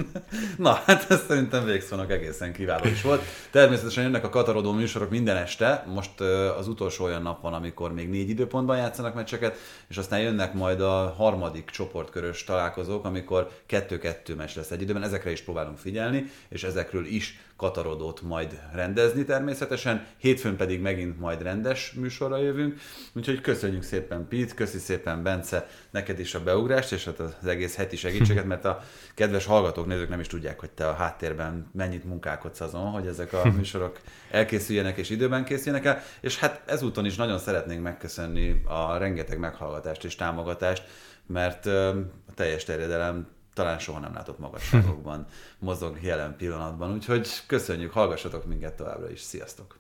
Na, 0.57 0.73
hát 0.87 1.11
ez 1.11 1.25
szerintem 1.27 1.65
végszónak 1.65 2.11
egészen 2.11 2.53
kiváló 2.53 2.89
is 2.89 3.03
volt. 3.03 3.23
Természetesen 3.51 4.03
jönnek 4.03 4.25
a 4.25 4.29
katarodó 4.29 4.73
műsorok 4.73 5.11
minden 5.11 5.37
este. 5.37 5.85
Most 5.95 6.21
az 6.59 6.69
utolsó 6.69 7.05
olyan 7.05 7.23
nap 7.23 7.43
van, 7.43 7.55
amikor 7.55 7.93
még 7.93 8.09
négy 8.09 8.29
időpontban 8.29 8.77
játszanak 8.77 9.15
meccseket, 9.15 9.57
és 9.89 9.97
aztán 9.97 10.21
jönnek 10.21 10.55
majd 10.55 10.81
a 10.81 11.15
harmadik 11.17 11.71
csoportkörös 11.71 12.45
találkozók, 12.45 13.05
amikor 13.05 13.51
kettő-kettő 13.67 14.35
meccs 14.35 14.57
lesz 14.57 14.71
egy 14.71 14.83
időben. 14.83 15.03
Ezekre 15.03 15.31
is 15.31 15.41
próbálunk 15.41 15.79
figyelni, 15.79 16.31
és 16.49 16.65
ezekről 16.65 17.07
is 17.07 17.39
katarodót 17.65 18.23
majd 18.23 18.61
rendezni 18.73 19.25
természetesen. 19.25 20.07
Hétfőn 20.17 20.57
pedig 20.57 20.81
megint 20.81 21.21
majd 21.21 21.43
rendes 21.43 21.93
műsorra 21.93 22.39
jövünk. 22.39 22.81
Úgyhogy 23.13 23.41
köszönjük 23.41 23.83
szépen 23.83 24.29
Pete, 24.29 24.55
köszi 24.55 24.79
szépen 24.79 25.23
Bence, 25.23 25.69
neked 25.91 26.19
is 26.19 26.35
a 26.35 26.43
beugrást, 26.43 26.93
és 26.93 27.05
hát 27.05 27.21
az 27.21 27.47
egész 27.47 27.77
heti 27.77 27.97
segítséget, 27.97 28.45
mert 28.45 28.65
a 28.65 28.83
kedves 29.15 29.45
hallgatók, 29.45 29.87
nézők 29.87 30.09
nem 30.09 30.21
is 30.21 30.27
tudják, 30.27 30.61
hogy 30.61 30.71
te 30.71 30.89
a 30.89 30.93
háttérben 30.93 31.71
mennyit 31.73 32.05
munkálkodsz 32.05 32.61
azon, 32.61 32.91
hogy 32.91 33.07
ezek 33.07 33.33
a 33.33 33.51
műsorok 33.57 34.01
elkészüljenek 34.31 34.97
és 34.97 35.11
időben 35.11 35.45
készüljenek 35.45 35.87
el, 35.87 36.03
és 36.21 36.39
hát 36.39 36.63
ezúton 36.67 37.05
is 37.05 37.17
nagyon 37.17 37.39
szeretnénk 37.39 37.83
megköszönni 37.83 38.63
a 38.65 38.97
rengeteg 38.97 39.39
meghallgatást 39.39 40.05
és 40.05 40.15
támogatást, 40.15 40.83
mert 41.27 41.67
a 41.67 42.33
teljes 42.35 42.65
terjedelem 42.65 43.27
talán 43.55 43.79
soha 43.79 43.99
nem 43.99 44.15
látott 44.15 44.39
magasságokban 44.39 45.27
mozog 45.59 45.99
jelen 46.03 46.37
pillanatban. 46.37 46.93
Úgyhogy 46.93 47.29
köszönjük, 47.47 47.93
hallgassatok 47.93 48.47
minket 48.47 48.77
továbbra 48.77 49.11
is. 49.11 49.21
Sziasztok! 49.21 49.77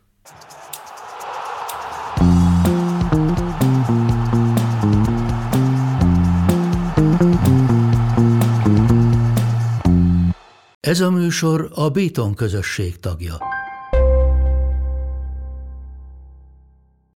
Ez 10.80 11.00
a 11.00 11.10
műsor 11.10 11.70
a 11.74 11.88
Béton 11.88 12.34
közösség 12.34 13.00
tagja. 13.00 13.34